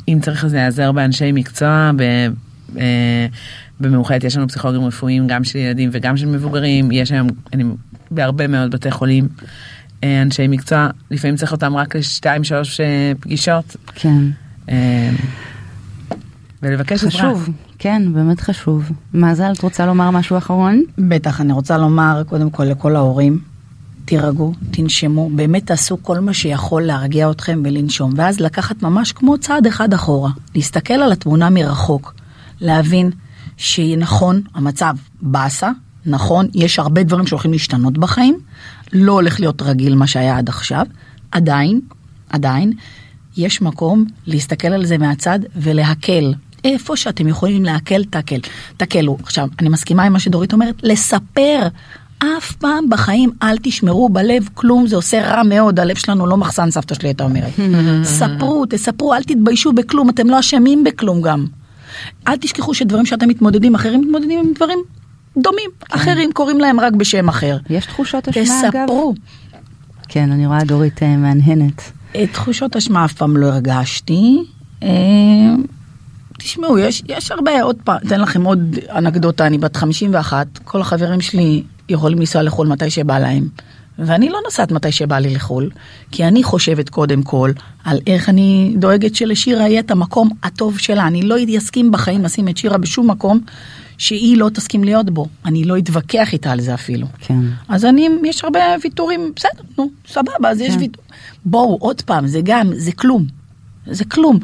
אם 0.07 0.19
צריך 0.21 0.45
אז 0.45 0.53
להיעזר 0.53 0.91
באנשי 0.91 1.31
מקצוע, 1.31 1.91
ב... 1.95 2.01
אה, 2.77 3.27
במאוחדת 3.79 4.23
יש 4.23 4.37
לנו 4.37 4.47
פסיכולוגים 4.47 4.85
רפואיים 4.85 5.27
גם 5.27 5.43
של 5.43 5.59
ילדים 5.59 5.89
וגם 5.93 6.17
של 6.17 6.25
מבוגרים, 6.25 6.91
יש 6.91 7.11
היום 7.11 7.27
אני, 7.53 7.63
בהרבה 8.13 8.47
מאוד 8.47 8.71
בתי 8.71 8.91
חולים 8.91 9.27
אה, 10.03 10.21
אנשי 10.21 10.47
מקצוע, 10.47 10.87
לפעמים 11.11 11.35
צריך 11.35 11.51
אותם 11.51 11.75
רק 11.75 11.95
לשתיים 11.95 12.43
שלוש 12.43 12.79
אה, 12.79 13.11
פגישות, 13.19 13.75
כן. 13.95 14.23
אה, 14.69 15.09
ולבקש 16.61 17.03
עזרה. 17.03 17.09
חשוב, 17.09 17.49
כן, 17.79 18.13
באמת 18.13 18.41
חשוב. 18.41 18.91
מזל, 19.13 19.51
את 19.51 19.61
רוצה 19.61 19.85
לומר 19.85 20.11
משהו 20.11 20.37
אחרון? 20.37 20.83
בטח, 20.97 21.41
אני 21.41 21.53
רוצה 21.53 21.77
לומר 21.77 22.23
קודם 22.29 22.49
כל 22.49 22.63
לכל 22.63 22.95
ההורים, 22.95 23.39
תירגעו, 24.05 24.53
תנשמו, 24.71 25.29
באמת 25.35 25.67
תעשו 25.67 25.97
כל 26.01 26.19
מה 26.19 26.33
שיכול 26.33 26.81
להרגיע 26.81 27.31
אתכם 27.31 27.61
ולנשום, 27.65 28.11
ואז 28.15 28.39
לקחת 28.39 28.81
ממש 28.81 29.11
כמו 29.11 29.37
צעד 29.37 29.67
אחד 29.67 29.93
אחורה, 29.93 30.31
להסתכל 30.55 30.93
על 30.93 31.11
התמונה 31.11 31.49
מרחוק, 31.49 32.13
להבין 32.61 33.11
שנכון, 33.57 34.41
המצב 34.53 34.95
באסה, 35.21 35.71
נכון, 36.05 36.47
יש 36.53 36.79
הרבה 36.79 37.03
דברים 37.03 37.27
שהולכים 37.27 37.51
להשתנות 37.51 37.97
בחיים, 37.97 38.39
לא 38.93 39.11
הולך 39.11 39.39
להיות 39.39 39.61
רגיל 39.61 39.95
מה 39.95 40.07
שהיה 40.07 40.37
עד 40.37 40.49
עכשיו, 40.49 40.85
עדיין, 41.31 41.81
עדיין, 42.29 42.73
יש 43.37 43.61
מקום 43.61 44.05
להסתכל 44.27 44.67
על 44.67 44.85
זה 44.85 44.97
מהצד 44.97 45.39
ולהקל. 45.55 46.33
איפה 46.63 46.97
שאתם 46.97 47.27
יכולים 47.27 47.65
להקל, 47.65 48.03
תקל. 48.03 48.39
תקלו. 48.77 49.17
עכשיו, 49.23 49.47
אני 49.59 49.69
מסכימה 49.69 50.03
עם 50.03 50.13
מה 50.13 50.19
שדורית 50.19 50.53
אומרת, 50.53 50.75
לספר. 50.83 51.67
אף 52.19 52.51
פעם 52.51 52.89
בחיים 52.89 53.31
אל 53.43 53.57
תשמרו 53.63 54.09
בלב 54.09 54.49
כלום, 54.53 54.87
זה 54.87 54.95
עושה 54.95 55.21
רע 55.21 55.43
מאוד, 55.43 55.79
הלב 55.79 55.95
שלנו 55.95 56.27
לא 56.27 56.37
מחסן, 56.37 56.71
סבתא 56.71 56.95
שלי 56.95 57.09
הייתה 57.09 57.23
אומרת. 57.23 57.53
ספרו, 58.03 58.65
תספרו, 58.69 59.13
אל 59.13 59.23
תתביישו 59.23 59.73
בכלום, 59.73 60.09
אתם 60.09 60.29
לא 60.29 60.39
אשמים 60.39 60.83
בכלום 60.83 61.21
גם. 61.21 61.45
אל 62.27 62.37
תשכחו 62.37 62.73
שדברים 62.73 63.05
שאתם 63.05 63.29
מתמודדים, 63.29 63.75
אחרים 63.75 64.01
מתמודדים 64.01 64.39
עם 64.39 64.53
דברים 64.55 64.79
דומים, 65.37 65.69
אחרים 65.91 66.31
קוראים 66.31 66.59
להם 66.59 66.79
רק 66.79 66.93
בשם 66.93 67.29
אחר. 67.29 67.57
יש 67.69 67.85
תחושות 67.85 68.27
אשמה, 68.27 68.61
אגב? 68.69 68.85
תספרו. 68.85 69.13
כן, 70.07 70.31
אני 70.31 70.47
רואה 70.47 70.63
דורית 70.63 71.03
אה, 71.03 71.17
מהנהנת. 71.17 71.91
אה, 72.15 72.27
תחושות 72.27 72.75
אשמה 72.75 73.05
אף 73.05 73.13
פעם 73.13 73.37
לא 73.37 73.45
הרגשתי. 73.45 74.43
אה, 74.83 74.89
תשמעו, 76.37 76.77
יש, 76.79 77.03
יש 77.07 77.31
הרבה, 77.31 77.61
עוד 77.61 77.75
פעם, 77.83 77.97
אתן 78.07 78.21
לכם 78.21 78.43
עוד 78.43 78.75
אנקדוטה, 78.95 79.47
אני 79.47 79.57
בת 79.57 79.75
51, 79.75 80.47
כל 80.63 80.81
החברים 80.81 81.21
שלי 81.21 81.63
יכולים 81.89 82.19
לנסוע 82.19 82.43
לחו"ל 82.43 82.67
מתי 82.67 82.89
שבא 82.89 83.19
להם. 83.19 83.47
ואני 83.99 84.29
לא 84.29 84.39
נוסעת 84.45 84.71
מתי 84.71 84.91
שבא 84.91 85.19
לי 85.19 85.35
לחו"ל, 85.35 85.69
כי 86.11 86.25
אני 86.25 86.43
חושבת 86.43 86.89
קודם 86.89 87.23
כל 87.23 87.51
על 87.83 87.99
איך 88.07 88.29
אני 88.29 88.73
דואגת 88.77 89.15
שלשירה 89.15 89.67
יהיה 89.67 89.79
את 89.79 89.91
המקום 89.91 90.29
הטוב 90.43 90.79
שלה. 90.79 91.07
אני 91.07 91.21
לא 91.21 91.35
אסכים 91.57 91.91
בחיים 91.91 92.23
לשים 92.23 92.47
את 92.47 92.57
שירה 92.57 92.77
בשום 92.77 93.09
מקום 93.09 93.39
שהיא 94.03 94.37
לא 94.37 94.49
תסכים 94.49 94.83
להיות 94.83 95.09
בו. 95.09 95.25
אני 95.45 95.63
לא 95.63 95.77
אתווכח 95.77 96.33
איתה 96.33 96.51
על 96.51 96.61
זה 96.61 96.73
אפילו. 96.73 97.07
כן. 97.19 97.39
אז 97.67 97.85
אני, 97.85 98.09
יש 98.23 98.43
הרבה 98.43 98.59
ויתורים, 98.83 99.31
בסדר, 99.35 99.63
נו, 99.77 99.89
סבבה, 100.07 100.49
אז 100.49 100.61
יש 100.61 100.73
כן. 100.73 100.79
ויתור. 100.79 101.03
בואו, 101.45 101.77
עוד 101.79 102.01
פעם, 102.01 102.27
זה 102.27 102.39
גם, 102.43 102.69
זה 102.75 102.91
כלום. 102.91 103.25
זה 103.87 104.05
כלום. 104.05 104.39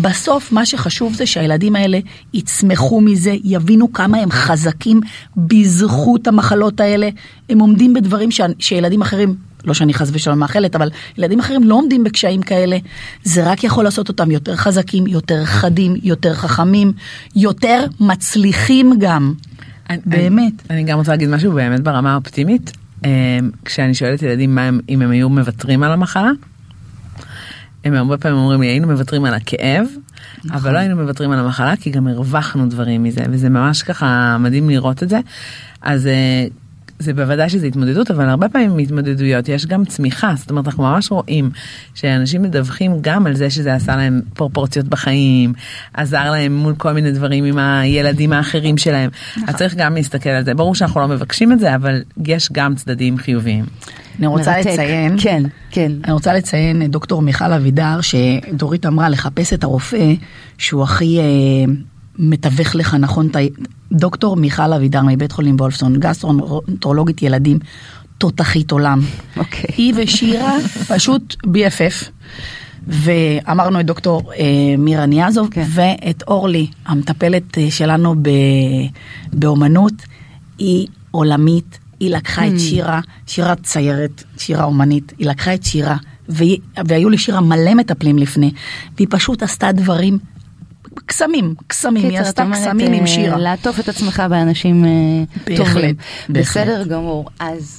בסוף 0.00 0.52
מה 0.52 0.66
שחשוב 0.66 1.14
זה 1.14 1.26
שהילדים 1.26 1.76
האלה 1.76 1.98
יצמחו 2.34 3.00
מזה, 3.00 3.34
יבינו 3.44 3.92
כמה 3.92 4.18
הם 4.18 4.30
חזקים 4.30 5.00
בזכות 5.36 6.26
המחלות 6.26 6.80
האלה. 6.80 7.08
הם 7.48 7.58
עומדים 7.58 7.94
בדברים 7.94 8.30
ש... 8.30 8.40
שילדים 8.58 9.02
אחרים, 9.02 9.36
לא 9.64 9.74
שאני 9.74 9.94
חס 9.94 10.10
ושלום 10.12 10.38
מאחלת, 10.38 10.76
אבל 10.76 10.88
ילדים 11.18 11.40
אחרים 11.40 11.64
לא 11.64 11.74
עומדים 11.74 12.04
בקשיים 12.04 12.42
כאלה. 12.42 12.76
זה 13.22 13.50
רק 13.50 13.64
יכול 13.64 13.84
לעשות 13.84 14.08
אותם 14.08 14.30
יותר 14.30 14.56
חזקים, 14.56 15.06
יותר 15.06 15.44
חדים, 15.44 15.94
יותר 16.02 16.34
חכמים, 16.34 16.92
יותר 17.36 17.84
מצליחים 18.00 18.92
גם. 18.98 19.34
אני- 19.90 19.98
באמת. 20.06 20.52
אני, 20.70 20.78
אני 20.80 20.84
גם 20.84 20.98
רוצה 20.98 21.10
להגיד 21.10 21.28
משהו 21.28 21.52
באמת 21.52 21.80
ברמה 21.80 22.12
האופטימית. 22.12 22.72
אה, 23.04 23.10
כשאני 23.64 23.94
שואלת 23.94 24.22
ילדים 24.22 24.54
מה 24.54 24.62
הם, 24.62 24.80
אם 24.88 25.02
הם 25.02 25.10
היו 25.10 25.28
מוותרים 25.28 25.82
על 25.82 25.92
המחלה, 25.92 26.30
הם 27.84 27.94
הרבה 27.94 28.16
פעמים 28.16 28.38
אומרים 28.38 28.60
לי 28.60 28.66
היינו 28.66 28.86
מוותרים 28.88 29.24
על 29.24 29.34
הכאב, 29.34 29.86
נכון. 30.44 30.56
אבל 30.56 30.72
לא 30.72 30.78
היינו 30.78 30.96
מוותרים 30.96 31.30
על 31.30 31.38
המחלה 31.38 31.76
כי 31.76 31.90
גם 31.90 32.06
הרווחנו 32.08 32.66
דברים 32.68 33.02
מזה 33.02 33.20
וזה 33.30 33.48
ממש 33.48 33.82
ככה 33.82 34.36
מדהים 34.40 34.70
לראות 34.70 35.02
את 35.02 35.08
זה. 35.08 35.20
אז 35.82 36.06
אה, 36.06 36.46
זה 36.98 37.14
בוודאי 37.14 37.48
שזה 37.48 37.66
התמודדות 37.66 38.10
אבל 38.10 38.28
הרבה 38.28 38.48
פעמים 38.48 38.76
מהתמודדויות 38.76 39.48
יש 39.48 39.66
גם 39.66 39.84
צמיחה 39.84 40.34
זאת 40.36 40.50
אומרת 40.50 40.66
אנחנו 40.66 40.82
ממש 40.82 41.10
רואים 41.10 41.50
שאנשים 41.94 42.42
מדווחים 42.42 42.96
גם 43.00 43.26
על 43.26 43.34
זה 43.34 43.50
שזה 43.50 43.74
עשה 43.74 43.96
להם 43.96 44.20
פרופורציות 44.34 44.86
בחיים 44.86 45.52
עזר 45.94 46.30
להם 46.30 46.56
מול 46.56 46.74
כל 46.74 46.92
מיני 46.92 47.12
דברים 47.12 47.44
עם 47.44 47.58
הילדים 47.58 48.32
האחרים 48.32 48.78
שלהם 48.78 49.10
אז 49.46 49.56
צריך 49.56 49.74
גם 49.74 49.94
להסתכל 49.94 50.30
על 50.30 50.44
זה 50.44 50.54
ברור 50.54 50.74
שאנחנו 50.74 51.00
לא 51.00 51.08
מבקשים 51.08 51.52
את 51.52 51.60
זה 51.60 51.74
אבל 51.74 52.02
יש 52.26 52.48
גם 52.52 52.74
צדדים 52.74 53.18
חיוביים. 53.18 53.64
אני 54.18 54.26
רוצה 54.26 54.52
מרתק. 54.56 54.70
לציין, 54.70 55.16
כן, 55.18 55.42
כן. 55.70 55.92
אני 56.04 56.12
רוצה 56.12 56.32
לציין 56.32 56.82
את 56.82 56.90
דוקטור 56.90 57.22
מיכל 57.22 57.52
אבידר, 57.52 58.00
שדורית 58.00 58.86
אמרה 58.86 59.08
לחפש 59.08 59.52
את 59.52 59.64
הרופא 59.64 60.14
שהוא 60.58 60.82
הכי 60.82 61.18
אה, 61.18 61.24
מתווך 62.18 62.74
לך 62.74 62.94
נכון, 62.94 63.28
דוקטור 63.92 64.36
מיכל 64.36 64.72
אבידר 64.72 65.02
מבית 65.06 65.32
חולים 65.32 65.56
וולפסון, 65.58 66.00
גסטרונטרולוגית 66.00 67.22
ילדים, 67.22 67.58
תותחית 68.18 68.70
עולם. 68.70 69.00
אוקיי. 69.36 69.64
היא 69.76 69.94
ושירה 69.96 70.52
פשוט 70.88 71.36
BFF. 71.46 72.08
ואמרנו 72.86 73.80
את 73.80 73.86
דוקטור 73.86 74.32
אה, 74.32 74.44
מירה 74.78 75.06
ניאזוב 75.06 75.48
כן. 75.50 75.64
ואת 75.68 76.22
אורלי 76.28 76.66
המטפלת 76.86 77.58
אה, 77.58 77.70
שלנו 77.70 78.14
ב, 78.22 78.28
באומנות 79.32 79.92
היא 80.58 80.86
עולמית 81.10 81.78
היא 82.00 82.10
לקחה 82.10 82.46
את 82.48 82.60
שירה 82.60 83.00
שירה 83.26 83.54
ציירת 83.56 84.24
שירה 84.38 84.64
אומנית 84.64 85.12
היא 85.18 85.26
לקחה 85.28 85.54
את 85.54 85.64
שירה 85.64 85.96
והיא- 86.28 86.58
והיו 86.86 87.10
לשירה 87.10 87.40
מלא 87.40 87.74
מטפלים 87.74 88.18
לפני, 88.18 88.50
והיא 88.96 89.08
פשוט 89.10 89.42
עשתה 89.42 89.72
דברים, 89.72 90.18
קסמים, 91.06 91.54
קסמים, 91.66 92.02
היא 92.02 92.10
קיצר, 92.10 92.22
את 92.22 92.26
עשתה 92.26 92.44
קסמים 92.52 92.92
עם 92.92 93.02
אה, 93.02 93.06
שירה. 93.06 93.38
לעטוף 93.38 93.80
את 93.80 93.88
עצמך 93.88 94.22
באנשים 94.30 94.84
אה, 94.84 94.90
בהחלט, 95.46 95.66
טובים. 95.66 95.94
בהחלט. 96.28 96.66
בסדר 96.66 96.84
גמור. 96.84 97.28
אז 97.38 97.78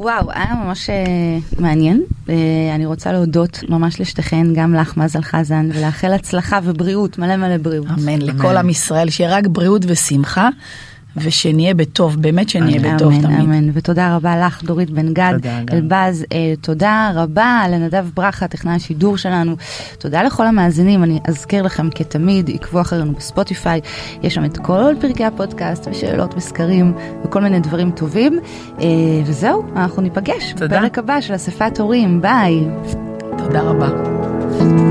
וואו, 0.00 0.30
היה 0.32 0.54
ממש 0.64 0.90
אה, 0.90 0.94
מעניין. 1.58 2.02
אה, 2.28 2.34
אני 2.74 2.86
רוצה 2.86 3.12
להודות 3.12 3.60
ממש 3.68 4.00
לשתיכן, 4.00 4.46
גם 4.54 4.74
לך, 4.74 4.96
מזל 4.96 5.22
חזן, 5.22 5.68
ולאחל 5.74 6.12
הצלחה 6.12 6.58
ובריאות, 6.64 7.18
מלא 7.18 7.36
מלא 7.36 7.56
בריאות. 7.56 7.86
אמן, 7.98 8.22
לכל 8.22 8.56
עם 8.56 8.68
ישראל, 8.68 9.10
שיהיה 9.10 9.36
רק 9.36 9.46
בריאות 9.46 9.82
ושמחה, 9.86 10.48
ושנהיה 11.16 11.74
בטוב, 11.74 12.16
באמת 12.22 12.48
שנהיה 12.48 12.94
בטוב 12.94 13.12
אמן, 13.12 13.22
תמיד. 13.22 13.40
אמן, 13.40 13.70
ותודה 13.74 14.16
רבה 14.16 14.46
לך, 14.46 14.62
דורית 14.64 14.90
בן 14.90 15.12
גד. 15.12 15.34
אלבז, 15.72 16.24
אה, 16.32 16.54
תודה 16.60 17.10
רבה 17.14 17.64
לנדב 17.70 18.06
ברכה, 18.14 18.48
טכנאי 18.48 18.74
השידור 18.74 19.16
שלנו, 19.16 19.56
תודה 19.98 20.22
לכל 20.22 20.46
המאזינים, 20.46 21.02
אני 21.02 21.18
אזכיר 21.24 21.62
לכם 21.62 21.90
כתמיד, 21.90 22.50
עקבו 22.54 22.80
אחרינו 22.80 23.12
בספוטיפיי, 23.12 23.80
יש 24.22 24.34
שם 24.34 24.44
את 24.44 24.58
כל 24.58 24.94
פרקי 25.00 25.24
הפודקאסט, 25.24 25.88
ושאלות 25.90 26.34
וסקרים, 26.36 26.92
וכל 27.24 27.40
מיני 27.40 27.60
דברים 27.60 27.90
טובים, 27.90 28.38
אה, 28.80 28.86
וזהו, 29.24 29.64
אנחנו 29.76 30.02
ניפגש 30.02 30.52
תודה. 30.52 30.78
בפרק 30.78 30.98
הבא 30.98 31.20
של 31.20 31.34
אספת 31.34 31.78
הורים, 31.80 32.22
ביי. 32.22 32.64
תודה 33.38 33.60
רבה. 33.60 34.89